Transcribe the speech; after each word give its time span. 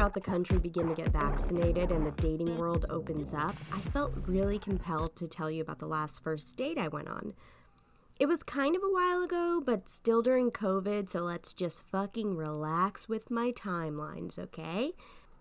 throughout 0.00 0.14
the 0.14 0.20
country 0.22 0.58
begin 0.58 0.88
to 0.88 0.94
get 0.94 1.08
vaccinated 1.08 1.92
and 1.92 2.06
the 2.06 2.22
dating 2.22 2.56
world 2.56 2.86
opens 2.88 3.34
up, 3.34 3.54
I 3.70 3.80
felt 3.80 4.14
really 4.26 4.58
compelled 4.58 5.14
to 5.16 5.28
tell 5.28 5.50
you 5.50 5.60
about 5.60 5.78
the 5.78 5.86
last 5.86 6.22
first 6.22 6.56
date 6.56 6.78
I 6.78 6.88
went 6.88 7.08
on. 7.08 7.34
It 8.18 8.24
was 8.24 8.42
kind 8.42 8.74
of 8.74 8.82
a 8.82 8.90
while 8.90 9.22
ago, 9.22 9.62
but 9.62 9.90
still 9.90 10.22
during 10.22 10.52
COVID, 10.52 11.10
so 11.10 11.20
let's 11.20 11.52
just 11.52 11.82
fucking 11.82 12.34
relax 12.34 13.10
with 13.10 13.30
my 13.30 13.52
timelines, 13.52 14.38
okay? 14.38 14.92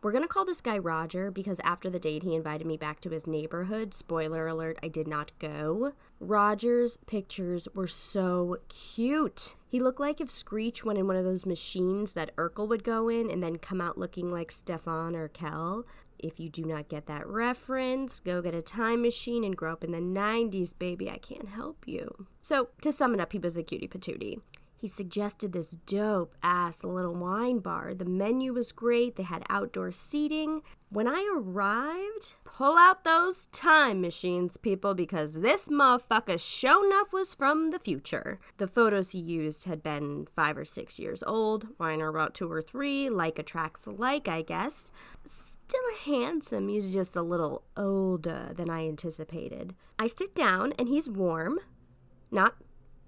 We're 0.02 0.14
gonna 0.14 0.28
call 0.28 0.46
this 0.46 0.62
guy 0.62 0.78
Roger 0.78 1.30
because 1.30 1.60
after 1.62 1.90
the 1.90 2.00
date, 2.00 2.24
he 2.24 2.34
invited 2.34 2.66
me 2.66 2.78
back 2.78 3.02
to 3.02 3.10
his 3.10 3.28
neighborhood. 3.28 3.94
Spoiler 3.94 4.48
alert, 4.48 4.80
I 4.82 4.88
did 4.88 5.10
not 5.10 5.34
go. 5.40 5.92
Roger's 6.22 6.96
pictures 7.06 7.68
were 7.76 7.88
so 7.88 8.60
cute. 8.70 9.56
He 9.68 9.82
looked 9.82 10.00
like 10.00 10.22
if 10.22 10.30
Screech 10.30 10.86
went 10.86 11.00
in 11.00 11.08
one 11.08 11.18
of 11.18 11.26
those 11.26 11.46
machines 11.46 12.14
that 12.14 12.34
Urkel 12.38 12.70
would 12.70 12.86
go 12.86 13.10
in 13.10 13.30
and 13.30 13.44
then 13.44 13.58
come 13.58 13.82
out 13.82 13.98
looking 13.98 14.32
like 14.32 14.52
Stefan 14.52 15.18
Urquelle. 15.18 15.86
If 16.18 16.40
you 16.40 16.50
do 16.50 16.64
not 16.64 16.88
get 16.88 17.06
that 17.08 17.28
reference, 17.28 18.22
go 18.22 18.42
get 18.42 18.56
a 18.56 18.62
time 18.62 19.02
machine 19.02 19.44
and 19.44 19.56
grow 19.56 19.74
up 19.74 19.84
in 19.84 19.92
the 19.92 20.00
90s, 20.00 20.78
baby. 20.78 21.10
I 21.10 21.18
can't 21.18 21.50
help 21.50 21.86
you. 21.86 22.28
So, 22.40 22.70
to 22.82 22.92
sum 22.92 23.14
it 23.14 23.20
up, 23.20 23.34
he 23.34 23.40
was 23.40 23.58
a 23.58 23.64
cutie 23.64 23.88
patootie. 23.88 24.40
He 24.80 24.88
suggested 24.88 25.52
this 25.52 25.72
dope 25.72 26.34
ass 26.42 26.86
little 26.86 27.14
wine 27.14 27.60
bar. 27.60 27.94
The 27.94 28.06
menu 28.06 28.54
was 28.54 28.72
great, 28.72 29.18
they 29.18 29.24
had 29.24 29.44
outdoor 29.50 29.92
seating. 29.92 30.62
When 30.90 31.06
I 31.06 31.30
arrived, 31.36 32.36
pull 32.46 32.78
out 32.78 33.04
those 33.04 33.48
time 33.48 34.00
machines, 34.00 34.56
people, 34.56 34.94
because 34.94 35.42
this 35.42 35.68
motherfucker 35.68 36.40
show 36.40 36.86
enough 36.86 37.12
was 37.12 37.34
from 37.34 37.72
the 37.72 37.80
future. 37.80 38.40
The 38.58 38.68
photos 38.68 39.12
he 39.12 39.20
used 39.20 39.66
had 39.66 39.84
been 39.84 40.28
five 40.34 40.58
or 40.58 40.66
six 40.66 40.98
years 40.98 41.22
old, 41.28 41.68
mine 41.78 42.02
are 42.02 42.08
about 42.08 42.34
two 42.34 42.50
or 42.50 42.62
three, 42.62 43.10
like 43.10 43.38
attracts 43.38 43.86
like, 43.86 44.30
I 44.30 44.44
guess. 44.44 44.94
Still 45.26 45.82
handsome, 46.06 46.70
he's 46.70 46.90
just 46.90 47.18
a 47.18 47.22
little 47.22 47.64
older 47.76 48.52
than 48.56 48.70
I 48.70 48.88
anticipated. 48.88 49.76
I 50.00 50.08
sit 50.08 50.34
down 50.34 50.74
and 50.80 50.88
he's 50.88 51.10
warm, 51.10 51.60
not 52.32 52.56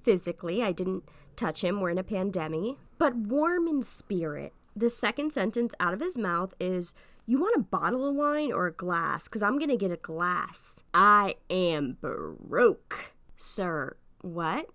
physically, 0.04 0.62
I 0.62 0.72
didn't 0.74 1.04
touch 1.36 1.64
him. 1.64 1.80
We're 1.80 1.90
in 1.90 1.98
a 1.98 2.04
pandemic. 2.04 2.78
But 2.98 3.16
warm 3.16 3.68
in 3.68 3.82
spirit. 3.82 4.54
The 4.76 4.90
second 4.90 5.32
sentence 5.32 5.74
out 5.80 5.94
of 5.94 6.00
his 6.00 6.18
mouth 6.18 6.54
is, 6.60 6.94
You 7.26 7.40
want 7.40 7.58
a 7.58 7.64
bottle 7.64 8.08
of 8.08 8.16
wine 8.16 8.52
or 8.52 8.68
a 8.68 8.72
glass? 8.72 9.26
Because 9.26 9.42
I'm 9.42 9.58
going 9.58 9.70
to 9.70 9.78
get 9.78 9.92
a 9.92 9.98
glass. 9.98 10.84
I 10.94 11.36
am 11.50 11.98
broke. 12.02 13.14
Sir, 13.36 13.98
what? 14.22 14.68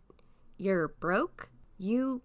You're 0.58 0.88
broke? 0.88 1.48
You 1.78 2.22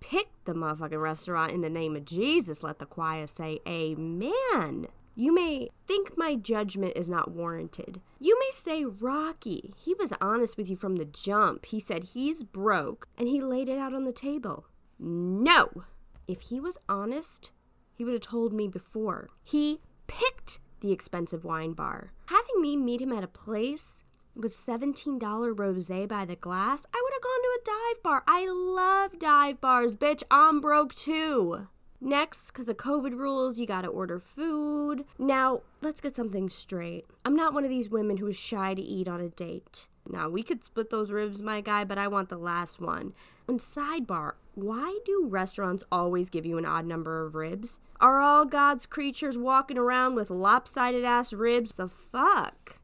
picked 0.00 0.44
the 0.44 0.54
motherfucking 0.54 1.00
restaurant 1.00 1.52
in 1.52 1.60
the 1.60 1.70
name 1.70 1.96
of 1.96 2.04
Jesus. 2.04 2.62
Let 2.62 2.78
the 2.78 2.86
choir 2.86 3.26
say 3.26 3.60
amen. 3.66 4.88
You 5.16 5.32
may 5.32 5.68
think 5.86 6.16
my 6.16 6.34
judgment 6.34 6.94
is 6.96 7.08
not 7.08 7.30
warranted. 7.30 8.00
You 8.18 8.38
may 8.40 8.50
say, 8.50 8.84
Rocky, 8.84 9.72
he 9.76 9.94
was 9.94 10.12
honest 10.20 10.56
with 10.56 10.68
you 10.68 10.76
from 10.76 10.96
the 10.96 11.04
jump. 11.04 11.66
He 11.66 11.78
said 11.78 12.04
he's 12.04 12.42
broke 12.42 13.06
and 13.16 13.28
he 13.28 13.40
laid 13.40 13.68
it 13.68 13.78
out 13.78 13.94
on 13.94 14.04
the 14.04 14.12
table. 14.12 14.66
No! 14.98 15.84
If 16.26 16.42
he 16.42 16.58
was 16.58 16.78
honest, 16.88 17.52
he 17.94 18.04
would 18.04 18.14
have 18.14 18.22
told 18.22 18.52
me 18.52 18.66
before. 18.66 19.30
He 19.44 19.80
picked 20.06 20.58
the 20.80 20.92
expensive 20.92 21.44
wine 21.44 21.72
bar. 21.72 22.12
Having 22.26 22.60
me 22.60 22.76
meet 22.76 23.00
him 23.00 23.12
at 23.12 23.24
a 23.24 23.28
place 23.28 24.02
with 24.34 24.52
$17 24.52 25.58
rose 25.58 25.88
by 26.08 26.24
the 26.24 26.36
glass, 26.36 26.86
I 26.92 27.00
would 27.02 27.12
have 27.12 27.22
gone 27.22 27.42
to 27.42 27.58
a 27.60 27.64
dive 27.64 28.02
bar. 28.02 28.24
I 28.26 28.48
love 28.48 29.18
dive 29.18 29.60
bars, 29.60 29.94
bitch. 29.94 30.24
I'm 30.30 30.60
broke 30.60 30.94
too. 30.94 31.68
Next, 32.04 32.50
because 32.50 32.68
of 32.68 32.76
COVID 32.76 33.12
rules, 33.14 33.58
you 33.58 33.66
gotta 33.66 33.88
order 33.88 34.20
food. 34.20 35.06
Now, 35.18 35.62
let's 35.80 36.02
get 36.02 36.14
something 36.14 36.50
straight. 36.50 37.06
I'm 37.24 37.34
not 37.34 37.54
one 37.54 37.64
of 37.64 37.70
these 37.70 37.88
women 37.88 38.18
who 38.18 38.26
is 38.26 38.36
shy 38.36 38.74
to 38.74 38.82
eat 38.82 39.08
on 39.08 39.22
a 39.22 39.30
date. 39.30 39.88
Now, 40.06 40.28
we 40.28 40.42
could 40.42 40.62
split 40.62 40.90
those 40.90 41.10
ribs, 41.10 41.40
my 41.40 41.62
guy, 41.62 41.82
but 41.82 41.96
I 41.96 42.08
want 42.08 42.28
the 42.28 42.36
last 42.36 42.78
one. 42.78 43.14
And 43.48 43.58
sidebar, 43.58 44.32
why 44.54 44.98
do 45.06 45.26
restaurants 45.26 45.82
always 45.90 46.28
give 46.28 46.44
you 46.44 46.58
an 46.58 46.66
odd 46.66 46.84
number 46.84 47.24
of 47.24 47.34
ribs? 47.34 47.80
Are 48.02 48.20
all 48.20 48.44
God's 48.44 48.84
creatures 48.84 49.38
walking 49.38 49.78
around 49.78 50.14
with 50.14 50.28
lopsided 50.28 51.04
ass 51.04 51.32
ribs? 51.32 51.72
The 51.72 51.88
fuck? 51.88 52.80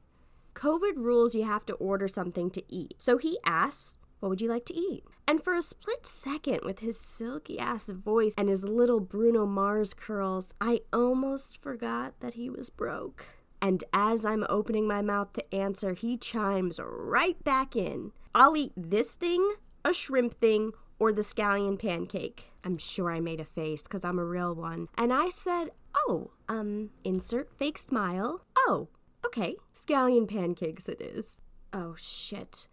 COVID 0.54 0.97
rules 0.97 1.34
you 1.34 1.44
have 1.44 1.66
to 1.66 1.75
order 1.75 2.08
something 2.08 2.48
to 2.52 2.62
eat. 2.70 2.94
So 2.97 3.19
he 3.19 3.38
asks, 3.44 3.98
What 4.20 4.31
would 4.31 4.41
you 4.41 4.48
like 4.48 4.64
to 4.64 4.75
eat? 4.75 5.04
And 5.26 5.42
for 5.42 5.54
a 5.54 5.62
split 5.62 6.06
second, 6.06 6.60
with 6.64 6.81
his 6.81 6.98
silky 6.98 7.58
ass 7.58 7.88
voice 7.88 8.34
and 8.36 8.48
his 8.48 8.64
little 8.64 9.00
Bruno 9.00 9.47
Mars 9.47 9.94
curls, 9.94 10.54
I 10.60 10.81
almost 10.92 11.62
forgot 11.62 12.19
that 12.20 12.34
he 12.34 12.50
was 12.50 12.70
broke. 12.70 13.26
And 13.62 13.84
as 13.92 14.25
I'm 14.25 14.44
opening 14.48 14.86
my 14.86 15.03
mouth 15.03 15.32
to 15.34 15.54
answer, 15.54 15.92
he 15.92 16.16
chimes 16.16 16.81
right 16.82 17.42
back 17.44 17.76
in. 17.76 18.12
I'll 18.34 18.56
eat 18.56 18.72
this 18.76 19.14
thing, 19.16 19.54
a 19.84 19.92
shrimp 19.92 20.34
thing, 20.34 20.72
or 20.98 21.12
the 21.12 21.22
scallion 21.22 21.78
pancake. 21.78 22.52
I'm 22.64 22.78
sure 22.78 23.10
I 23.10 23.20
made 23.20 23.41
a 23.41 23.44
face 23.44 23.82
because 23.82 24.04
I'm 24.04 24.19
a 24.19 24.25
real 24.25 24.54
one. 24.54 24.88
And 24.97 25.12
I 25.12 25.28
said, 25.28 25.70
Oh, 25.94 26.31
um, 26.48 26.91
insert 27.04 27.52
fake 27.56 27.78
smile. 27.78 28.44
Oh, 28.56 28.88
okay, 29.26 29.56
scallion 29.75 30.28
pancakes 30.28 30.88
it 30.88 31.00
is. 31.00 31.41
Oh, 31.72 31.94
shit. 31.98 32.69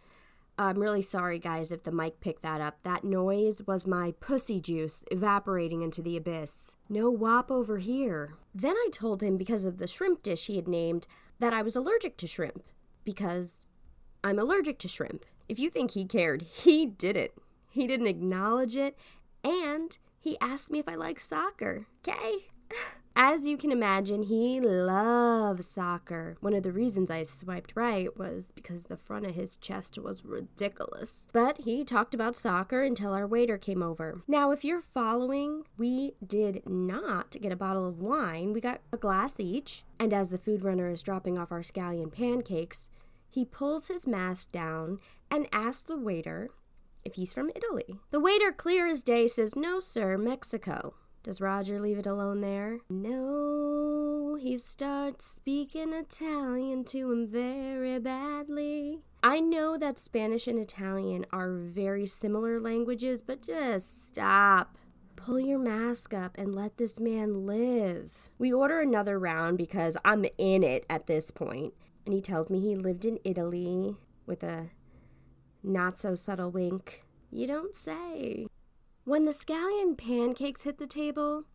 I'm 0.59 0.79
really 0.79 1.03
sorry, 1.03 1.37
guys, 1.37 1.71
if 1.71 1.83
the 1.83 1.91
mic 1.91 2.19
picked 2.19 2.41
that 2.41 2.61
up. 2.61 2.81
That 2.81 3.03
noise 3.03 3.61
was 3.67 3.85
my 3.85 4.13
pussy 4.19 4.59
juice 4.59 5.03
evaporating 5.11 5.83
into 5.83 6.01
the 6.01 6.17
abyss. 6.17 6.71
No 6.89 7.11
WAP 7.11 7.51
over 7.51 7.77
here. 7.77 8.33
Then 8.55 8.75
I 8.75 8.89
told 8.91 9.21
him, 9.21 9.37
because 9.37 9.65
of 9.65 9.77
the 9.77 9.87
shrimp 9.87 10.23
dish 10.23 10.47
he 10.47 10.55
had 10.55 10.67
named, 10.67 11.05
that 11.39 11.53
I 11.53 11.61
was 11.61 11.75
allergic 11.75 12.17
to 12.17 12.27
shrimp. 12.27 12.63
Because 13.03 13.69
I'm 14.23 14.39
allergic 14.39 14.79
to 14.79 14.87
shrimp. 14.87 15.25
If 15.47 15.59
you 15.59 15.69
think 15.69 15.91
he 15.91 16.05
cared, 16.05 16.41
he 16.41 16.87
didn't. 16.87 17.31
He 17.69 17.85
didn't 17.85 18.07
acknowledge 18.07 18.75
it, 18.75 18.97
and 19.43 19.95
he 20.19 20.37
asked 20.41 20.71
me 20.71 20.79
if 20.79 20.89
I 20.89 20.95
like 20.95 21.19
soccer. 21.19 21.85
Okay? 22.07 22.47
As 23.19 23.47
you 23.47 23.57
can 23.57 23.71
imagine, 23.71 24.21
he 24.21 24.61
loves 24.61 25.65
soccer. 25.65 26.37
One 26.39 26.53
of 26.53 26.61
the 26.61 26.71
reasons 26.71 27.09
I 27.09 27.23
swiped 27.23 27.73
right 27.75 28.15
was 28.15 28.51
because 28.51 28.83
the 28.83 28.95
front 28.95 29.25
of 29.25 29.33
his 29.33 29.57
chest 29.57 29.97
was 29.97 30.23
ridiculous. 30.23 31.27
But 31.33 31.61
he 31.61 31.83
talked 31.83 32.13
about 32.13 32.35
soccer 32.35 32.83
until 32.83 33.13
our 33.13 33.25
waiter 33.25 33.57
came 33.57 33.81
over. 33.81 34.21
Now, 34.27 34.51
if 34.51 34.63
you're 34.63 34.81
following, 34.81 35.63
we 35.79 36.13
did 36.23 36.61
not 36.69 37.35
get 37.41 37.51
a 37.51 37.55
bottle 37.55 37.87
of 37.87 37.99
wine. 37.99 38.53
We 38.53 38.61
got 38.61 38.81
a 38.93 38.97
glass 38.97 39.39
each. 39.39 39.83
And 39.97 40.13
as 40.13 40.29
the 40.29 40.37
food 40.37 40.63
runner 40.63 40.87
is 40.87 41.01
dropping 41.01 41.39
off 41.39 41.51
our 41.51 41.61
scallion 41.61 42.13
pancakes, 42.13 42.91
he 43.27 43.43
pulls 43.43 43.87
his 43.87 44.05
mask 44.05 44.51
down 44.51 44.99
and 45.31 45.47
asks 45.51 45.81
the 45.81 45.97
waiter 45.97 46.51
if 47.03 47.15
he's 47.15 47.33
from 47.33 47.49
Italy. 47.55 47.99
The 48.11 48.19
waiter, 48.19 48.51
clear 48.51 48.85
as 48.85 49.01
day, 49.01 49.25
says, 49.25 49.55
No, 49.55 49.79
sir, 49.79 50.19
Mexico. 50.19 50.93
Does 51.27 51.41
Roger 51.41 51.77
leave 51.77 51.97
it 51.97 52.05
alone 52.05 52.39
there? 52.39 52.79
No, 52.89 54.37
he 54.39 54.55
starts 54.55 55.25
speaking 55.25 55.91
Italian 55.91 56.85
to 56.85 57.11
him 57.11 57.27
very 57.27 57.99
badly. 57.99 58.99
I 59.21 59.41
know 59.41 59.77
that 59.77 59.99
Spanish 59.99 60.47
and 60.47 60.57
Italian 60.57 61.25
are 61.33 61.51
very 61.51 62.05
similar 62.05 62.61
languages, 62.61 63.19
but 63.19 63.41
just 63.41 64.07
stop. 64.07 64.77
Pull 65.17 65.41
your 65.41 65.59
mask 65.59 66.13
up 66.13 66.37
and 66.37 66.55
let 66.55 66.77
this 66.77 66.97
man 66.97 67.45
live. 67.45 68.29
We 68.37 68.53
order 68.53 68.79
another 68.79 69.19
round 69.19 69.57
because 69.57 69.97
I'm 70.05 70.23
in 70.37 70.63
it 70.63 70.85
at 70.89 71.07
this 71.07 71.29
point. 71.29 71.73
and 72.05 72.13
he 72.13 72.21
tells 72.21 72.49
me 72.49 72.61
he 72.61 72.77
lived 72.77 73.03
in 73.03 73.19
Italy 73.25 73.97
with 74.25 74.43
a 74.43 74.69
not 75.61 75.99
so 75.99 76.15
subtle 76.15 76.51
wink. 76.51 77.03
You 77.29 77.47
don't 77.47 77.75
say. 77.75 78.47
When 79.07 79.23
the 79.23 79.31
scallion 79.31 79.97
pancakes 79.97 80.63
hit 80.63 80.79
the 80.79 80.85
table, 80.85 81.45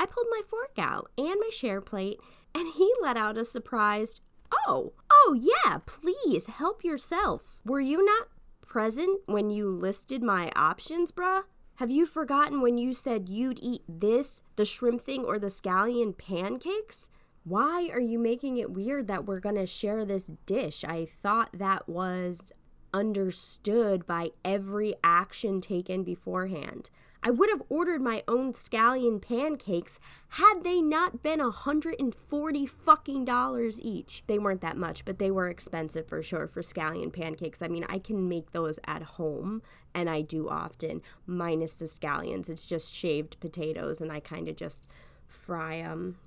I 0.00 0.06
pulled 0.06 0.28
my 0.30 0.40
fork 0.48 0.78
out 0.78 1.10
and 1.18 1.38
my 1.38 1.50
share 1.52 1.82
plate, 1.82 2.18
and 2.54 2.66
he 2.66 2.90
let 3.02 3.18
out 3.18 3.36
a 3.36 3.44
surprised, 3.44 4.22
Oh, 4.66 4.94
oh, 5.12 5.38
yeah, 5.38 5.80
please 5.84 6.46
help 6.46 6.82
yourself. 6.82 7.60
Were 7.62 7.82
you 7.82 8.02
not 8.02 8.28
present 8.62 9.20
when 9.26 9.50
you 9.50 9.68
listed 9.68 10.22
my 10.22 10.50
options, 10.56 11.12
bruh? 11.12 11.42
Have 11.74 11.90
you 11.90 12.06
forgotten 12.06 12.62
when 12.62 12.78
you 12.78 12.94
said 12.94 13.28
you'd 13.28 13.58
eat 13.60 13.82
this, 13.86 14.42
the 14.56 14.64
shrimp 14.64 15.02
thing, 15.02 15.26
or 15.26 15.38
the 15.38 15.48
scallion 15.48 16.16
pancakes? 16.16 17.10
Why 17.44 17.90
are 17.92 18.00
you 18.00 18.18
making 18.18 18.56
it 18.56 18.70
weird 18.70 19.08
that 19.08 19.26
we're 19.26 19.40
gonna 19.40 19.66
share 19.66 20.06
this 20.06 20.32
dish? 20.46 20.84
I 20.84 21.04
thought 21.04 21.50
that 21.52 21.86
was 21.86 22.50
understood 22.94 24.06
by 24.06 24.30
every 24.44 24.94
action 25.02 25.60
taken 25.60 26.04
beforehand. 26.04 26.88
I 27.26 27.30
would 27.30 27.48
have 27.48 27.62
ordered 27.70 28.02
my 28.02 28.22
own 28.28 28.52
scallion 28.52 29.20
pancakes 29.20 29.98
had 30.28 30.62
they 30.62 30.82
not 30.82 31.22
been 31.22 31.40
a 31.40 31.50
hundred 31.50 31.96
and 31.98 32.14
forty 32.14 32.66
fucking 32.66 33.24
dollars 33.24 33.80
each. 33.80 34.22
They 34.26 34.38
weren't 34.38 34.60
that 34.60 34.76
much, 34.76 35.06
but 35.06 35.18
they 35.18 35.30
were 35.30 35.48
expensive 35.48 36.06
for 36.06 36.22
sure 36.22 36.46
for 36.46 36.60
scallion 36.60 37.10
pancakes. 37.10 37.62
I 37.62 37.68
mean, 37.68 37.86
I 37.88 37.98
can 37.98 38.28
make 38.28 38.52
those 38.52 38.78
at 38.84 39.02
home, 39.02 39.62
and 39.94 40.08
I 40.08 40.20
do 40.20 40.50
often, 40.50 41.00
minus 41.26 41.72
the 41.72 41.86
scallions. 41.86 42.50
It's 42.50 42.66
just 42.66 42.94
shaved 42.94 43.40
potatoes, 43.40 44.02
and 44.02 44.12
I 44.12 44.20
kind 44.20 44.46
of 44.48 44.56
just 44.56 44.88
fry 45.26 45.78
'em. 45.78 46.18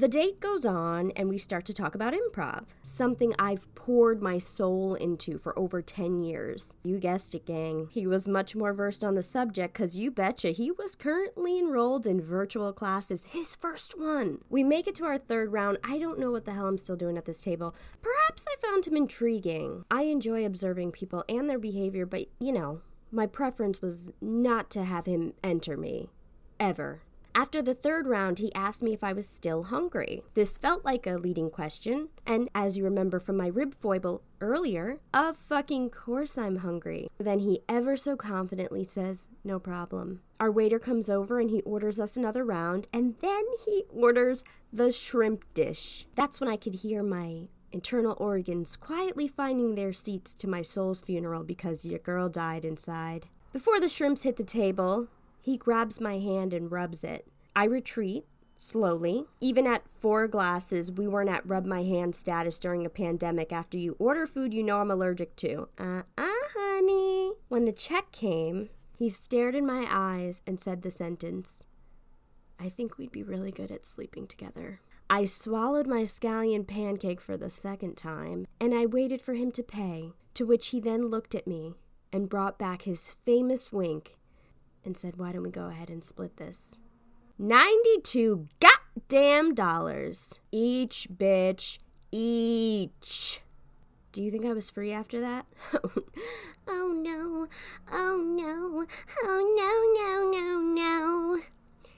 The 0.00 0.08
date 0.08 0.40
goes 0.40 0.64
on, 0.64 1.10
and 1.10 1.28
we 1.28 1.36
start 1.36 1.66
to 1.66 1.74
talk 1.74 1.94
about 1.94 2.14
improv, 2.14 2.64
something 2.82 3.34
I've 3.38 3.66
poured 3.74 4.22
my 4.22 4.38
soul 4.38 4.94
into 4.94 5.36
for 5.36 5.58
over 5.58 5.82
10 5.82 6.22
years. 6.22 6.72
You 6.82 6.98
guessed 6.98 7.34
it, 7.34 7.44
gang. 7.44 7.88
He 7.90 8.06
was 8.06 8.26
much 8.26 8.56
more 8.56 8.72
versed 8.72 9.04
on 9.04 9.14
the 9.14 9.22
subject 9.22 9.74
because 9.74 9.98
you 9.98 10.10
betcha 10.10 10.52
he 10.52 10.70
was 10.70 10.94
currently 10.94 11.58
enrolled 11.58 12.06
in 12.06 12.18
virtual 12.18 12.72
classes, 12.72 13.26
his 13.26 13.54
first 13.54 13.92
one. 13.98 14.38
We 14.48 14.64
make 14.64 14.88
it 14.88 14.94
to 14.94 15.04
our 15.04 15.18
third 15.18 15.52
round. 15.52 15.76
I 15.84 15.98
don't 15.98 16.18
know 16.18 16.30
what 16.30 16.46
the 16.46 16.54
hell 16.54 16.66
I'm 16.66 16.78
still 16.78 16.96
doing 16.96 17.18
at 17.18 17.26
this 17.26 17.42
table. 17.42 17.74
Perhaps 18.00 18.46
I 18.48 18.56
found 18.66 18.86
him 18.86 18.96
intriguing. 18.96 19.84
I 19.90 20.04
enjoy 20.04 20.46
observing 20.46 20.92
people 20.92 21.26
and 21.28 21.50
their 21.50 21.58
behavior, 21.58 22.06
but 22.06 22.26
you 22.38 22.52
know, 22.52 22.80
my 23.12 23.26
preference 23.26 23.82
was 23.82 24.12
not 24.22 24.70
to 24.70 24.82
have 24.82 25.04
him 25.04 25.34
enter 25.44 25.76
me. 25.76 26.08
Ever. 26.58 27.02
After 27.34 27.62
the 27.62 27.74
third 27.74 28.06
round, 28.06 28.38
he 28.38 28.54
asked 28.54 28.82
me 28.82 28.92
if 28.92 29.04
I 29.04 29.12
was 29.12 29.28
still 29.28 29.64
hungry. 29.64 30.22
This 30.34 30.58
felt 30.58 30.84
like 30.84 31.06
a 31.06 31.16
leading 31.16 31.48
question, 31.50 32.08
and 32.26 32.48
as 32.54 32.76
you 32.76 32.84
remember 32.84 33.20
from 33.20 33.36
my 33.36 33.46
rib 33.46 33.74
foible 33.74 34.22
earlier, 34.40 34.98
of 35.14 35.36
fucking 35.36 35.90
course 35.90 36.36
I'm 36.36 36.56
hungry. 36.56 37.08
Then 37.18 37.38
he 37.40 37.62
ever 37.68 37.96
so 37.96 38.16
confidently 38.16 38.82
says, 38.82 39.28
No 39.44 39.58
problem. 39.58 40.22
Our 40.40 40.50
waiter 40.50 40.78
comes 40.78 41.08
over 41.08 41.38
and 41.38 41.50
he 41.50 41.62
orders 41.62 42.00
us 42.00 42.16
another 42.16 42.44
round, 42.44 42.88
and 42.92 43.14
then 43.20 43.44
he 43.64 43.84
orders 43.94 44.42
the 44.72 44.90
shrimp 44.90 45.44
dish. 45.54 46.06
That's 46.16 46.40
when 46.40 46.48
I 46.48 46.56
could 46.56 46.76
hear 46.76 47.02
my 47.02 47.48
internal 47.72 48.16
organs 48.18 48.74
quietly 48.74 49.28
finding 49.28 49.74
their 49.74 49.92
seats 49.92 50.34
to 50.34 50.48
my 50.48 50.62
soul's 50.62 51.02
funeral 51.02 51.44
because 51.44 51.84
your 51.84 52.00
girl 52.00 52.28
died 52.28 52.64
inside. 52.64 53.26
Before 53.52 53.80
the 53.80 53.88
shrimps 53.88 54.22
hit 54.22 54.36
the 54.36 54.44
table, 54.44 55.08
he 55.40 55.56
grabs 55.56 56.00
my 56.00 56.18
hand 56.18 56.52
and 56.52 56.70
rubs 56.70 57.04
it. 57.04 57.26
I 57.54 57.64
retreat 57.64 58.24
slowly. 58.58 59.24
Even 59.40 59.66
at 59.66 59.88
four 59.88 60.28
glasses, 60.28 60.92
we 60.92 61.08
weren't 61.08 61.30
at 61.30 61.48
rub 61.48 61.64
my 61.64 61.82
hand 61.82 62.14
status 62.14 62.58
during 62.58 62.84
a 62.84 62.90
pandemic 62.90 63.52
after 63.52 63.78
you 63.78 63.96
order 63.98 64.26
food 64.26 64.52
you 64.52 64.62
know 64.62 64.80
I'm 64.80 64.90
allergic 64.90 65.36
to. 65.36 65.68
Uh 65.78 66.02
uh, 66.18 66.28
honey. 66.54 67.32
When 67.48 67.64
the 67.64 67.72
check 67.72 68.12
came, 68.12 68.68
he 68.98 69.08
stared 69.08 69.54
in 69.54 69.66
my 69.66 69.86
eyes 69.88 70.42
and 70.46 70.60
said 70.60 70.82
the 70.82 70.90
sentence 70.90 71.64
I 72.58 72.68
think 72.68 72.98
we'd 72.98 73.10
be 73.10 73.22
really 73.22 73.50
good 73.50 73.70
at 73.70 73.86
sleeping 73.86 74.26
together. 74.26 74.80
I 75.08 75.24
swallowed 75.24 75.86
my 75.86 76.02
scallion 76.02 76.66
pancake 76.66 77.20
for 77.20 77.38
the 77.38 77.48
second 77.48 77.96
time, 77.96 78.46
and 78.60 78.74
I 78.74 78.84
waited 78.84 79.22
for 79.22 79.32
him 79.32 79.50
to 79.52 79.62
pay, 79.62 80.12
to 80.34 80.44
which 80.44 80.68
he 80.68 80.78
then 80.78 81.08
looked 81.08 81.34
at 81.34 81.46
me 81.46 81.74
and 82.12 82.28
brought 82.28 82.58
back 82.58 82.82
his 82.82 83.16
famous 83.24 83.72
wink 83.72 84.18
and 84.84 84.96
said, 84.96 85.16
Why 85.16 85.32
don't 85.32 85.42
we 85.42 85.50
go 85.50 85.66
ahead 85.66 85.90
and 85.90 86.02
split 86.02 86.36
this? 86.36 86.80
92 87.38 88.48
goddamn 88.60 89.54
dollars. 89.54 90.38
Each, 90.52 91.08
bitch. 91.10 91.78
Each. 92.12 93.40
Do 94.12 94.20
you 94.20 94.30
think 94.30 94.44
I 94.44 94.52
was 94.52 94.68
free 94.68 94.92
after 94.92 95.20
that? 95.20 95.46
oh 96.68 96.88
no. 96.88 97.46
Oh 97.90 98.16
no. 98.18 98.84
Oh 99.22 99.54
no, 99.56 100.30
no, 100.30 100.38
no, 100.38 100.60
no. 100.60 101.42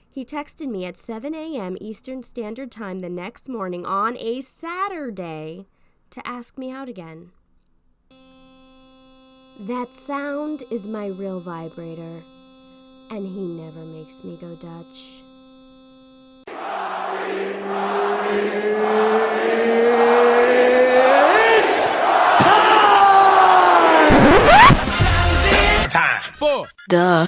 He 0.09 0.23
texted 0.23 0.67
me 0.69 0.85
at 0.85 0.95
7 0.95 1.33
a.m. 1.33 1.75
Eastern 1.81 2.21
Standard 2.21 2.71
Time 2.71 2.99
the 2.99 3.09
next 3.09 3.49
morning 3.49 3.85
on 3.85 4.15
a 4.17 4.41
Saturday 4.41 5.65
to 6.11 6.25
ask 6.27 6.57
me 6.57 6.71
out 6.71 6.87
again. 6.87 7.31
That 9.59 9.93
sound 9.93 10.63
is 10.69 10.87
my 10.87 11.07
real 11.07 11.39
vibrator 11.39 12.23
and 13.15 13.27
he 13.27 13.41
never 13.41 13.85
makes 13.85 14.23
me 14.23 14.35
go 14.37 14.55
Dutch. 14.55 15.21
Time. 25.89 26.21
For 26.33 26.65
Duh. 26.89 27.27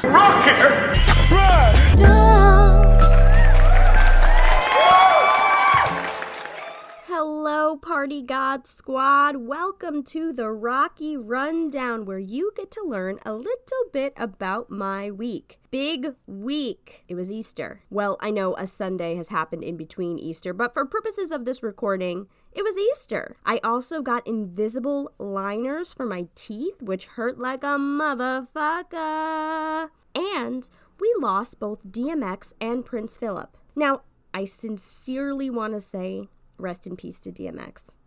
Party 7.77 8.21
God 8.21 8.67
Squad. 8.67 9.37
Welcome 9.37 10.03
to 10.03 10.31
the 10.31 10.49
Rocky 10.49 11.17
Rundown, 11.17 12.05
where 12.05 12.19
you 12.19 12.51
get 12.55 12.69
to 12.71 12.83
learn 12.85 13.19
a 13.25 13.33
little 13.33 13.85
bit 13.91 14.13
about 14.17 14.69
my 14.69 15.11
week. 15.11 15.59
Big 15.71 16.15
week. 16.27 17.03
It 17.07 17.15
was 17.15 17.31
Easter. 17.31 17.81
Well, 17.89 18.17
I 18.19 18.31
know 18.31 18.55
a 18.55 18.67
Sunday 18.67 19.15
has 19.15 19.29
happened 19.29 19.63
in 19.63 19.77
between 19.77 20.19
Easter, 20.19 20.53
but 20.53 20.73
for 20.73 20.85
purposes 20.85 21.31
of 21.31 21.45
this 21.45 21.63
recording, 21.63 22.27
it 22.51 22.63
was 22.63 22.77
Easter. 22.77 23.37
I 23.45 23.59
also 23.63 24.01
got 24.01 24.27
invisible 24.27 25.11
liners 25.17 25.93
for 25.93 26.05
my 26.05 26.27
teeth, 26.35 26.81
which 26.81 27.05
hurt 27.05 27.37
like 27.37 27.63
a 27.63 27.77
motherfucker. 27.77 29.89
And 30.15 30.69
we 30.99 31.13
lost 31.19 31.59
both 31.59 31.87
DMX 31.87 32.53
and 32.61 32.85
Prince 32.85 33.17
Philip. 33.17 33.57
Now, 33.75 34.01
I 34.33 34.45
sincerely 34.45 35.49
want 35.49 35.73
to 35.73 35.79
say 35.79 36.29
rest 36.57 36.87
in 36.87 36.95
peace 36.95 37.19
to 37.21 37.31
DMX. 37.31 37.97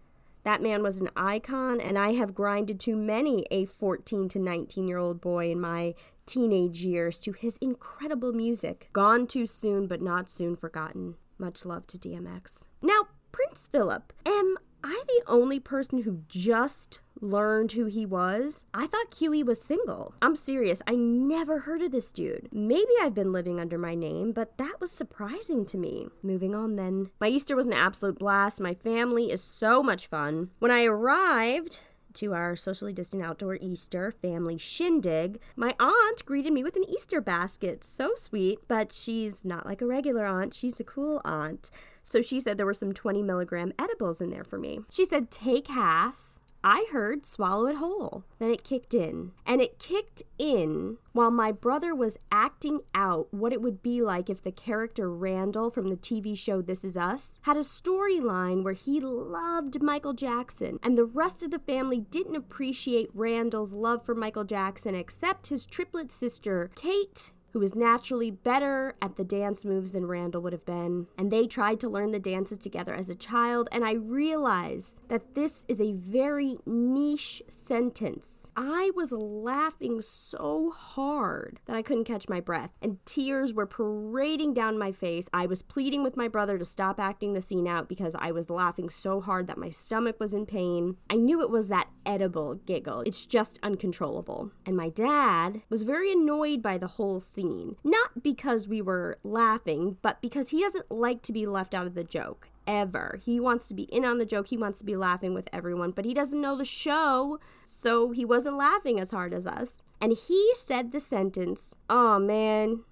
That 0.44 0.62
man 0.62 0.82
was 0.82 1.00
an 1.00 1.10
icon, 1.16 1.80
and 1.80 1.98
I 1.98 2.12
have 2.12 2.34
grinded 2.34 2.80
to 2.80 2.96
many 2.96 3.46
a 3.50 3.66
14 3.66 4.28
to 4.30 4.38
19 4.38 4.88
year 4.88 4.98
old 4.98 5.20
boy 5.20 5.50
in 5.50 5.60
my 5.60 5.94
teenage 6.26 6.82
years 6.82 7.18
to 7.18 7.32
his 7.32 7.58
incredible 7.60 8.32
music. 8.32 8.88
Gone 8.92 9.26
too 9.26 9.46
soon, 9.46 9.86
but 9.86 10.00
not 10.00 10.30
soon 10.30 10.56
forgotten. 10.56 11.16
Much 11.38 11.64
love 11.64 11.86
to 11.88 11.98
DMX. 11.98 12.66
Now, 12.82 13.08
Prince 13.32 13.68
Philip. 13.68 14.12
Am 14.24 14.56
I 14.82 15.02
the 15.06 15.22
only 15.26 15.60
person 15.60 16.02
who 16.02 16.22
just 16.28 17.00
learned 17.20 17.72
who 17.72 17.86
he 17.86 18.06
was? 18.06 18.64
I 18.72 18.86
thought 18.86 19.14
Huey 19.18 19.42
was 19.42 19.60
single. 19.60 20.14
I'm 20.22 20.36
serious, 20.36 20.82
I 20.86 20.94
never 20.94 21.60
heard 21.60 21.82
of 21.82 21.92
this 21.92 22.10
dude. 22.10 22.48
Maybe 22.52 22.90
I've 23.00 23.14
been 23.14 23.32
living 23.32 23.60
under 23.60 23.78
my 23.78 23.94
name, 23.94 24.32
but 24.32 24.58
that 24.58 24.76
was 24.80 24.90
surprising 24.90 25.64
to 25.66 25.78
me. 25.78 26.08
Moving 26.22 26.54
on 26.54 26.76
then. 26.76 27.10
My 27.20 27.28
Easter 27.28 27.56
was 27.56 27.66
an 27.66 27.72
absolute 27.72 28.18
blast. 28.18 28.60
My 28.60 28.74
family 28.74 29.30
is 29.30 29.42
so 29.42 29.82
much 29.82 30.06
fun. 30.06 30.50
When 30.58 30.70
I 30.70 30.84
arrived, 30.84 31.80
to 32.14 32.34
our 32.34 32.56
socially 32.56 32.92
distant 32.92 33.22
outdoor 33.22 33.56
Easter 33.60 34.10
family 34.10 34.58
shindig, 34.58 35.38
my 35.54 35.74
aunt 35.78 36.24
greeted 36.24 36.52
me 36.52 36.64
with 36.64 36.74
an 36.74 36.88
Easter 36.88 37.20
basket. 37.20 37.84
So 37.84 38.12
sweet, 38.16 38.58
but 38.66 38.92
she's 38.92 39.44
not 39.44 39.66
like 39.66 39.80
a 39.82 39.86
regular 39.86 40.26
aunt. 40.26 40.52
She's 40.52 40.80
a 40.80 40.84
cool 40.84 41.20
aunt. 41.24 41.70
So 42.02 42.22
she 42.22 42.40
said 42.40 42.56
there 42.56 42.66
were 42.66 42.74
some 42.74 42.92
20 42.92 43.22
milligram 43.22 43.72
edibles 43.78 44.20
in 44.20 44.30
there 44.30 44.44
for 44.44 44.58
me. 44.58 44.80
She 44.90 45.04
said, 45.04 45.30
take 45.30 45.68
half. 45.68 46.27
I 46.64 46.88
heard 46.90 47.24
swallow 47.24 47.66
it 47.66 47.76
whole. 47.76 48.24
Then 48.38 48.50
it 48.50 48.64
kicked 48.64 48.94
in. 48.94 49.32
And 49.46 49.60
it 49.60 49.78
kicked 49.78 50.22
in 50.38 50.98
while 51.12 51.30
my 51.30 51.52
brother 51.52 51.94
was 51.94 52.18
acting 52.32 52.80
out 52.94 53.32
what 53.32 53.52
it 53.52 53.62
would 53.62 53.82
be 53.82 54.02
like 54.02 54.28
if 54.28 54.42
the 54.42 54.52
character 54.52 55.10
Randall 55.10 55.70
from 55.70 55.88
the 55.88 55.96
TV 55.96 56.36
show 56.36 56.60
This 56.60 56.84
Is 56.84 56.96
Us 56.96 57.40
had 57.42 57.56
a 57.56 57.60
storyline 57.60 58.62
where 58.64 58.74
he 58.74 59.00
loved 59.00 59.82
Michael 59.82 60.12
Jackson 60.12 60.78
and 60.82 60.98
the 60.98 61.04
rest 61.04 61.42
of 61.42 61.50
the 61.50 61.58
family 61.58 62.00
didn't 62.00 62.36
appreciate 62.36 63.10
Randall's 63.14 63.72
love 63.72 64.04
for 64.04 64.14
Michael 64.14 64.44
Jackson 64.44 64.94
except 64.94 65.48
his 65.48 65.64
triplet 65.66 66.10
sister, 66.10 66.70
Kate, 66.74 67.32
who 67.52 67.60
was 67.60 67.74
naturally 67.74 68.30
better 68.30 68.94
at 69.00 69.16
the 69.16 69.24
dance 69.24 69.64
moves 69.64 69.92
than 69.92 70.06
Randall 70.06 70.42
would 70.42 70.52
have 70.52 70.66
been. 70.66 71.06
And 71.16 71.30
they 71.30 71.46
tried 71.46 71.80
to 71.80 71.88
learn 71.88 72.12
the 72.12 72.18
dances 72.18 72.58
together 72.58 72.94
as 72.94 73.08
a 73.08 73.14
child. 73.14 73.68
And 73.72 73.84
I 73.84 73.92
realized 73.92 75.00
that 75.08 75.34
this 75.34 75.64
is 75.68 75.80
a 75.80 75.92
very 75.92 76.58
niche 76.66 77.42
sentence. 77.48 78.50
I 78.56 78.90
was 78.94 79.12
laughing 79.12 80.02
so 80.02 80.70
hard 80.70 81.60
that 81.66 81.76
I 81.76 81.82
couldn't 81.82 82.04
catch 82.04 82.28
my 82.28 82.40
breath, 82.40 82.70
and 82.82 82.98
tears 83.04 83.54
were 83.54 83.66
parading 83.66 84.54
down 84.54 84.78
my 84.78 84.92
face. 84.92 85.28
I 85.32 85.46
was 85.46 85.62
pleading 85.62 86.02
with 86.02 86.16
my 86.16 86.28
brother 86.28 86.58
to 86.58 86.64
stop 86.64 87.00
acting 87.00 87.32
the 87.32 87.40
scene 87.40 87.66
out 87.66 87.88
because 87.88 88.14
I 88.18 88.32
was 88.32 88.50
laughing 88.50 88.90
so 88.90 89.20
hard 89.20 89.46
that 89.46 89.58
my 89.58 89.70
stomach 89.70 90.20
was 90.20 90.34
in 90.34 90.46
pain. 90.46 90.96
I 91.08 91.16
knew 91.16 91.40
it 91.42 91.50
was 91.50 91.68
that 91.68 91.88
edible 92.04 92.54
giggle. 92.54 93.02
It's 93.02 93.26
just 93.26 93.58
uncontrollable. 93.62 94.52
And 94.66 94.76
my 94.76 94.88
dad 94.88 95.62
was 95.68 95.82
very 95.82 96.12
annoyed 96.12 96.62
by 96.62 96.78
the 96.78 96.86
whole 96.86 97.20
scene 97.20 97.37
scene. 97.38 97.76
Not 97.84 98.22
because 98.22 98.68
we 98.68 98.82
were 98.82 99.18
laughing, 99.22 99.96
but 100.02 100.20
because 100.20 100.50
he 100.50 100.60
doesn't 100.60 100.90
like 100.90 101.22
to 101.22 101.32
be 101.32 101.46
left 101.46 101.74
out 101.74 101.86
of 101.86 101.94
the 101.94 102.04
joke. 102.04 102.48
Ever. 102.66 103.18
He 103.24 103.40
wants 103.40 103.66
to 103.68 103.74
be 103.74 103.84
in 103.84 104.04
on 104.04 104.18
the 104.18 104.26
joke. 104.26 104.48
He 104.48 104.58
wants 104.58 104.78
to 104.80 104.84
be 104.84 104.96
laughing 104.96 105.32
with 105.32 105.48
everyone, 105.54 105.92
but 105.92 106.04
he 106.04 106.12
doesn't 106.12 106.40
know 106.40 106.54
the 106.54 106.66
show, 106.66 107.40
so 107.64 108.10
he 108.10 108.26
wasn't 108.26 108.58
laughing 108.58 109.00
as 109.00 109.10
hard 109.10 109.32
as 109.32 109.46
us. 109.46 109.82
And 110.02 110.12
he 110.12 110.50
said 110.54 110.92
the 110.92 111.00
sentence, 111.00 111.76
Oh 111.88 112.18
man, 112.18 112.84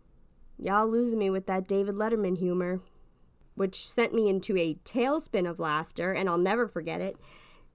y'all 0.59 0.89
losing 0.89 1.19
me 1.19 1.29
with 1.29 1.47
that 1.47 1.69
David 1.69 1.95
Letterman 1.95 2.39
humor, 2.39 2.81
which 3.55 3.87
sent 3.87 4.15
me 4.15 4.31
into 4.31 4.57
a 4.57 4.79
tailspin 4.85 5.49
of 5.49 5.59
laughter, 5.59 6.13
and 6.13 6.29
I'll 6.29 6.39
never 6.39 6.67
forget 6.67 7.03
it. 7.03 7.17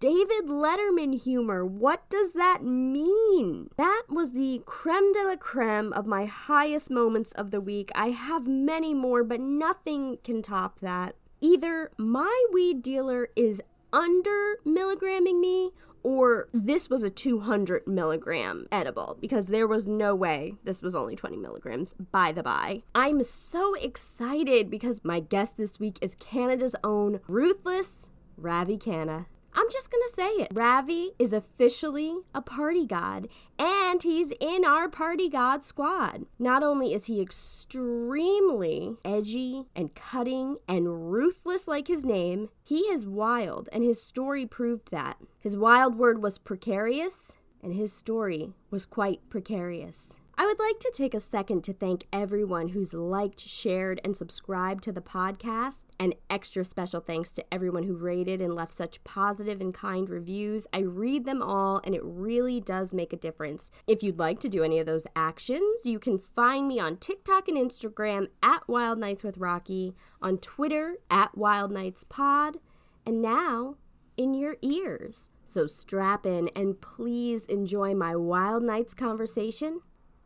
David 0.01 0.47
Letterman 0.47 1.21
humor. 1.21 1.63
What 1.63 2.09
does 2.09 2.33
that 2.33 2.63
mean? 2.63 3.69
That 3.77 4.05
was 4.09 4.33
the 4.33 4.63
creme 4.65 5.13
de 5.13 5.23
la 5.23 5.35
creme 5.35 5.93
of 5.93 6.07
my 6.07 6.25
highest 6.25 6.89
moments 6.89 7.33
of 7.33 7.51
the 7.51 7.61
week. 7.61 7.91
I 7.93 8.07
have 8.07 8.47
many 8.47 8.95
more, 8.95 9.23
but 9.23 9.39
nothing 9.39 10.17
can 10.23 10.41
top 10.41 10.79
that. 10.79 11.13
Either 11.39 11.91
my 11.97 12.45
weed 12.51 12.81
dealer 12.81 13.29
is 13.35 13.61
under 13.93 14.57
milligramming 14.65 15.39
me 15.39 15.69
or 16.01 16.49
this 16.51 16.89
was 16.89 17.03
a 17.03 17.11
200 17.11 17.85
milligram 17.85 18.65
edible 18.71 19.19
because 19.21 19.49
there 19.49 19.67
was 19.67 19.85
no 19.85 20.15
way 20.15 20.55
this 20.63 20.81
was 20.81 20.95
only 20.95 21.15
20 21.15 21.37
milligrams, 21.37 21.93
by 21.93 22.31
the 22.31 22.41
by. 22.41 22.81
I'm 22.95 23.21
so 23.21 23.75
excited 23.75 24.71
because 24.71 25.05
my 25.05 25.19
guest 25.19 25.57
this 25.57 25.79
week 25.79 25.99
is 26.01 26.15
Canada's 26.15 26.75
own 26.83 27.19
Ruthless 27.27 28.09
Ravi 28.35 28.79
Khanna. 28.79 29.27
I'm 29.53 29.69
just 29.69 29.91
gonna 29.91 30.07
say 30.07 30.29
it. 30.43 30.51
Ravi 30.53 31.11
is 31.19 31.33
officially 31.33 32.19
a 32.33 32.41
party 32.41 32.85
god, 32.85 33.27
and 33.59 34.01
he's 34.01 34.31
in 34.39 34.63
our 34.63 34.87
party 34.87 35.27
god 35.29 35.65
squad. 35.65 36.25
Not 36.39 36.63
only 36.63 36.93
is 36.93 37.05
he 37.05 37.21
extremely 37.21 38.95
edgy 39.03 39.65
and 39.75 39.93
cutting 39.93 40.57
and 40.67 41.11
ruthless 41.11 41.67
like 41.67 41.87
his 41.87 42.05
name, 42.05 42.49
he 42.63 42.79
is 42.81 43.05
wild, 43.05 43.67
and 43.73 43.83
his 43.83 44.01
story 44.01 44.45
proved 44.45 44.89
that. 44.91 45.17
His 45.39 45.57
wild 45.57 45.95
word 45.95 46.23
was 46.23 46.37
precarious, 46.37 47.35
and 47.61 47.73
his 47.73 47.91
story 47.91 48.53
was 48.69 48.85
quite 48.85 49.29
precarious. 49.29 50.17
I 50.41 50.45
would 50.47 50.57
like 50.57 50.79
to 50.79 50.91
take 50.91 51.13
a 51.13 51.19
second 51.19 51.63
to 51.65 51.73
thank 51.73 52.07
everyone 52.11 52.69
who's 52.69 52.95
liked, 52.95 53.41
shared, 53.41 54.01
and 54.03 54.17
subscribed 54.17 54.83
to 54.85 54.91
the 54.91 54.99
podcast. 54.99 55.85
And 55.99 56.15
extra 56.31 56.65
special 56.65 56.99
thanks 56.99 57.31
to 57.33 57.45
everyone 57.53 57.83
who 57.83 57.93
rated 57.93 58.41
and 58.41 58.55
left 58.55 58.73
such 58.73 59.03
positive 59.03 59.61
and 59.61 59.71
kind 59.71 60.09
reviews. 60.09 60.65
I 60.73 60.79
read 60.79 61.25
them 61.25 61.43
all, 61.43 61.79
and 61.83 61.93
it 61.93 62.01
really 62.03 62.59
does 62.59 62.91
make 62.91 63.13
a 63.13 63.17
difference. 63.17 63.69
If 63.85 64.01
you'd 64.01 64.17
like 64.17 64.39
to 64.39 64.49
do 64.49 64.63
any 64.63 64.79
of 64.79 64.87
those 64.87 65.05
actions, 65.15 65.85
you 65.85 65.99
can 65.99 66.17
find 66.17 66.67
me 66.67 66.79
on 66.79 66.97
TikTok 66.97 67.47
and 67.47 67.55
Instagram 67.55 68.29
at 68.41 68.67
Wild 68.67 68.97
Nights 68.97 69.21
with 69.21 69.37
Rocky, 69.37 69.93
on 70.23 70.39
Twitter 70.39 70.95
at 71.11 71.37
Wild 71.37 71.69
Nights 71.69 72.03
Pod, 72.03 72.57
and 73.05 73.21
now 73.21 73.75
in 74.17 74.33
your 74.33 74.55
ears. 74.63 75.29
So 75.45 75.67
strap 75.67 76.25
in 76.25 76.49
and 76.55 76.81
please 76.81 77.45
enjoy 77.45 77.93
my 77.93 78.15
Wild 78.15 78.63
Nights 78.63 78.95
conversation 78.95 79.81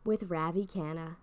with 0.06 0.30
Ravi 0.30 0.66
Khanna. 0.66 1.16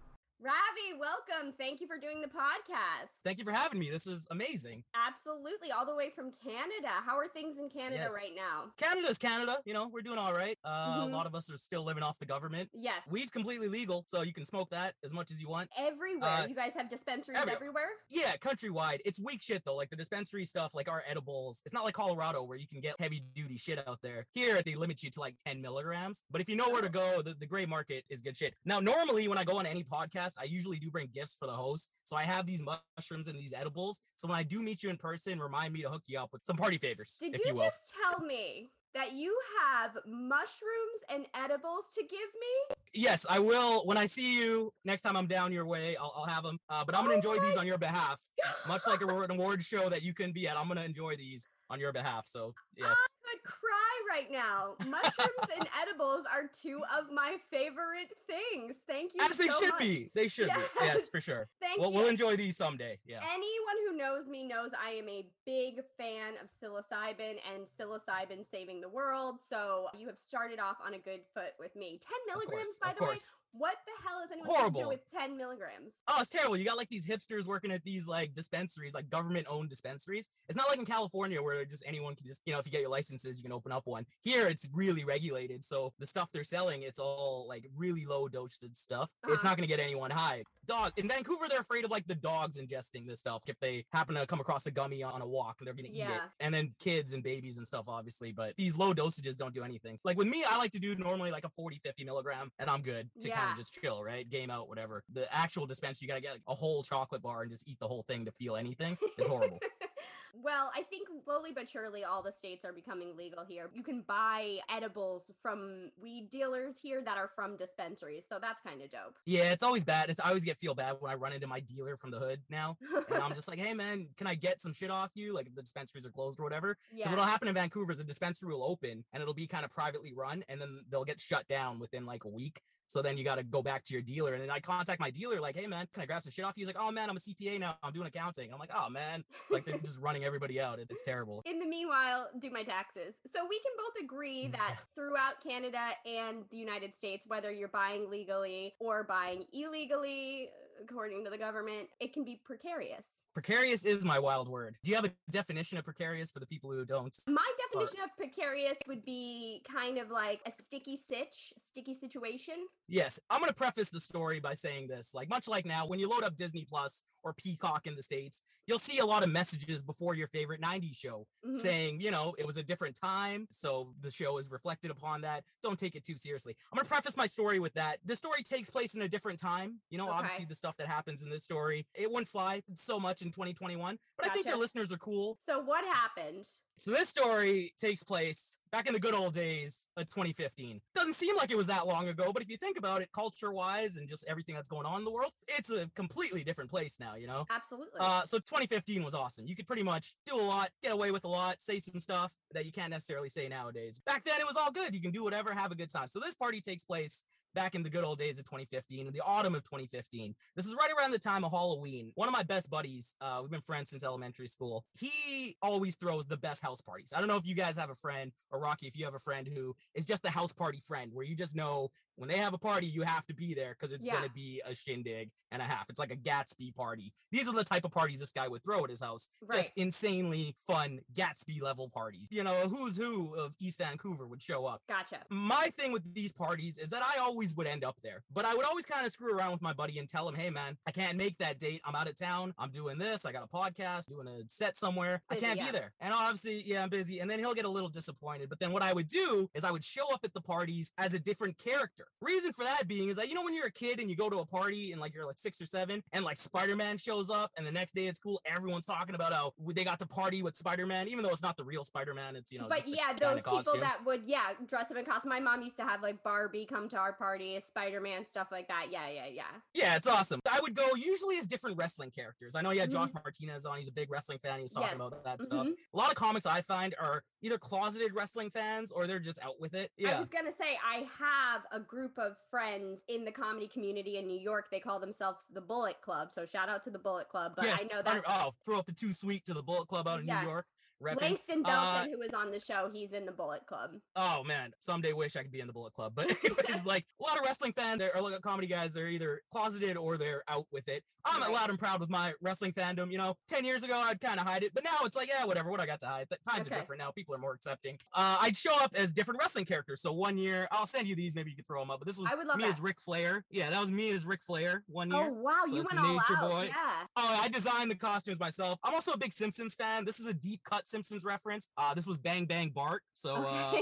Ravi, 0.43 0.99
welcome. 0.99 1.53
Thank 1.57 1.79
you 1.79 1.87
for 1.87 1.97
doing 1.97 2.19
the 2.19 2.27
podcast. 2.27 3.11
Thank 3.23 3.37
you 3.37 3.45
for 3.45 3.53
having 3.53 3.79
me. 3.79 3.89
This 3.89 4.05
is 4.05 4.27
amazing. 4.29 4.83
Absolutely. 4.93 5.71
All 5.71 5.85
the 5.85 5.95
way 5.95 6.11
from 6.13 6.33
Canada. 6.43 6.89
How 7.05 7.17
are 7.17 7.29
things 7.29 7.59
in 7.59 7.69
Canada 7.69 8.07
yes. 8.09 8.13
right 8.13 8.31
now? 8.35 8.65
Canada's 8.75 9.17
Canada. 9.17 9.59
You 9.63 9.73
know, 9.73 9.87
we're 9.87 10.01
doing 10.01 10.17
all 10.17 10.33
right. 10.33 10.57
Uh, 10.65 10.97
mm-hmm. 10.97 11.13
A 11.13 11.15
lot 11.15 11.27
of 11.27 11.33
us 11.33 11.49
are 11.49 11.57
still 11.57 11.85
living 11.85 12.03
off 12.03 12.19
the 12.19 12.25
government. 12.25 12.67
Yes. 12.73 13.03
Weed's 13.09 13.31
completely 13.31 13.69
legal, 13.69 14.03
so 14.05 14.21
you 14.21 14.33
can 14.33 14.43
smoke 14.43 14.69
that 14.71 14.95
as 15.01 15.13
much 15.13 15.31
as 15.31 15.41
you 15.41 15.47
want. 15.47 15.69
Everywhere. 15.77 16.29
Uh, 16.29 16.47
you 16.47 16.55
guys 16.55 16.73
have 16.73 16.89
dispensaries 16.89 17.37
everywhere. 17.37 17.55
everywhere? 17.55 17.89
Yeah, 18.09 18.35
countrywide. 18.35 18.99
It's 19.05 19.21
weak 19.21 19.41
shit, 19.41 19.63
though. 19.63 19.77
Like 19.77 19.91
the 19.91 19.95
dispensary 19.95 20.43
stuff, 20.43 20.75
like 20.75 20.89
our 20.89 21.03
edibles. 21.09 21.61
It's 21.63 21.73
not 21.73 21.85
like 21.85 21.93
Colorado 21.93 22.43
where 22.43 22.57
you 22.57 22.67
can 22.67 22.81
get 22.81 22.99
heavy 22.99 23.23
duty 23.33 23.55
shit 23.55 23.87
out 23.87 23.99
there. 24.01 24.25
Here, 24.33 24.61
they 24.61 24.75
limit 24.75 25.03
you 25.03 25.11
to 25.11 25.21
like 25.21 25.35
10 25.47 25.61
milligrams. 25.61 26.23
But 26.29 26.41
if 26.41 26.49
you 26.49 26.57
know 26.57 26.69
where 26.69 26.81
to 26.81 26.89
go, 26.89 27.21
the, 27.21 27.33
the 27.33 27.45
gray 27.45 27.65
market 27.65 28.03
is 28.09 28.19
good 28.19 28.35
shit. 28.35 28.55
Now, 28.65 28.81
normally 28.81 29.29
when 29.29 29.37
I 29.37 29.45
go 29.45 29.57
on 29.59 29.65
any 29.65 29.85
podcast, 29.85 30.32
I 30.39 30.45
usually 30.45 30.77
do 30.77 30.89
bring 30.89 31.09
gifts 31.13 31.35
for 31.37 31.45
the 31.45 31.53
host. 31.53 31.89
So 32.05 32.15
I 32.15 32.23
have 32.23 32.45
these 32.45 32.63
mushrooms 32.63 33.27
and 33.27 33.37
these 33.39 33.53
edibles. 33.53 33.99
So 34.15 34.27
when 34.27 34.37
I 34.37 34.43
do 34.43 34.61
meet 34.61 34.83
you 34.83 34.89
in 34.89 34.97
person, 34.97 35.39
remind 35.39 35.73
me 35.73 35.81
to 35.81 35.89
hook 35.89 36.03
you 36.07 36.19
up 36.19 36.29
with 36.31 36.41
some 36.45 36.57
party 36.57 36.77
favors. 36.77 37.17
Did 37.19 37.35
you, 37.35 37.53
you 37.53 37.57
just 37.57 37.93
tell 38.01 38.25
me 38.25 38.69
that 38.93 39.13
you 39.13 39.35
have 39.59 39.97
mushrooms 40.07 41.01
and 41.09 41.25
edibles 41.35 41.85
to 41.95 42.01
give 42.01 42.19
me? 42.19 42.75
Yes, 42.93 43.25
I 43.27 43.39
will. 43.39 43.85
When 43.85 43.97
I 43.97 44.05
see 44.05 44.39
you 44.39 44.71
next 44.85 45.01
time 45.01 45.17
I'm 45.17 45.27
down 45.27 45.51
your 45.51 45.65
way, 45.65 45.95
I'll, 45.97 46.13
I'll 46.15 46.27
have 46.27 46.43
them. 46.43 46.59
Uh, 46.69 46.83
but 46.85 46.95
I'm 46.95 47.03
gonna 47.03 47.15
oh 47.15 47.17
enjoy 47.17 47.39
these 47.39 47.57
on 47.57 47.65
your 47.65 47.79
behalf, 47.79 48.19
much 48.67 48.81
like 48.87 49.01
a, 49.01 49.07
an 49.21 49.31
award 49.31 49.63
show 49.63 49.89
that 49.89 50.03
you 50.03 50.13
can 50.13 50.31
be 50.31 50.47
at. 50.47 50.57
I'm 50.57 50.67
gonna 50.67 50.83
enjoy 50.83 51.15
these 51.15 51.47
on 51.69 51.79
your 51.79 51.91
behalf. 51.91 52.25
So 52.27 52.53
yes. 52.77 52.95
I 53.33 53.37
could 53.37 53.43
cry 53.43 53.93
right 54.09 54.31
now. 54.31 54.75
Mushrooms 54.89 55.49
and 55.57 55.67
edibles 55.81 56.25
are 56.31 56.49
two 56.61 56.81
of 56.97 57.11
my 57.11 57.37
favorite 57.51 58.09
things. 58.27 58.75
Thank 58.87 59.13
you. 59.13 59.21
As 59.23 59.37
they 59.37 59.47
so 59.47 59.59
should 59.59 59.69
much. 59.71 59.79
be. 59.79 60.09
They 60.13 60.27
should 60.27 60.47
yes. 60.47 60.59
be. 60.79 60.85
Yes, 60.85 61.09
for 61.09 61.21
sure. 61.21 61.47
Thank 61.61 61.79
well, 61.79 61.91
you. 61.91 61.97
We'll 61.97 62.07
enjoy 62.07 62.35
these 62.35 62.57
someday. 62.57 62.99
Yeah. 63.05 63.19
Anyone 63.33 63.75
who 63.87 63.97
knows 63.97 64.27
me 64.27 64.45
knows 64.47 64.71
I 64.81 64.91
am 64.91 65.09
a 65.09 65.25
big 65.45 65.81
fan 65.97 66.33
of 66.41 66.49
psilocybin 66.49 67.35
and 67.53 67.65
psilocybin 67.65 68.45
saving 68.45 68.81
the 68.81 68.89
world. 68.89 69.37
So 69.47 69.87
you 69.97 70.07
have 70.07 70.19
started 70.19 70.59
off 70.59 70.77
on 70.85 70.93
a 70.93 70.99
good 70.99 71.21
foot 71.33 71.53
with 71.59 71.75
me. 71.75 71.99
10 72.27 72.35
milligrams, 72.35 72.65
course, 72.65 72.79
by 72.81 72.89
the 72.93 72.99
course. 72.99 73.33
way. 73.33 73.59
What 73.59 73.75
the 73.85 74.09
hell 74.09 74.23
is 74.23 74.31
anyone 74.31 74.49
Horrible. 74.49 74.81
do 74.81 74.87
with 74.87 75.01
10 75.15 75.37
milligrams? 75.37 75.93
Oh, 76.07 76.17
it's 76.21 76.31
terrible. 76.31 76.57
You 76.57 76.65
got 76.65 76.75
like 76.75 76.89
these 76.89 77.05
hipsters 77.05 77.45
working 77.45 77.71
at 77.71 77.83
these 77.83 78.07
like 78.07 78.33
dispensaries, 78.33 78.95
like 78.95 79.11
government 79.11 79.45
owned 79.47 79.69
dispensaries. 79.69 80.27
It's 80.49 80.57
not 80.57 80.69
like 80.69 80.79
in 80.79 80.85
California 80.85 81.41
where 81.41 81.63
just 81.65 81.83
anyone 81.85 82.15
can 82.15 82.25
just, 82.25 82.41
you 82.45 82.53
know, 82.53 82.59
if 82.59 82.65
you 82.65 82.71
get 82.71 82.81
your 82.81 82.89
you 83.25 83.43
can 83.43 83.51
open 83.51 83.71
up 83.71 83.83
one. 83.85 84.05
Here 84.21 84.47
it's 84.47 84.67
really 84.73 85.03
regulated. 85.03 85.63
So 85.63 85.93
the 85.99 86.05
stuff 86.05 86.29
they're 86.33 86.43
selling, 86.43 86.83
it's 86.83 86.99
all 86.99 87.45
like 87.47 87.65
really 87.75 88.05
low 88.05 88.27
dosage 88.27 88.75
stuff. 88.75 89.09
Uh-huh. 89.23 89.33
It's 89.33 89.43
not 89.43 89.57
going 89.57 89.67
to 89.67 89.75
get 89.75 89.83
anyone 89.83 90.11
high. 90.11 90.43
Dog 90.65 90.93
in 90.97 91.07
Vancouver, 91.07 91.45
they're 91.49 91.59
afraid 91.59 91.85
of 91.85 91.91
like 91.91 92.07
the 92.07 92.15
dogs 92.15 92.57
ingesting 92.57 93.07
this 93.07 93.19
stuff. 93.19 93.43
If 93.47 93.59
they 93.59 93.85
happen 93.91 94.15
to 94.15 94.25
come 94.25 94.39
across 94.39 94.65
a 94.65 94.71
gummy 94.71 95.03
on 95.03 95.21
a 95.21 95.27
walk, 95.27 95.57
they're 95.61 95.73
going 95.73 95.85
to 95.85 95.95
yeah. 95.95 96.09
eat 96.09 96.13
it. 96.13 96.21
And 96.39 96.53
then 96.53 96.73
kids 96.79 97.13
and 97.13 97.23
babies 97.23 97.57
and 97.57 97.65
stuff, 97.65 97.85
obviously. 97.87 98.31
But 98.31 98.53
these 98.57 98.77
low 98.77 98.93
dosages 98.93 99.37
don't 99.37 99.53
do 99.53 99.63
anything. 99.63 99.99
Like 100.03 100.17
with 100.17 100.27
me, 100.27 100.43
I 100.47 100.57
like 100.57 100.71
to 100.73 100.79
do 100.79 100.95
normally 100.95 101.31
like 101.31 101.45
a 101.45 101.49
40, 101.49 101.79
50 101.83 102.03
milligram 102.03 102.51
and 102.59 102.69
I'm 102.69 102.81
good 102.81 103.09
to 103.21 103.27
yeah. 103.27 103.39
kind 103.39 103.51
of 103.51 103.57
just 103.57 103.73
chill, 103.73 104.03
right? 104.03 104.29
Game 104.29 104.49
out, 104.49 104.69
whatever. 104.69 105.03
The 105.11 105.33
actual 105.33 105.65
dispenser, 105.65 105.99
you 106.01 106.07
got 106.07 106.15
to 106.15 106.21
get 106.21 106.31
like 106.31 106.41
a 106.47 106.55
whole 106.55 106.83
chocolate 106.83 107.21
bar 107.21 107.41
and 107.41 107.51
just 107.51 107.67
eat 107.67 107.79
the 107.79 107.87
whole 107.87 108.03
thing 108.03 108.25
to 108.25 108.31
feel 108.31 108.55
anything. 108.55 108.97
It's 109.17 109.27
horrible. 109.27 109.59
Well, 110.33 110.71
I 110.75 110.81
think 110.83 111.07
slowly 111.23 111.51
but 111.53 111.69
surely 111.69 112.03
all 112.03 112.23
the 112.23 112.31
states 112.31 112.65
are 112.65 112.73
becoming 112.73 113.15
legal 113.15 113.45
here. 113.47 113.69
You 113.73 113.83
can 113.83 114.01
buy 114.01 114.57
edibles 114.69 115.31
from 115.41 115.91
weed 116.01 116.29
dealers 116.29 116.79
here 116.81 117.01
that 117.03 117.17
are 117.17 117.29
from 117.35 117.55
dispensaries. 117.55 118.23
So 118.27 118.39
that's 118.41 118.61
kind 118.61 118.81
of 118.81 118.89
dope. 118.89 119.15
Yeah, 119.25 119.51
it's 119.51 119.63
always 119.63 119.85
bad. 119.85 120.09
It's 120.09 120.19
I 120.19 120.29
always 120.29 120.43
get 120.43 120.57
feel 120.57 120.73
bad 120.73 120.95
when 120.99 121.11
I 121.11 121.15
run 121.15 121.33
into 121.33 121.47
my 121.47 121.59
dealer 121.59 121.97
from 121.97 122.11
the 122.11 122.19
hood 122.19 122.41
now. 122.49 122.77
and 123.13 123.21
I'm 123.21 123.35
just 123.35 123.47
like, 123.47 123.59
hey 123.59 123.73
man, 123.73 124.07
can 124.17 124.25
I 124.25 124.35
get 124.35 124.59
some 124.59 124.73
shit 124.73 124.89
off 124.89 125.11
you? 125.13 125.33
Like 125.33 125.47
if 125.47 125.55
the 125.55 125.61
dispensaries 125.61 126.05
are 126.05 126.11
closed 126.11 126.39
or 126.39 126.43
whatever. 126.43 126.77
Yeah. 126.91 127.09
What'll 127.09 127.25
happen 127.25 127.47
in 127.47 127.53
Vancouver 127.53 127.91
is 127.91 127.99
a 127.99 128.03
dispensary 128.03 128.51
will 128.51 128.63
open 128.63 129.05
and 129.13 129.21
it'll 129.21 129.33
be 129.33 129.47
kind 129.47 129.65
of 129.65 129.71
privately 129.71 130.13
run 130.13 130.43
and 130.49 130.59
then 130.59 130.79
they'll 130.89 131.05
get 131.05 131.21
shut 131.21 131.47
down 131.47 131.79
within 131.79 132.05
like 132.05 132.23
a 132.23 132.29
week. 132.29 132.61
So 132.93 133.01
then 133.01 133.17
you 133.17 133.23
got 133.23 133.39
to 133.39 133.43
go 133.43 133.63
back 133.63 133.83
to 133.85 133.93
your 133.93 134.03
dealer. 134.03 134.33
And 134.33 134.43
then 134.43 134.51
I 134.51 134.59
contact 134.59 134.99
my 134.99 135.09
dealer, 135.09 135.41
like, 135.41 135.55
hey, 135.55 135.65
man, 135.65 135.87
can 135.91 136.03
I 136.03 136.05
grab 136.05 136.23
some 136.23 136.31
shit 136.31 136.45
off 136.45 136.53
you? 136.55 136.61
He's 136.61 136.67
like, 136.67 136.77
oh, 136.79 136.91
man, 136.91 137.09
I'm 137.09 137.15
a 137.15 137.19
CPA 137.19 137.59
now. 137.59 137.75
I'm 137.81 137.91
doing 137.91 138.05
accounting. 138.05 138.53
I'm 138.53 138.59
like, 138.59 138.69
oh, 138.71 138.87
man. 138.87 139.23
Like, 139.49 139.65
they're 139.65 139.79
just 139.79 139.99
running 139.99 140.25
everybody 140.25 140.61
out. 140.61 140.77
It's 140.77 141.01
terrible. 141.01 141.41
In 141.47 141.57
the 141.57 141.65
meanwhile, 141.65 142.29
do 142.37 142.51
my 142.51 142.61
taxes. 142.61 143.15
So 143.25 143.39
we 143.49 143.59
can 143.61 143.71
both 143.79 144.03
agree 144.03 144.47
that 144.49 144.83
throughout 144.93 145.41
Canada 145.41 145.79
and 146.05 146.43
the 146.51 146.57
United 146.57 146.93
States, 146.93 147.25
whether 147.27 147.51
you're 147.51 147.67
buying 147.67 148.11
legally 148.11 148.75
or 148.79 149.03
buying 149.03 149.45
illegally, 149.51 150.49
according 150.79 151.23
to 151.23 151.31
the 151.31 151.37
government, 151.39 151.89
it 151.99 152.13
can 152.13 152.23
be 152.23 152.39
precarious. 152.45 153.07
Precarious 153.33 153.83
is 153.83 154.05
my 154.05 154.19
wild 154.19 154.47
word. 154.47 154.77
Do 154.83 154.91
you 154.91 154.95
have 154.95 155.05
a 155.05 155.11
definition 155.31 155.79
of 155.79 155.83
precarious 155.83 156.29
for 156.29 156.39
the 156.39 156.45
people 156.45 156.71
who 156.71 156.85
don't? 156.85 157.19
My 157.27 157.41
definition 157.57 158.01
or... 158.01 158.05
of 158.05 158.15
precarious 158.15 158.77
would 158.87 159.03
be 159.03 159.63
kind 159.71 159.97
of 159.97 160.11
like 160.11 160.39
a 160.45 160.51
sticky 160.51 160.95
sitch, 160.95 161.51
sticky 161.57 161.95
situation. 161.95 162.53
Yes, 162.87 163.19
I'm 163.31 163.39
going 163.39 163.49
to 163.49 163.55
preface 163.55 163.89
the 163.89 163.99
story 163.99 164.39
by 164.39 164.53
saying 164.53 164.87
this. 164.87 165.15
Like 165.15 165.29
much 165.29 165.47
like 165.47 165.65
now 165.65 165.87
when 165.87 165.99
you 165.99 166.07
load 166.07 166.23
up 166.23 166.35
Disney 166.35 166.63
Plus 166.63 167.01
or 167.23 167.33
Peacock 167.33 167.87
in 167.87 167.95
the 167.95 168.03
states, 168.03 168.41
you'll 168.67 168.79
see 168.79 168.99
a 168.99 169.05
lot 169.05 169.23
of 169.23 169.29
messages 169.29 169.81
before 169.81 170.15
your 170.15 170.27
favorite 170.27 170.61
90s 170.61 170.95
show 170.95 171.25
mm-hmm. 171.45 171.55
saying, 171.55 172.01
you 172.01 172.11
know, 172.11 172.35
it 172.37 172.45
was 172.45 172.57
a 172.57 172.63
different 172.63 172.97
time, 173.01 173.47
so 173.51 173.93
the 174.01 174.11
show 174.11 174.37
is 174.37 174.49
reflected 174.51 174.91
upon 174.91 175.21
that. 175.21 175.43
Don't 175.61 175.79
take 175.79 175.95
it 175.95 176.03
too 176.03 176.17
seriously. 176.17 176.55
I'm 176.71 176.77
going 176.77 176.85
to 176.85 176.89
preface 176.89 177.17
my 177.17 177.27
story 177.27 177.59
with 177.59 177.73
that. 177.73 177.97
The 178.05 178.15
story 178.15 178.43
takes 178.43 178.69
place 178.69 178.95
in 178.95 179.01
a 179.01 179.07
different 179.07 179.39
time. 179.39 179.79
You 179.89 179.97
know, 179.97 180.07
okay. 180.07 180.17
obviously 180.17 180.45
the 180.45 180.55
stuff 180.55 180.77
that 180.77 180.87
happens 180.87 181.23
in 181.23 181.29
this 181.29 181.43
story, 181.43 181.87
it 181.93 182.09
wouldn't 182.09 182.27
fly 182.27 182.61
so 182.75 182.99
much 182.99 183.21
in 183.21 183.29
2021, 183.29 183.97
but 184.17 184.23
gotcha. 184.23 184.31
I 184.31 184.33
think 184.33 184.45
your 184.47 184.57
listeners 184.57 184.91
are 184.91 184.97
cool. 184.97 185.37
So 185.41 185.61
what 185.61 185.83
happened? 185.85 186.45
So 186.77 186.91
this 186.91 187.09
story 187.09 187.73
takes 187.77 188.03
place 188.03 188.57
back 188.71 188.87
in 188.87 188.93
the 188.93 188.99
good 188.99 189.13
old 189.13 189.33
days 189.33 189.87
of 189.95 190.09
2015. 190.09 190.81
Doesn't 190.95 191.13
seem 191.13 191.35
like 191.37 191.51
it 191.51 191.55
was 191.55 191.67
that 191.67 191.87
long 191.87 192.07
ago, 192.07 192.31
but 192.33 192.41
if 192.41 192.49
you 192.49 192.57
think 192.57 192.77
about 192.77 193.01
it 193.01 193.09
culture-wise 193.13 193.97
and 193.97 194.07
just 194.09 194.25
everything 194.27 194.55
that's 194.55 194.67
going 194.67 194.85
on 194.85 194.99
in 194.99 195.05
the 195.05 195.11
world, 195.11 195.31
it's 195.47 195.69
a 195.69 195.89
completely 195.95 196.43
different 196.43 196.69
place 196.69 196.99
now, 196.99 197.15
you 197.15 197.27
know? 197.27 197.45
Absolutely. 197.49 197.99
Uh, 197.99 198.23
so 198.23 198.39
2015 198.39 199.03
was 199.03 199.13
awesome. 199.13 199.45
You 199.45 199.55
could 199.55 199.67
pretty 199.67 199.83
much 199.83 200.13
do 200.25 200.35
a 200.35 200.41
lot, 200.41 200.71
get 200.81 200.91
away 200.91 201.11
with 201.11 201.23
a 201.23 201.27
lot, 201.27 201.61
say 201.61 201.79
some 201.79 201.99
stuff 201.99 202.33
that 202.53 202.65
you 202.65 202.71
can't 202.71 202.89
necessarily 202.89 203.29
say 203.29 203.47
nowadays. 203.47 204.01
Back 204.05 204.23
then 204.23 204.39
it 204.39 204.47
was 204.47 204.55
all 204.57 204.71
good. 204.71 204.93
You 204.95 205.01
can 205.01 205.11
do 205.11 205.23
whatever, 205.23 205.53
have 205.53 205.71
a 205.71 205.75
good 205.75 205.91
time. 205.91 206.07
So 206.07 206.19
this 206.19 206.35
party 206.35 206.59
takes 206.59 206.83
place 206.83 207.23
back 207.53 207.75
in 207.75 207.83
the 207.83 207.89
good 207.89 208.03
old 208.03 208.19
days 208.19 208.39
of 208.39 208.45
2015, 208.45 209.07
in 209.07 209.13
the 209.13 209.21
autumn 209.25 209.55
of 209.55 209.63
2015. 209.63 210.35
This 210.55 210.65
is 210.65 210.75
right 210.75 210.89
around 210.97 211.11
the 211.11 211.19
time 211.19 211.43
of 211.43 211.51
Halloween. 211.51 212.11
One 212.15 212.27
of 212.27 212.33
my 212.33 212.43
best 212.43 212.69
buddies, 212.69 213.15
uh, 213.21 213.39
we've 213.41 213.51
been 213.51 213.61
friends 213.61 213.89
since 213.89 214.03
elementary 214.03 214.47
school. 214.47 214.85
He 214.95 215.57
always 215.61 215.95
throws 215.95 216.25
the 216.25 216.37
best 216.37 216.63
house 216.63 216.81
parties. 216.81 217.13
I 217.15 217.19
don't 217.19 217.27
know 217.27 217.37
if 217.37 217.45
you 217.45 217.55
guys 217.55 217.77
have 217.77 217.89
a 217.89 217.95
friend 217.95 218.31
or 218.51 218.59
Rocky, 218.59 218.87
if 218.87 218.97
you 218.97 219.05
have 219.05 219.15
a 219.15 219.19
friend 219.19 219.47
who 219.47 219.75
is 219.93 220.05
just 220.05 220.25
a 220.25 220.29
house 220.29 220.53
party 220.53 220.79
friend 220.79 221.11
where 221.13 221.25
you 221.25 221.35
just 221.35 221.55
know 221.55 221.89
when 222.15 222.29
they 222.29 222.37
have 222.37 222.53
a 222.53 222.57
party, 222.57 222.87
you 222.87 223.01
have 223.01 223.25
to 223.27 223.33
be 223.33 223.53
there 223.53 223.75
because 223.77 223.91
it's 223.91 224.05
Yeah. 224.05 224.13
going 224.13 224.25
to 224.25 224.33
be 224.33 224.61
a 224.65 224.73
shindig 224.73 225.31
and 225.51 225.61
a 225.61 225.65
half. 225.65 225.89
It's 225.89 225.99
like 225.99 226.11
a 226.11 226.15
Gatsby 226.15 226.75
party. 226.75 227.13
These 227.31 227.47
are 227.47 227.53
the 227.53 227.63
type 227.63 227.85
of 227.85 227.91
parties 227.91 228.19
this 228.19 228.31
guy 228.31 228.47
would 228.47 228.63
throw 228.63 228.83
at 228.83 228.89
his 228.89 229.01
house. 229.01 229.27
Right. 229.41 229.61
Just 229.61 229.73
insanely 229.75 230.55
fun 230.65 231.01
Gatsby 231.13 231.61
level 231.61 231.89
parties. 231.89 232.27
You 232.31 232.43
know, 232.43 232.63
a 232.63 232.67
who's 232.67 232.97
who 232.97 233.35
of 233.35 233.55
East 233.59 233.77
Vancouver 233.77 234.27
would 234.27 234.41
show 234.41 234.65
up. 234.65 234.81
Gotcha. 234.87 235.19
My 235.29 235.71
thing 235.77 235.91
with 235.91 236.13
these 236.13 236.33
parties 236.33 236.77
is 236.77 236.89
that 236.89 237.03
I 237.03 237.19
always 237.19 237.53
would 237.55 237.67
end 237.67 237.83
up 237.83 237.97
there, 238.03 238.23
but 238.31 238.45
I 238.45 238.55
would 238.55 238.65
always 238.65 238.85
kind 238.85 239.05
of 239.05 239.11
screw 239.11 239.35
around 239.37 239.51
with 239.51 239.61
my 239.61 239.73
buddy 239.73 239.99
and 239.99 240.09
tell 240.09 240.27
him, 240.27 240.35
hey, 240.35 240.49
man, 240.49 240.77
I 240.87 240.91
can't 240.91 241.17
make 241.17 241.37
that 241.37 241.59
date. 241.59 241.81
I'm 241.85 241.95
out 241.95 242.07
of 242.07 242.17
town. 242.17 242.53
I'm 242.57 242.71
doing 242.71 242.97
this. 242.97 243.25
I 243.25 243.31
got 243.31 243.43
a 243.43 243.47
podcast, 243.47 244.07
doing 244.07 244.27
a 244.27 244.41
set 244.49 244.75
somewhere. 244.75 245.21
Busy, 245.29 245.43
I 245.43 245.47
can't 245.47 245.59
yeah. 245.59 245.65
be 245.65 245.71
there. 245.71 245.93
And 245.99 246.13
obviously, 246.13 246.63
yeah, 246.65 246.83
I'm 246.83 246.89
busy. 246.89 247.19
And 247.19 247.29
then 247.29 247.39
he'll 247.39 247.53
get 247.53 247.65
a 247.65 247.69
little 247.69 247.89
disappointed. 247.89 248.49
But 248.49 248.59
then 248.59 248.71
what 248.71 248.81
I 248.81 248.93
would 248.93 249.07
do 249.07 249.49
is 249.53 249.63
I 249.63 249.71
would 249.71 249.83
show 249.83 250.11
up 250.13 250.21
at 250.23 250.33
the 250.33 250.41
parties 250.41 250.91
as 250.97 251.13
a 251.13 251.19
different 251.19 251.57
character. 251.57 252.02
Reason 252.21 252.53
for 252.53 252.63
that 252.63 252.87
being 252.87 253.09
is 253.09 253.17
that, 253.17 253.27
you 253.29 253.35
know, 253.35 253.43
when 253.43 253.53
you're 253.53 253.67
a 253.67 253.71
kid 253.71 253.99
and 253.99 254.09
you 254.09 254.15
go 254.15 254.29
to 254.29 254.37
a 254.39 254.45
party 254.45 254.91
and 254.91 255.01
like 255.01 255.13
you're 255.13 255.25
like 255.25 255.37
six 255.39 255.61
or 255.61 255.65
seven 255.65 256.03
and 256.13 256.23
like 256.23 256.37
Spider 256.37 256.75
Man 256.75 256.97
shows 256.97 257.29
up 257.29 257.51
and 257.57 257.65
the 257.67 257.71
next 257.71 257.93
day 257.95 258.07
at 258.07 258.15
school, 258.15 258.41
everyone's 258.45 258.85
talking 258.85 259.15
about 259.15 259.33
how 259.33 259.53
they 259.73 259.83
got 259.83 259.99
to 259.99 260.05
party 260.07 260.41
with 260.43 260.55
Spider 260.55 260.85
Man, 260.85 261.07
even 261.07 261.23
though 261.23 261.29
it's 261.29 261.41
not 261.41 261.57
the 261.57 261.63
real 261.63 261.83
Spider 261.83 262.13
Man. 262.13 262.35
It's, 262.35 262.51
you 262.51 262.59
know, 262.59 262.67
but 262.69 262.87
yeah, 262.87 263.13
those 263.19 263.35
people 263.35 263.53
costume. 263.57 263.79
that 263.81 264.05
would 264.05 264.23
yeah 264.25 264.53
dress 264.67 264.89
up 264.91 264.97
in 264.97 265.05
costume. 265.05 265.29
My 265.29 265.39
mom 265.39 265.61
used 265.61 265.77
to 265.77 265.83
have 265.83 266.01
like 266.01 266.23
Barbie 266.23 266.65
come 266.65 266.87
to 266.89 266.97
our 266.97 267.13
party, 267.13 267.59
Spider 267.65 267.99
Man 268.01 268.25
stuff 268.25 268.47
like 268.51 268.67
that. 268.67 268.87
Yeah, 268.91 269.09
yeah, 269.09 269.25
yeah. 269.27 269.43
Yeah, 269.73 269.95
it's 269.95 270.07
awesome. 270.07 270.39
I 270.49 270.59
would 270.61 270.75
go 270.75 270.87
usually 270.95 271.37
as 271.37 271.47
different 271.47 271.77
wrestling 271.77 272.11
characters. 272.11 272.55
I 272.55 272.61
know 272.61 272.71
you 272.71 272.79
had 272.79 272.89
Mhm. 272.89 272.93
Josh 272.93 273.09
Martinez 273.13 273.65
on. 273.65 273.77
He's 273.77 273.87
a 273.87 273.91
big 273.91 274.09
wrestling 274.11 274.39
fan. 274.39 274.57
He 274.57 274.63
was 274.63 274.71
talking 274.71 274.89
Yes. 274.89 274.95
about 274.97 275.23
that 275.23 275.43
stuff. 275.43 275.65
Mhm. 275.67 275.73
A 275.93 275.97
lot 275.97 276.09
of 276.09 276.15
comics 276.15 276.45
I 276.45 276.61
find 276.61 276.95
are 276.99 277.23
either 277.41 277.57
closeted 277.57 278.13
wrestling 278.13 278.49
fans 278.49 278.91
or 278.91 279.07
they're 279.07 279.19
just 279.19 279.39
out 279.41 279.59
with 279.59 279.73
it. 279.73 279.91
Yeah. 279.97 280.17
I 280.17 280.19
was 280.19 280.29
gonna 280.29 280.51
say 280.51 280.77
I 280.83 281.07
have 281.19 281.63
a 281.71 281.79
group 281.93 282.17
of 282.17 282.33
friends 282.49 283.03
in 283.07 283.23
the 283.23 283.31
comedy 283.31 283.67
community 283.67 284.17
in 284.17 284.27
New 284.27 284.39
York. 284.39 284.65
They 284.71 284.79
call 284.79 284.99
themselves 284.99 285.45
the 285.53 285.61
Bullet 285.61 285.97
Club. 286.01 286.29
So 286.31 286.45
shout 286.45 286.67
out 286.67 286.81
to 286.83 286.89
the 286.89 286.97
Bullet 286.97 287.29
Club. 287.29 287.53
But 287.55 287.65
yes. 287.65 287.81
I 287.81 287.93
know 287.93 288.01
that. 288.01 288.05
that's 288.05 288.25
oh, 288.27 288.51
throw 288.65 288.79
up 288.79 288.87
the 288.87 288.93
too 288.93 289.13
sweet 289.13 289.45
to 289.45 289.53
the 289.53 289.61
Bullet 289.61 289.87
Club 289.87 290.07
out 290.07 290.19
in 290.19 290.27
Yeah. 290.27 290.41
New 290.41 290.47
York. 290.49 290.65
Repping. 291.03 291.21
Langston 291.21 291.61
Uh, 291.65 291.69
Belton, 291.69 292.11
who 292.13 292.19
was 292.19 292.33
on 292.33 292.51
the 292.51 292.59
show. 292.59 292.89
He's 292.91 293.11
in 293.13 293.25
the 293.25 293.31
Bullet 293.31 293.65
Club. 293.67 293.91
Oh 294.15 294.43
man, 294.43 294.71
someday 294.79 295.13
wish 295.13 295.35
I 295.35 295.41
could 295.43 295.51
be 295.51 295.59
in 295.59 295.67
the 295.67 295.73
Bullet 295.73 295.93
Club. 295.93 296.13
But 296.15 296.25
anyways, 296.43 296.85
like 296.85 297.05
a 297.19 297.23
lot 297.23 297.37
of 297.37 297.45
wrestling 297.45 297.73
fans 297.73 297.99
there, 297.99 298.15
or 298.15 298.21
like 298.21 298.39
comedy 298.41 298.67
guys, 298.67 298.93
they're 298.93 299.07
either 299.09 299.41
closeted 299.51 299.97
or 299.97 300.17
they're 300.17 300.43
out 300.47 300.65
with 300.71 300.87
it. 300.87 301.03
I'm 301.25 301.41
Right. 301.41 301.51
loud 301.51 301.69
and 301.69 301.79
proud 301.79 301.99
with 302.01 302.09
my 302.09 302.33
wrestling 302.41 302.73
fandom. 302.73 303.11
You 303.11 303.17
know, 303.17 303.35
ten 303.47 303.63
years 303.65 303.83
ago 303.83 303.97
I'd 303.97 304.19
kind 304.19 304.39
of 304.39 304.45
hide 304.47 304.63
it, 304.63 304.73
but 304.73 304.83
now 304.83 304.97
it's 305.05 305.15
like, 305.15 305.29
yeah, 305.29 305.45
whatever. 305.45 305.69
What 305.69 305.79
I 305.79 305.85
got 305.85 305.99
to 306.01 306.07
hide. 306.07 306.27
Times 306.49 306.67
Okay. 306.67 306.75
are 306.75 306.79
different 306.79 307.01
now. 307.01 307.11
People 307.11 307.33
are 307.35 307.37
more 307.37 307.53
accepting. 307.53 307.97
Uh, 308.13 308.37
I'd 308.41 308.57
show 308.57 308.75
up 308.83 308.91
as 308.95 309.13
different 309.13 309.39
wrestling 309.39 309.65
characters. 309.65 310.01
So 310.01 310.11
one 310.11 310.37
year, 310.37 310.67
I'll 310.71 310.85
send 310.85 311.07
you 311.07 311.15
these. 311.15 311.33
Maybe 311.35 311.49
you 311.51 311.55
could 311.55 311.65
throw 311.67 311.79
them 311.81 311.91
up. 311.91 311.99
But 311.99 312.07
this 312.07 312.17
was 312.17 312.29
I 312.31 312.35
would 312.35 312.47
love 312.47 312.57
me 312.57 312.63
that. 312.63 312.69
as 312.71 312.81
Ric 312.81 312.99
Flair. 312.99 313.45
Yeah, 313.51 313.69
that 313.69 313.79
was 313.79 313.89
me 313.91 314.11
as 314.11 314.25
Ric 314.25 314.41
Flair 314.43 314.83
one 314.87 315.09
year. 315.11 315.27
Oh 315.29 315.31
wow, 315.33 315.63
So 315.65 315.75
you 315.75 315.83
went 315.83 315.99
all 315.99 316.19
out. 316.19 316.51
Boy. 316.51 316.65
Yeah. 316.67 317.03
Oh, 317.15 317.39
I 317.41 317.47
designed 317.47 317.89
the 317.91 317.95
costumes 317.95 318.39
myself. 318.39 318.79
I'm 318.83 318.93
also 318.93 319.13
a 319.13 319.17
big 319.17 319.31
Simpsons 319.33 319.75
fan. 319.75 320.03
This 320.05 320.19
is 320.19 320.27
a 320.27 320.33
deep 320.33 320.61
cut 320.69 320.87
Simpsons 320.93 321.25
reference. 321.25 321.67
Uh, 321.75 321.95
this 321.95 322.05
was 322.05 322.19
Bang 322.19 322.45
Bang 322.45 322.69
Bart. 322.69 323.01
So 323.15 323.33
uh. 323.47 323.77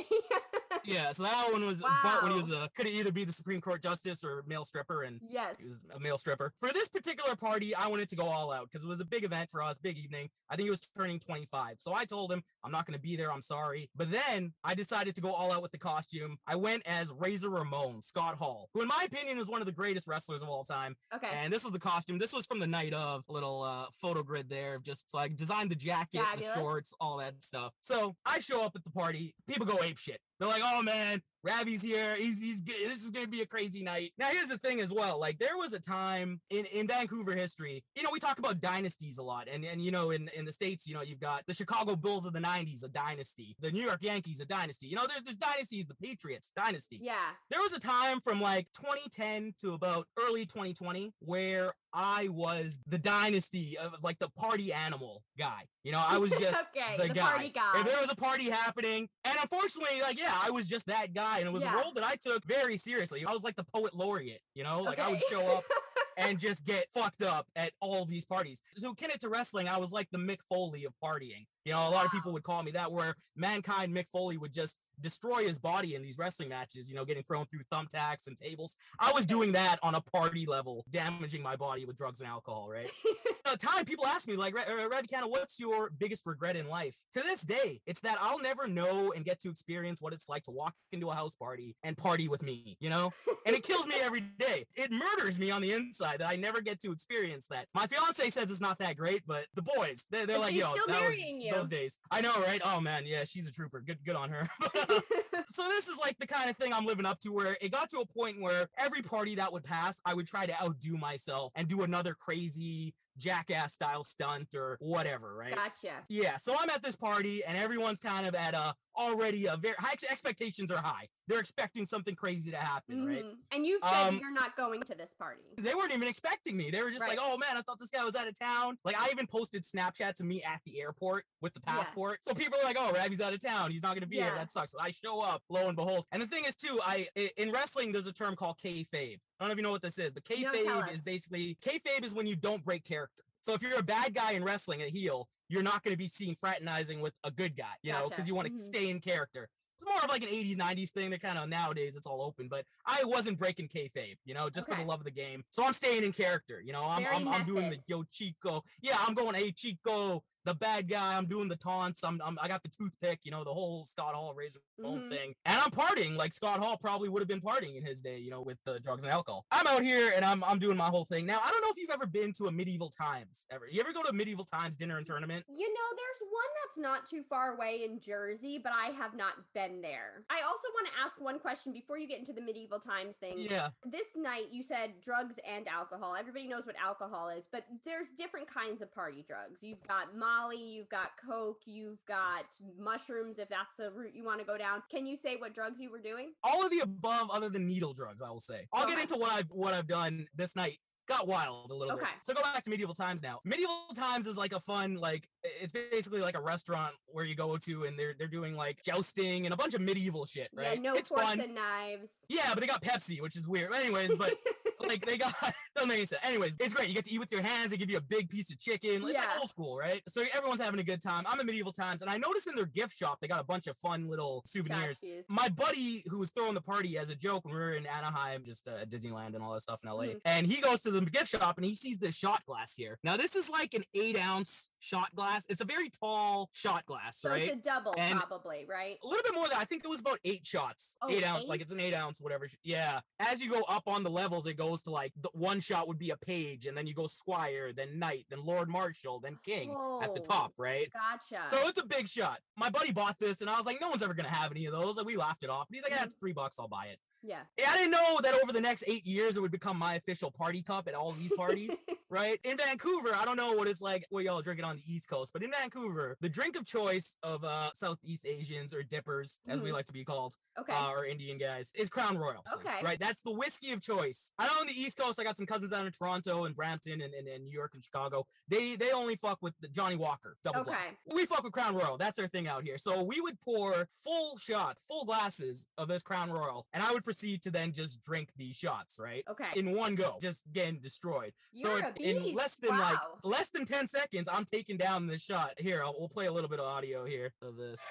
Yeah, 0.84 1.12
so 1.12 1.24
that 1.24 1.52
one 1.52 1.66
was 1.66 1.82
Bart 1.82 2.24
when 2.24 2.32
he 2.32 2.38
Wow. 2.40 2.42
was 2.42 2.50
a 2.50 2.70
could 2.76 2.88
it 2.88 2.92
either 2.92 3.12
be 3.12 3.24
the 3.24 3.34
Supreme 3.34 3.62
Court 3.62 3.82
justice 3.82 4.24
or 4.24 4.40
a 4.40 4.44
male 4.48 4.64
stripper, 4.64 5.04
and 5.04 5.20
yes. 5.28 5.56
he 5.60 5.66
was 5.66 5.80
a 5.96 6.00
male 6.00 6.18
stripper. 6.18 6.54
For 6.60 6.72
this 6.72 6.88
particular 6.88 7.36
party, 7.36 7.76
I 7.76 7.88
wanted 7.88 8.10
to 8.10 8.16
go 8.16 8.28
all 8.28 8.52
out 8.52 8.70
because 8.72 8.84
it 8.84 8.88
was 8.88 9.00
a 9.00 9.06
big 9.06 9.24
event 9.24 9.50
for 9.50 9.62
us, 9.62 9.78
big 9.80 9.98
evening. 9.98 10.30
I 10.50 10.56
think 10.56 10.66
he 10.66 10.70
was 10.70 10.82
turning 10.98 11.20
25. 11.20 11.78
So 11.80 11.94
I 11.94 12.06
told 12.06 12.32
him, 12.32 12.44
I'm 12.64 12.72
not 12.72 12.86
going 12.86 12.96
to 12.96 13.02
be 13.02 13.16
there. 13.16 13.32
I'm 13.32 13.42
sorry. 13.42 13.90
But 13.96 14.12
then 14.12 14.54
I 14.64 14.76
decided 14.76 15.16
to 15.16 15.22
go 15.22 15.32
all 15.34 15.52
out 15.52 15.62
with 15.62 15.72
the 15.72 15.78
costume. 15.78 16.38
I 16.48 16.56
went 16.56 16.84
as 16.86 17.12
Razor 17.12 17.50
Ramon, 17.50 18.02
Scott 18.02 18.36
Hall, 18.36 18.70
who, 18.74 18.82
in 18.82 18.88
my 18.88 19.04
opinion, 19.06 19.38
is 19.38 19.48
one 19.48 19.62
of 19.62 19.66
the 19.66 19.72
greatest 19.72 20.08
wrestlers 20.08 20.42
of 20.42 20.50
all 20.50 20.64
time. 20.64 20.96
Okay. 21.14 21.30
And 21.34 21.52
this 21.52 21.64
was 21.64 21.72
the 21.72 21.80
costume. 21.80 22.18
This 22.20 22.34
was 22.34 22.46
from 22.46 22.60
the 22.60 22.68
night 22.68 22.94
of 22.94 23.24
a 23.30 23.34
little 23.34 23.64
uh, 23.64 23.86
photo 24.02 24.24
grid 24.24 24.50
there. 24.50 24.76
of 24.76 24.84
Just 24.84 25.10
so 25.12 25.18
I 25.20 25.28
designed 25.28 25.72
the 25.72 25.76
jacket, 25.76 26.22
Fabulous. 26.22 26.54
the 26.54 26.60
shorts, 26.60 26.94
all 27.00 27.18
that 27.18 27.36
stuff. 27.44 27.74
So 27.82 28.16
I 28.26 28.40
show 28.40 28.64
up 28.66 28.74
at 28.76 28.84
the 28.84 28.90
party. 28.92 29.34
People 29.48 29.66
go 29.66 29.82
ape 29.84 29.98
shit. 29.98 30.20
They're 30.42 30.50
like, 30.50 30.64
"Oh 30.66 30.82
man, 30.82 31.22
Ravi's 31.44 31.82
here. 31.82 32.16
He's 32.16 32.42
he's 32.42 32.62
this 32.62 33.04
is 33.04 33.12
gonna 33.12 33.28
be 33.28 33.42
a 33.42 33.46
crazy 33.46 33.84
night." 33.84 34.12
Now 34.18 34.28
here's 34.28 34.48
the 34.48 34.58
thing 34.58 34.82
as 34.82 34.92
well. 34.92 35.20
Like 35.20 35.40
there 35.40 35.58
was 35.58 35.74
a 35.74 35.80
time 35.80 36.42
in 36.50 36.66
in 36.66 36.88
Vancouver 36.88 37.34
history. 37.34 37.84
You 37.96 38.04
know, 38.04 38.10
we 38.12 38.20
talk 38.20 38.40
about 38.40 38.60
dynasties 38.60 39.18
a 39.18 39.24
lot, 39.24 39.48
and 39.52 39.66
and 39.66 39.84
you 39.84 39.92
know 39.92 40.12
in 40.12 40.30
in 40.36 40.46
the 40.46 40.52
states, 40.52 40.88
you 40.88 40.94
know, 40.94 41.02
you've 41.02 41.20
got 41.20 41.44
the 41.48 41.54
Chicago 41.54 41.96
Bulls 41.96 42.26
of 42.26 42.34
the 42.34 42.40
'90s, 42.40 42.84
a 42.84 42.88
dynasty. 42.88 43.56
The 43.60 43.72
New 43.72 43.84
York 43.84 44.02
Yankees, 44.02 44.40
a 44.40 44.46
dynasty. 44.46 44.88
You 44.88 44.96
know, 44.96 45.08
there's 45.08 45.24
there's 45.24 45.38
dynasties. 45.38 45.86
The 45.86 45.96
Patriots, 45.96 46.52
dynasty 46.56 47.00
yeah. 47.02 47.14
there 47.50 47.60
was 47.60 47.74
a 47.74 47.80
time 47.80 48.20
from 48.22 48.42
like 48.42 48.68
2010 48.74 49.54
to 49.62 49.74
about 49.74 50.08
early 50.18 50.46
2020 50.46 51.14
where 51.20 51.74
I 51.94 52.30
was 52.30 52.80
the 52.88 52.98
dynasty 52.98 53.78
of 53.78 53.96
like 54.04 54.20
the 54.20 54.30
party 54.30 54.72
animal 54.72 55.24
guy. 55.38 55.64
You 55.84 55.92
know, 55.92 56.04
I 56.06 56.18
was 56.18 56.32
just 56.40 56.62
okay. 56.76 56.96
the, 56.98 57.08
The, 57.08 57.14
guy. 57.14 57.22
party 57.22 57.50
guy. 57.50 57.80
If 57.80 57.86
there 57.86 58.00
was 58.00 58.12
a 58.12 58.16
party 58.16 58.50
happening, 58.50 59.10
and 59.26 59.38
unfortunately, 59.42 60.02
like 60.02 60.20
yeah, 60.20 60.34
I 60.42 60.52
was 60.52 60.68
just 60.68 60.88
that 60.88 61.14
guy, 61.14 61.31
and 61.40 61.48
it 61.48 61.52
was 61.52 61.64
Yeah. 61.64 61.74
a 61.74 61.82
role 61.82 61.92
that 61.94 62.04
I 62.04 62.16
took 62.16 62.44
very 62.46 62.78
seriously. 62.78 63.26
I 63.26 63.34
was 63.34 63.44
like 63.44 63.56
the 63.56 63.64
poet 63.64 63.94
laureate. 63.96 64.42
You 64.56 64.64
know, 64.64 64.82
like 64.82 65.00
I 65.00 65.10
would 65.12 65.22
show 65.30 65.46
up 65.58 65.64
and 66.18 66.40
just 66.40 66.66
get 66.66 66.88
fucked 66.94 67.22
up 67.22 67.48
at 67.56 67.72
all 67.80 68.06
these 68.06 68.26
parties. 68.26 68.62
So 68.78 68.94
kin 68.94 69.12
it 69.12 69.22
to 69.22 69.30
wrestling, 69.30 69.68
I 69.68 69.78
was 69.78 69.92
like 69.92 70.08
the 70.12 70.18
Mick 70.18 70.40
Foley 70.48 70.86
of 70.86 70.94
partying. 71.04 71.46
You 71.66 71.74
know, 71.74 71.88
a 71.88 71.92
lot 71.92 72.06
of 72.06 72.12
people 72.12 72.34
would 72.34 72.44
call 72.44 72.64
me 72.64 72.72
that, 72.72 72.92
where 72.92 73.16
mankind 73.36 73.96
Mick 73.96 74.08
Foley 74.12 74.38
would 74.38 74.54
just 74.54 74.78
destroy 75.00 75.46
his 75.46 75.60
body 75.60 75.96
in 75.96 76.02
these 76.02 76.18
wrestling 76.18 76.50
matches, 76.50 76.90
you 76.90 76.96
know, 76.96 77.06
getting 77.06 77.24
thrown 77.24 77.46
through 77.46 77.62
thumbtacks 77.72 78.28
and 78.28 78.38
tables. 78.38 78.76
I 79.00 79.12
was 79.12 79.26
doing 79.26 79.52
that 79.54 79.78
on 79.84 79.96
a 79.96 80.02
party 80.02 80.46
level, 80.46 80.86
damaging 80.90 81.42
my 81.42 81.56
body 81.56 81.86
with 81.86 81.98
drugs 81.98 82.22
and 82.22 82.30
alcohol, 82.30 82.70
right? 82.70 82.90
At 83.46 83.60
the 83.60 83.66
time, 83.66 83.86
people 83.86 84.06
ask 84.06 84.28
me, 84.28 84.36
like, 84.36 84.56
"Ra- 84.56 84.64
uh, 84.70 84.88
Ravi 84.88 85.08
Khanna, 85.08 85.30
what's 85.30 85.60
your 85.60 85.90
biggest 85.90 86.24
regret 86.26 86.56
in 86.56 86.68
life? 86.68 86.96
To 87.14 87.22
this 87.22 87.42
day, 87.42 87.82
it's 87.86 88.02
that 88.02 88.18
I'll 88.22 88.40
never 88.40 88.68
know 88.68 89.12
and 89.16 89.26
get 89.26 89.40
to 89.42 89.50
experience 89.50 90.02
what 90.02 90.14
it's 90.14 90.30
like 90.30 90.44
to 90.44 90.52
walk 90.52 90.74
into 90.92 91.10
a 91.10 91.16
house 91.16 91.36
party 91.36 91.76
and 91.84 91.98
party 91.98 92.28
with 92.28 92.44
me, 92.44 92.78
you 92.80 92.90
know? 92.90 93.12
And 93.46 93.56
it 93.56 93.64
kills 93.64 93.88
me 93.88 93.96
every 94.02 94.22
day. 94.22 94.66
It 94.76 94.92
murders 94.92 95.40
me 95.40 95.52
on 95.52 95.62
the 95.62 95.74
inside 95.74 96.11
that 96.18 96.30
I 96.30 96.36
never 96.36 96.62
get 96.62 96.80
to 96.82 96.92
experience 96.92 97.48
that. 97.50 97.68
My 97.74 97.88
fiance 97.88 98.30
says 98.30 98.52
it's 98.52 98.62
not 98.62 98.80
that 98.80 98.98
great, 98.98 99.24
but 99.26 99.46
the 99.56 99.62
boys, 99.62 100.08
they're, 100.10 100.26
they're 100.26 100.40
like, 100.40 100.54
yo, 100.54 100.72
still 100.72 100.88
that 100.88 101.08
was 101.08 101.18
you." 101.20 101.52
those 101.52 101.68
days. 101.68 101.98
I 102.10 102.22
know, 102.22 102.40
right? 102.42 102.62
Oh 102.64 102.80
man, 102.82 103.04
yeah, 103.06 103.24
she's 103.24 103.48
a 103.48 103.52
trooper. 103.52 103.82
Good, 103.82 104.00
good 104.06 104.16
on 104.16 104.30
her. 104.30 104.48
Uh, 104.74 105.00
so 105.50 105.64
this 105.64 105.88
is 105.88 105.98
like 105.98 106.18
the 106.20 106.28
kind 106.28 106.50
of 106.50 106.58
thing 106.58 106.74
I'm 106.74 106.86
living 106.86 107.06
up 107.06 107.20
to 107.22 107.30
where 107.30 107.58
it 107.62 107.72
got 107.72 107.90
to 107.90 108.00
a 108.00 108.06
point 108.06 108.42
where 108.42 108.70
every 108.78 109.02
party 109.02 109.36
that 109.36 109.52
would 109.52 109.64
pass, 109.64 110.00
I 110.06 110.14
would 110.14 110.28
try 110.28 110.46
to 110.46 110.64
outdo 110.64 110.98
myself 110.98 111.52
and 111.56 111.68
do 111.68 111.82
another 111.84 112.14
crazy 112.14 112.94
jackass 113.22 113.74
style 113.74 114.04
stunt 114.04 114.54
or 114.56 114.78
whatever, 114.80 115.36
right? 115.36 115.54
gotcha. 115.56 115.94
Yeah, 116.10 116.38
so 116.38 116.56
I'm 116.60 116.70
at 116.70 116.82
this 116.82 116.96
party 116.96 117.44
and 117.46 117.58
everyone's 117.58 118.00
kind 118.00 118.26
of 118.26 118.36
at 118.36 118.54
a 118.54 118.74
already 118.98 119.46
a 119.46 119.56
very 119.56 119.76
high 119.80 119.94
expectations 120.10 120.70
are 120.70 120.82
high. 120.82 121.08
They're 121.28 121.40
expecting 121.40 121.86
something 121.86 122.14
crazy 122.14 122.52
to 122.52 122.58
happen, 122.58 123.06
right? 123.06 123.24
Mhm. 123.24 123.38
And 123.52 123.66
you've 123.66 123.82
said 123.84 124.08
Um, 124.10 124.20
you're 124.20 124.34
not 124.34 124.58
going 124.58 124.82
to 124.84 124.96
this 124.96 125.14
party. 125.14 125.44
They 125.58 125.74
weren't 125.74 125.94
even 125.94 126.08
expecting 126.10 126.58
me. 126.58 126.72
They 126.72 126.82
were 126.84 126.90
just 126.92 127.08
like, 127.08 127.18
"Oh 127.22 127.38
man, 127.38 127.56
I 127.56 127.62
thought 127.62 127.80
this 127.80 127.90
guy 127.90 128.04
was 128.04 128.16
out 128.16 128.28
of 128.28 128.38
town." 128.38 128.78
Like 128.84 128.98
I 129.00 129.10
even 129.12 129.28
posted 129.28 129.64
Snapchats 129.64 130.20
of 130.20 130.26
me 130.26 130.44
at 130.44 130.62
the 130.66 130.82
airport 130.82 131.26
with 131.40 131.54
the 131.54 131.62
Yeah. 131.66 131.78
passport. 131.78 132.24
So 132.26 132.34
people 132.34 132.60
are 132.60 132.64
like, 132.66 132.76
"Oh, 132.78 132.92
Ravi's 132.92 133.22
out 133.22 133.34
of 133.34 133.40
town. 133.42 133.72
He's 133.72 133.82
not 133.84 133.90
going 133.90 134.02
to 134.02 134.08
be 134.08 134.18
here. 134.18 134.34
That 134.36 134.52
sucks." 134.52 134.76
I 134.78 134.92
show 134.92 135.22
up, 135.22 135.42
lo 135.48 135.68
and 135.68 135.76
behold. 135.76 136.06
And 136.12 136.22
the 136.22 136.28
thing 136.28 136.44
is 136.46 136.56
too, 136.58 136.82
I 136.84 137.08
i- 137.16 137.32
in 137.38 137.52
wrestling 137.52 137.94
there's 137.94 138.08
a 138.08 138.14
term 138.14 138.36
called 138.36 138.58
kayfabe. 138.60 139.20
I 139.42 139.46
don't 139.46 139.50
know 139.50 139.54
if 139.54 139.58
you 139.58 139.64
know 139.64 139.72
what 139.72 139.82
this 139.82 139.98
is, 139.98 140.14
but 140.14 140.24
kayfabe 140.24 140.94
is 140.94 141.02
basically 141.02 141.58
kayfabe 141.66 142.04
is 142.04 142.14
when 142.14 142.28
you 142.28 142.36
don't 142.36 142.64
break 142.64 142.84
character. 142.84 143.24
So 143.40 143.56
if 143.56 143.64
you're 143.64 143.80
a 143.80 143.82
bad 143.82 144.14
guy 144.14 144.34
in 144.34 144.44
wrestling, 144.44 144.84
a 144.84 144.86
heel, 144.86 145.30
you're 145.50 145.64
not 145.64 145.84
going 145.84 145.94
to 145.94 145.98
be 145.98 146.08
seen 146.08 146.36
fraternizing 146.36 147.02
with 147.02 147.14
a 147.24 147.32
good 147.32 147.58
guy, 147.58 147.74
you 147.82 147.92
know, 147.92 148.08
because 148.08 148.28
you 148.28 148.36
want 148.36 148.50
to 148.50 148.54
Mhm. 148.54 148.62
stay 148.62 148.90
in 148.92 149.00
character. 149.00 149.50
It's 149.80 149.90
more 149.90 149.98
of 150.04 150.10
like 150.10 150.22
an 150.22 150.30
80s, 150.30 150.58
90s 150.58 150.92
thing. 150.92 151.10
They're 151.10 151.18
kind 151.18 151.40
of 151.40 151.50
nowadays 151.50 151.96
it's 151.96 152.06
all 152.06 152.22
open, 152.22 152.50
but 152.50 152.68
I 152.86 153.04
wasn't 153.04 153.40
breaking 153.40 153.70
kayfabe, 153.70 154.20
you 154.26 154.36
know, 154.36 154.48
just 154.48 154.68
for 154.70 154.76
the 154.76 154.84
love 154.84 155.00
of 155.00 155.06
the 155.06 155.12
game. 155.12 155.44
So 155.50 155.64
I'm 155.66 155.74
staying 155.74 156.04
in 156.04 156.12
character, 156.12 156.62
you 156.62 156.72
know. 156.72 156.84
I'm 156.84 157.02
Very 157.02 157.16
I'm, 157.16 157.28
I'm 157.28 157.46
doing 157.48 157.72
the 157.72 157.80
yo 157.88 158.04
Chico. 158.04 158.64
Yeah, 158.80 158.98
I'm 159.00 159.16
going 159.16 159.34
hey 159.34 159.52
Chico, 159.52 160.24
the 160.46 160.54
bad 160.54 160.90
guy. 160.90 161.16
I'm 161.18 161.26
doing 161.28 161.48
the 161.48 161.56
taunts. 161.56 162.04
I'm, 162.04 162.22
I'm 162.24 162.38
I 162.42 162.48
got 162.48 162.64
the 162.64 162.70
toothpick, 162.70 163.20
you 163.24 163.32
know, 163.32 163.44
the 163.44 163.54
whole 163.54 163.86
Scott 163.86 164.14
Hall 164.16 164.34
Razor 164.34 164.60
Ramon 164.78 165.00
Mhm. 165.02 165.10
thing, 165.10 165.36
and 165.46 165.60
I'm 165.60 165.72
partying 165.72 166.16
like 166.18 166.34
Scott 166.34 166.60
Hall 166.60 166.78
probably 166.78 167.10
would 167.10 167.22
have 167.22 167.28
been 167.28 167.42
partying 167.42 167.76
in 167.78 167.86
his 167.86 168.02
day, 168.02 168.18
you 168.18 168.30
know, 168.32 168.42
with 168.42 168.58
the 168.66 168.80
drugs 168.80 169.04
and 169.04 169.12
alcohol. 169.12 169.46
I'm 169.52 169.68
out 169.68 169.84
here 169.84 170.12
and 170.16 170.26
I'm 170.26 170.44
I'm 170.44 170.60
doing 170.60 170.78
my 170.78 170.88
whole 170.88 171.06
thing. 171.06 171.26
Now 171.26 171.40
I 171.44 171.52
don't 171.52 171.62
know 171.62 171.70
if 171.70 171.78
you've 171.78 171.90
ever 171.92 172.08
been 172.08 172.34
to 172.34 172.48
a 172.48 172.52
medieval 172.52 172.90
times 172.90 173.46
ever. 173.52 173.68
You 173.70 173.80
ever 173.82 173.94
go 173.94 174.02
to 174.04 174.10
a 174.10 174.14
medieval 174.14 174.46
times 174.46 174.76
dinner 174.76 174.98
and 174.98 175.06
tournament? 175.06 175.46
You 175.50 175.68
know, 175.68 175.90
there's 175.96 176.22
one 176.32 176.52
that's 176.64 176.78
not 176.78 177.06
too 177.06 177.24
far 177.30 177.54
away 177.56 177.84
in 177.86 178.00
Jersey, 178.00 178.60
but 178.62 178.72
I 178.74 178.88
have 178.92 179.16
not 179.16 179.34
been 179.54 179.82
there. 179.82 180.24
I 180.30 180.42
also 180.42 180.68
want 180.74 180.88
to 180.88 180.94
ask 181.06 181.22
one 181.22 181.40
question 181.40 181.72
before 181.74 181.98
you 181.98 182.08
get 182.08 182.20
into 182.20 182.34
the 182.34 182.42
medieval 182.42 182.80
times 182.80 183.16
thing. 183.18 183.38
Yeah. 183.40 183.70
This 183.86 184.16
night 184.16 184.46
you 184.52 184.64
said 184.64 184.94
drugs 185.04 185.40
and 185.48 185.68
alcohol. 185.68 186.16
Everybody 186.18 186.48
knows 186.48 186.66
what 186.66 186.76
alcohol 186.84 187.30
is, 187.30 187.46
but 187.52 187.66
there's 187.86 188.12
different 188.12 188.48
kinds 188.52 188.82
of 188.82 188.94
party 188.94 189.24
drugs. 189.28 189.60
You've 189.62 189.86
got 189.88 190.16
Molly, 190.32 190.58
you've 190.58 190.90
got 190.90 191.12
Coke, 191.26 191.62
you've 191.66 192.04
got 192.06 192.46
mushrooms, 192.80 193.38
if 193.38 193.50
that's 193.50 193.74
the 193.78 193.92
route 193.92 194.14
you 194.14 194.24
want 194.24 194.40
to 194.40 194.46
go 194.46 194.58
down. 194.58 194.82
Can 194.90 195.06
you 195.06 195.16
say 195.16 195.36
what 195.36 195.54
drugs 195.54 195.80
you 195.80 195.92
were 195.92 196.00
doing? 196.00 196.34
All 196.44 196.64
of 196.64 196.72
the 196.72 196.80
above, 196.80 197.30
other 197.32 197.50
than 197.50 197.66
needle 197.66 197.94
drugs, 197.94 198.22
I 198.22 198.30
will 198.30 198.40
say. 198.40 198.68
I'll 198.74 198.88
get 198.88 199.00
into 199.00 199.16
what 199.16 199.32
I've 199.32 199.50
what 199.52 199.74
I've 199.74 199.88
done 199.88 200.28
this 200.36 200.56
night. 200.56 200.78
Got 201.08 201.28
wild 201.28 201.72
a 201.72 201.74
little 201.74 201.96
bit. 201.96 202.04
Okay. 202.04 202.12
So 202.24 202.34
go 202.34 202.42
back 202.42 202.64
to 202.64 202.70
medieval 202.70 202.94
times 202.94 203.22
now. 203.22 203.40
Medieval 203.44 203.88
times 203.96 204.28
is 204.28 204.38
like 204.38 204.54
a 204.54 204.60
fun, 204.60 204.96
like 204.96 205.28
it's 205.44 205.72
basically 205.72 206.22
like 206.22 206.36
a 206.38 206.42
restaurant 206.42 206.94
where 207.08 207.26
you 207.26 207.36
go 207.36 207.58
to 207.58 207.84
and 207.86 207.98
they're 207.98 208.14
they're 208.18 208.28
doing 208.28 208.56
like 208.56 208.84
jousting 208.84 209.46
and 209.46 209.54
a 209.54 209.58
bunch 209.58 209.74
of 209.74 209.82
medieval 209.82 210.26
shit, 210.26 210.50
right? 210.54 210.76
Yeah, 210.78 210.92
no 210.92 210.96
it's 210.96 211.10
forks 211.10 211.24
fun. 211.26 211.40
and 211.40 211.56
knives. 211.56 212.12
Yeah, 212.30 212.50
but 212.54 212.62
they 212.62 212.68
got 212.68 212.82
Pepsi, 212.84 213.22
which 213.22 213.36
is 213.36 213.48
weird. 213.48 213.74
Anyways, 213.74 214.16
but 214.16 214.34
like 214.80 215.06
they 215.06 215.18
got 215.18 215.34
doesn't 215.76 215.88
make 215.88 215.98
any 215.98 216.06
sense. 216.06 216.22
Anyways, 216.24 216.56
it's 216.60 216.74
great. 216.74 216.90
You 216.90 216.96
get 216.96 217.06
to 217.06 217.12
eat 217.14 217.20
with 217.20 217.32
your 217.32 217.42
hands. 217.42 217.72
They 217.72 217.78
give 217.78 217.90
you 217.90 217.98
a 217.98 218.02
big 218.02 218.30
piece 218.30 218.52
of 218.52 218.60
chicken. 218.60 219.04
It's 219.04 219.14
Yeah. 219.14 219.20
like 219.22 219.40
old 219.40 219.50
school, 219.50 219.78
right? 219.78 220.02
So 220.08 220.24
everyone's 220.34 220.62
having 220.62 220.80
a 220.80 220.84
good 220.84 221.02
time. 221.02 221.24
I'm 221.28 221.40
in 221.40 221.46
medieval 221.46 221.72
times, 221.72 222.02
and 222.02 222.10
I 222.12 222.18
noticed 222.18 222.48
in 222.48 222.56
their 222.56 222.66
gift 222.66 222.98
shop 222.98 223.20
they 223.22 223.28
got 223.28 223.40
a 223.40 223.44
bunch 223.44 223.68
of 223.68 223.78
fun 223.78 224.08
little 224.10 224.44
souvenirs. 224.46 225.00
Tchotchkes. 225.02 225.24
My 225.28 225.50
buddy 225.50 226.04
who 226.10 226.20
was 226.20 226.32
throwing 226.32 226.54
the 226.54 226.62
party 226.62 226.98
as 226.98 227.10
a 227.10 227.16
joke 227.16 227.46
when 227.46 227.54
we 227.54 227.60
were 227.60 227.74
in 227.74 227.86
Anaheim, 227.86 228.44
just 228.46 228.68
uh, 228.68 228.72
at 228.82 228.90
Disneyland 228.90 229.34
and 229.34 229.44
all 229.44 229.54
that 229.54 229.62
stuff 229.62 229.82
in 229.84 229.90
LA, 229.90 230.04
Mhm. 230.06 230.22
and 230.26 230.48
he 230.48 230.62
goes 230.62 230.82
to 230.84 230.92
the 230.92 231.02
gift 231.02 231.30
shop 231.30 231.58
and 231.58 231.66
he 231.66 231.74
sees 231.74 231.98
this 231.98 232.16
shot 232.16 232.46
glass 232.46 232.76
here. 232.76 233.00
Now 233.04 233.18
this 233.18 233.36
is 233.36 233.50
like 233.50 233.74
an 233.74 233.84
eight 233.94 234.20
ounce 234.20 234.70
shot 234.80 235.16
glass. 235.16 235.31
It's 235.50 235.62
a 235.62 235.66
very 235.66 235.90
tall 235.90 236.50
shot 236.54 236.86
glass, 236.86 237.18
So 237.20 237.30
right? 237.30 237.44
it's 237.44 237.54
a 237.54 237.62
double, 237.70 237.94
And- 237.98 238.20
probably, 238.20 238.66
right? 238.70 238.98
a 239.04 239.08
little 239.08 239.24
bit 239.24 239.34
more 239.34 239.48
than 239.48 239.58
I 239.58 239.66
think 239.66 239.84
it 239.84 239.88
was 239.88 240.00
about 240.00 240.20
eight 240.26 240.46
shots. 240.46 240.98
Oh, 241.02 241.10
eight 241.10 241.24
ounce, 241.26 241.48
like 241.48 241.62
it's 241.62 241.72
an 241.72 241.80
eight? 241.80 241.90
eight 241.90 241.94
ounce, 241.96 242.20
whatever. 242.20 242.50
Yeah. 242.64 243.00
As 243.20 243.42
you 243.42 243.50
go 243.50 243.62
up 243.64 243.84
on 243.88 244.04
the 244.04 244.10
levels, 244.10 244.48
it 244.48 244.56
goes 244.56 244.84
to 244.84 244.92
like 244.92 245.14
the 245.20 245.30
one 245.34 245.60
shot 245.60 245.88
would 245.88 245.98
be 246.00 246.10
a 246.12 246.18
page, 246.18 246.66
and 246.66 246.78
then 246.78 246.88
you 246.88 246.94
go 246.94 247.08
squire, 247.08 247.74
then 247.74 248.00
knight, 248.00 248.26
then 248.30 248.46
lord 248.46 248.70
marshal, 248.70 249.20
then 249.20 249.38
king 249.44 249.76
at 250.02 250.14
the 250.14 250.20
top, 250.20 250.54
right? 250.58 250.92
Gotcha. 250.94 251.48
So 251.48 251.68
it's 251.68 251.80
a 251.80 251.86
big 251.86 252.08
shot. 252.08 252.40
My 252.58 252.70
buddy 252.70 252.92
bought 252.92 253.18
this, 253.20 253.42
and 253.42 253.50
I 253.50 253.58
was 253.58 253.66
like, 253.66 253.80
no 253.82 253.90
one's 253.90 254.04
ever 254.04 254.14
gonna 254.14 254.30
have 254.30 254.52
any 254.52 254.66
of 254.66 254.74
those. 254.74 254.98
And 254.98 255.06
we 255.06 255.18
laughed 255.18 255.44
it 255.44 255.50
off. 255.50 255.68
But 255.70 255.76
he's 255.76 255.84
like, 255.84 255.92
yeah, 255.92 255.98
Mm-hmm. 255.98 256.06
it's 256.06 256.16
three 256.20 256.34
bucks. 256.34 256.58
I'll 256.60 256.68
buy 256.68 256.86
it. 256.88 257.00
yeah. 257.24 257.42
Yeah, 257.58 257.70
I 257.70 257.78
didn't 257.78 257.92
know 257.92 258.20
that 258.24 258.34
over 258.42 258.52
the 258.52 258.60
next 258.62 258.84
eight 258.88 259.06
years 259.06 259.38
it 259.38 259.42
would 259.42 259.52
become 259.52 259.78
my 259.78 259.94
official 259.94 260.32
party 260.32 260.64
cup 260.64 260.88
at 260.88 260.96
all 260.96 261.12
these 261.12 261.32
parties 261.38 261.80
right? 262.10 262.40
In 262.44 262.58
Vancouver, 262.58 263.16
I 263.16 263.24
don't 263.26 263.38
know 263.38 263.52
what 263.54 263.68
it's 263.68 263.80
like 263.82 264.06
where 264.10 264.24
y'all 264.24 264.42
drinking 264.42 264.66
on 264.66 264.78
the 264.78 264.82
East 264.94 265.08
Coast, 265.08 265.21
but 265.30 265.44
in 265.44 265.52
Vancouver, 265.52 266.18
the 266.22 266.30
drink 266.30 266.56
of 266.56 266.66
choice 266.66 267.16
of 267.22 267.44
uh 267.44 267.72
Southeast 267.74 268.26
Asians 268.26 268.74
or 268.74 268.82
dippers, 268.82 269.40
as 269.48 269.62
we 269.62 269.70
Mhm. 269.70 269.74
like 269.74 269.86
to 269.86 269.94
be 269.94 270.04
called, 270.04 270.36
okay. 270.60 270.74
uh, 270.74 270.90
or 270.92 271.06
Indian 271.06 271.38
guys, 271.38 271.72
is 271.76 271.90
Crown 271.90 272.18
Royal. 272.18 272.44
Okay. 272.54 272.80
Right? 272.82 273.00
That's 273.00 273.20
the 273.22 273.32
whiskey 273.32 273.72
of 273.74 273.82
choice. 273.82 274.32
I 274.40 274.48
know 274.48 274.54
on 274.62 274.68
the 274.68 274.74
East 274.74 274.98
Coast, 274.98 275.20
I 275.20 275.24
got 275.24 275.38
some 275.38 275.46
cousins 275.46 275.72
down 275.72 275.86
in 275.86 275.92
Toronto 275.92 276.46
and 276.46 276.56
Brampton 276.56 277.02
and, 277.02 277.14
and, 277.14 277.28
and 277.28 277.44
New 277.44 277.52
York 277.52 277.72
and 277.74 277.84
Chicago. 277.84 278.26
They 278.48 278.76
they 278.76 278.92
only 278.92 279.16
fuck 279.16 279.40
with 279.42 279.54
the 279.60 279.68
Johnnie 279.68 279.96
Walker 279.98 280.38
double 280.44 280.64
black. 280.64 280.80
Okay. 280.88 281.16
We 281.16 281.26
fuck 281.26 281.44
with 281.44 281.54
Crown 281.54 281.76
Royal. 281.76 281.98
That's 281.98 282.18
our 282.18 282.28
thing 282.28 282.48
out 282.48 282.64
here. 282.64 282.78
So 282.78 283.04
we 283.04 283.20
would 283.22 283.40
pour 283.42 283.88
full 284.04 284.38
shot, 284.38 284.78
full 284.88 285.04
glasses 285.06 285.68
of 285.78 285.88
this 285.90 286.02
Crown 286.02 286.32
Royal, 286.32 286.66
and 286.74 286.82
I 286.82 286.92
would 286.94 287.04
proceed 287.04 287.44
to 287.44 287.52
then 287.52 287.74
just 287.74 288.02
drink 288.02 288.30
these 288.38 288.56
shots, 288.56 288.98
right? 289.00 289.24
okay. 289.30 289.50
In 289.56 289.74
one 289.76 289.96
go, 289.96 290.18
just 290.22 290.44
getting 290.54 290.80
destroyed 290.80 291.34
You're 291.52 291.82
so 291.82 291.92
in, 291.98 292.18
in 292.26 292.36
less 292.36 292.56
than 292.56 292.78
like 292.78 292.98
less 293.24 293.50
than 293.50 293.66
10 293.66 293.88
seconds 293.88 294.28
i'm 294.32 294.46
taking 294.46 294.78
down 294.78 295.08
this 295.12 295.24
shot 295.24 295.52
here 295.58 295.84
I'll, 295.84 295.96
we'll 296.00 296.10
play 296.10 296.26
a 296.28 296.32
little 296.32 296.50
bit 296.50 296.60
of 296.60 296.66
audio 296.66 297.06
here 297.06 297.32
of 297.42 297.58
this 297.58 297.82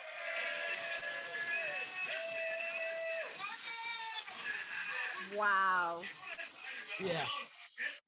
Wow. 5.39 6.01
yeah 7.05 7.13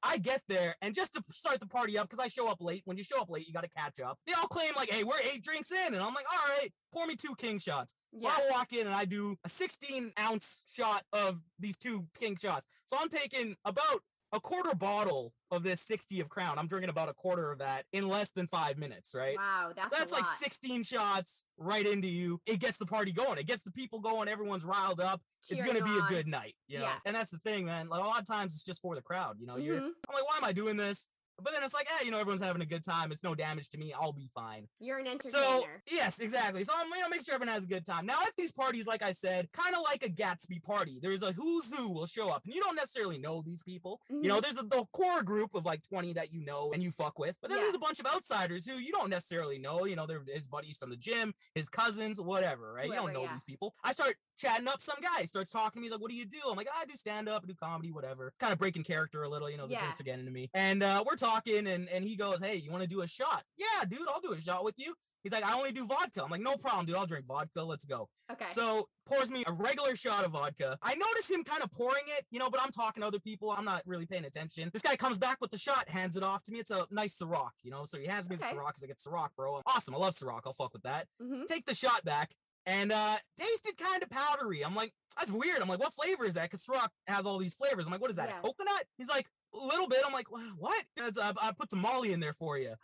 i 0.05 0.17
get 0.17 0.41
there 0.49 0.75
and 0.81 0.93
just 0.93 1.13
to 1.13 1.23
start 1.31 1.59
the 1.61 1.65
party 1.65 1.97
up 1.97 2.09
because 2.09 2.23
i 2.23 2.27
show 2.27 2.49
up 2.49 2.57
late 2.59 2.81
when 2.85 2.97
you 2.97 3.03
show 3.03 3.21
up 3.21 3.29
late 3.29 3.47
you 3.47 3.53
got 3.53 3.63
to 3.63 3.69
catch 3.69 3.99
up 4.01 4.19
they 4.27 4.33
all 4.33 4.47
claim 4.47 4.71
like 4.75 4.89
hey 4.91 5.03
we're 5.05 5.13
eight 5.31 5.41
drinks 5.41 5.71
in 5.71 5.93
and 5.93 6.03
i'm 6.03 6.13
like 6.13 6.25
all 6.31 6.57
right 6.59 6.69
pour 6.93 7.07
me 7.07 7.15
two 7.15 7.33
king 7.37 7.57
shots 7.59 7.93
so 8.17 8.27
Yeah. 8.27 8.33
I 8.37 8.51
walk 8.51 8.73
in 8.73 8.85
and 8.85 8.95
I 8.95 9.05
do 9.05 9.35
a 9.45 9.49
16 9.49 10.11
ounce 10.19 10.65
shot 10.71 11.03
of 11.13 11.39
these 11.59 11.77
two 11.79 12.05
king 12.19 12.37
shots. 12.39 12.67
So 12.85 12.95
I'm 12.99 13.09
taking 13.09 13.55
about 13.65 14.01
a 14.33 14.39
quarter 14.39 14.73
bottle 14.75 15.31
of 15.51 15.63
this 15.63 15.79
60 15.81 16.19
of 16.19 16.27
Crown. 16.27 16.57
I'm 16.57 16.67
drinking 16.67 16.89
about 16.89 17.07
a 17.07 17.13
quarter 17.13 17.51
of 17.51 17.59
that 17.59 17.85
in 17.93 18.07
less 18.09 18.31
than 18.31 18.47
five 18.47 18.77
minutes, 18.77 19.13
right? 19.15 19.37
Wow. 19.37 19.71
That's, 19.75 19.91
So 19.91 19.99
that's 19.99 20.11
like 20.11 20.25
lot. 20.25 20.37
16 20.39 20.83
shots 20.83 21.43
right 21.57 21.85
into 21.85 22.07
you. 22.07 22.41
It 22.45 22.59
gets 22.59 22.77
the 22.77 22.85
party 22.87 23.11
going. 23.11 23.37
It 23.37 23.45
gets 23.45 23.61
the 23.61 23.71
people 23.71 23.99
going. 23.99 24.27
Everyone's 24.27 24.65
riled 24.65 24.99
up. 24.99 25.21
it's 25.49 25.61
gonna 25.61 25.83
be 25.83 25.97
a 25.97 26.05
good 26.09 26.27
night, 26.27 26.55
you 26.67 26.79
know. 26.79 26.85
Yeah. 26.85 26.95
And 27.05 27.15
that's 27.15 27.29
the 27.29 27.37
thing, 27.37 27.65
man. 27.65 27.89
Like 27.89 28.01
a 28.01 28.05
lot 28.07 28.19
of 28.21 28.27
times 28.27 28.55
it's 28.55 28.63
just 28.63 28.81
for 28.81 28.95
the 28.95 29.01
crowd. 29.01 29.37
You 29.39 29.45
know, 29.45 29.57
you're. 29.57 29.75
Mhm. 29.79 29.91
I'm 30.09 30.13
like, 30.15 30.25
why 30.27 30.37
am 30.37 30.43
I 30.45 30.51
doing 30.53 30.77
this? 30.77 31.07
But 31.43 31.53
then 31.53 31.63
it's 31.63 31.73
like, 31.73 31.87
hey, 31.87 32.05
you 32.05 32.11
know, 32.11 32.19
everyone's 32.19 32.41
having 32.41 32.61
a 32.61 32.65
good 32.65 32.83
time. 32.83 33.11
It's 33.11 33.23
no 33.23 33.35
damage 33.35 33.69
to 33.69 33.77
me. 33.77 33.93
I'll 33.99 34.13
be 34.13 34.29
fine. 34.33 34.67
You're 34.79 34.99
an 34.99 35.07
entertainer. 35.07 35.33
So 35.43 35.65
yes, 35.91 36.19
exactly. 36.19 36.63
So 36.63 36.73
I'm 36.75 36.87
you 36.95 37.01
know 37.01 37.09
make 37.09 37.25
sure 37.25 37.35
everyone 37.35 37.53
has 37.53 37.63
a 37.63 37.67
good 37.67 37.85
time. 37.85 38.05
Now 38.05 38.21
at 38.23 38.31
these 38.37 38.51
parties, 38.51 38.87
like 38.87 39.01
I 39.03 39.11
said, 39.11 39.51
kind 39.51 39.75
of 39.75 39.81
like 39.83 40.03
a 40.05 40.09
Gatsby 40.09 40.63
party. 40.63 40.99
There's 41.01 41.23
a 41.23 41.31
who's 41.33 41.69
who 41.75 41.89
will 41.89 42.05
show 42.05 42.29
up, 42.29 42.43
and 42.45 42.53
you 42.53 42.61
don't 42.61 42.75
necessarily 42.75 43.17
know 43.17 43.41
these 43.45 43.63
people. 43.63 43.99
You 44.09 44.27
know, 44.29 44.39
there's 44.41 44.57
a, 44.59 44.63
the 44.63 44.85
core 44.93 45.23
group 45.23 45.53
of 45.55 45.65
like 45.65 45.81
20 45.89 46.13
that 46.13 46.31
you 46.33 46.43
know 46.45 46.71
and 46.73 46.81
you 46.81 46.91
fuck 46.91 47.19
with, 47.19 47.37
but 47.41 47.49
then 47.49 47.59
Yeah. 47.59 47.65
there's 47.65 47.75
a 47.75 47.79
bunch 47.79 47.99
of 47.99 48.05
outsiders 48.05 48.65
who 48.65 48.75
you 48.77 48.91
don't 48.91 49.09
necessarily 49.09 49.57
know. 49.59 49.85
You 49.85 49.95
know, 49.95 50.05
they're 50.05 50.23
his 50.33 50.47
buddies 50.47 50.77
from 50.77 50.89
the 50.89 50.95
gym, 50.97 51.33
his 51.55 51.69
cousins, 51.69 52.19
whatever, 52.21 52.73
right? 52.73 52.87
you 52.87 52.93
don't 52.93 53.13
know 53.13 53.23
yeah. 53.23 53.31
these 53.33 53.43
people. 53.43 53.73
I 53.83 53.91
start 53.93 54.15
chatting 54.37 54.67
up 54.67 54.81
some 54.81 54.97
guy, 55.01 55.25
starts 55.25 55.51
talking 55.51 55.73
to 55.73 55.79
me. 55.79 55.85
He's 55.85 55.91
like, 55.91 56.01
"What 56.01 56.09
do 56.11 56.15
you 56.17 56.25
do?" 56.25 56.37
I'm 56.49 56.55
like, 56.57 56.67
"I 56.75 56.85
do 56.85 56.95
stand 56.95 57.27
up, 57.29 57.45
do 57.47 57.53
comedy, 57.53 57.91
whatever." 57.91 58.33
Kind 58.39 58.53
of 58.53 58.59
breaking 58.59 58.83
character 58.83 59.23
a 59.23 59.29
little. 59.29 59.49
You 59.49 59.57
know, 59.57 59.67
the 59.67 59.73
Yeah. 59.73 59.79
drinks 59.81 59.99
are 59.99 60.03
getting 60.03 60.25
to 60.25 60.31
me, 60.31 60.49
and 60.53 60.83
uh, 60.83 61.03
we're 61.05 61.15
talking, 61.15 61.32
and 61.47 61.67
and 61.89 62.03
he 62.05 62.15
goes, 62.15 62.39
"Hey, 62.41 62.55
you 62.55 62.71
want 62.71 62.83
to 62.83 62.87
do 62.89 63.01
a 63.01 63.07
shot?" 63.07 63.43
Yeah, 63.57 63.85
dude, 63.87 64.07
I'll 64.07 64.21
do 64.21 64.33
a 64.33 64.39
shot 64.41 64.63
with 64.63 64.75
you. 64.77 64.93
He's 65.23 65.31
like, 65.31 65.43
"I 65.43 65.53
only 65.53 65.71
do 65.71 65.85
vodka." 65.87 66.23
I'm 66.23 66.29
like, 66.31 66.41
"No 66.41 66.55
problem, 66.57 66.85
dude. 66.85 66.95
I'll 66.95 67.05
drink 67.05 67.25
vodka. 67.25 67.63
Let's 67.63 67.85
go." 67.85 68.09
okay. 68.31 68.45
So 68.47 68.87
pours 69.05 69.29
me 69.31 69.43
a 69.47 69.51
regular 69.51 69.95
shot 69.95 70.23
of 70.25 70.31
vodka. 70.31 70.77
I 70.81 70.95
notice 70.95 71.29
him 71.29 71.43
kind 71.43 71.61
of 71.63 71.71
pouring 71.71 72.03
it, 72.17 72.25
you 72.31 72.39
know, 72.39 72.49
but 72.49 72.61
I'm 72.61 72.71
talking 72.71 73.01
to 73.01 73.07
other 73.07 73.19
people. 73.19 73.51
I'm 73.51 73.65
not 73.65 73.81
really 73.85 74.05
paying 74.05 74.25
attention. 74.25 74.69
This 74.73 74.81
guy 74.81 74.95
comes 74.95 75.17
back 75.17 75.37
with 75.41 75.51
the 75.51 75.57
shot, 75.57 75.89
hands 75.89 76.15
it 76.17 76.23
off 76.23 76.43
to 76.43 76.51
me. 76.51 76.59
It's 76.59 76.71
a 76.71 76.85
nice 76.91 77.17
Ciroc, 77.17 77.51
you 77.63 77.71
know. 77.71 77.85
So 77.85 77.97
he 77.97 78.05
hands 78.07 78.29
me 78.29 78.35
Okay. 78.37 78.49
the 78.49 78.55
Ciroc 78.55 78.67
because 78.67 78.83
I 78.83 78.87
get 78.87 78.99
Ciroc, 78.99 79.29
bro. 79.35 79.61
Awesome. 79.65 79.95
I 79.95 79.97
love 79.97 80.13
Ciroc. 80.15 80.41
I'll 80.45 80.53
fuck 80.53 80.73
with 80.73 80.83
that. 80.83 81.07
Mhm. 81.21 81.45
Take 81.47 81.65
the 81.65 81.73
shot 81.75 82.03
back. 82.05 82.31
And 82.65 82.93
uh 82.93 83.17
tasted 83.37 83.77
kind 83.77 84.01
of 84.01 84.09
powdery. 84.09 84.63
I'm 84.63 84.73
like, 84.73 84.93
that's 85.17 85.29
weird. 85.31 85.61
I'm 85.61 85.67
like, 85.67 85.79
what 85.81 85.93
flavor 85.93 86.23
is 86.23 86.35
that? 86.35 86.43
Because 86.43 86.65
Ciroc 86.65 86.87
has 87.07 87.25
all 87.25 87.37
these 87.37 87.55
flavors. 87.55 87.85
I'm 87.87 87.91
like, 87.91 87.99
what 88.01 88.09
is 88.09 88.15
that? 88.15 88.29
Yeah. 88.29 88.39
A 88.39 88.41
coconut? 88.41 88.85
He's 88.97 89.09
like, 89.09 89.27
little 89.57 89.87
bit. 89.87 89.99
I'm 90.05 90.13
like, 90.13 90.27
what? 90.57 90.83
It's, 90.97 91.17
uh, 91.17 91.33
I 91.41 91.51
put 91.51 91.69
some 91.71 91.79
Molly 91.79 92.11
in 92.13 92.19
there 92.19 92.33
for 92.33 92.57
you. 92.57 92.73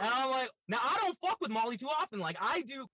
And 0.00 0.08
I'm 0.08 0.30
like, 0.30 0.48
now 0.66 0.78
I 0.82 0.96
don't 1.02 1.18
fuck 1.20 1.38
with 1.42 1.50
Molly 1.50 1.76
too 1.76 1.88
often. 1.88 2.20
Like 2.20 2.36
I 2.40 2.62
do, 2.62 2.86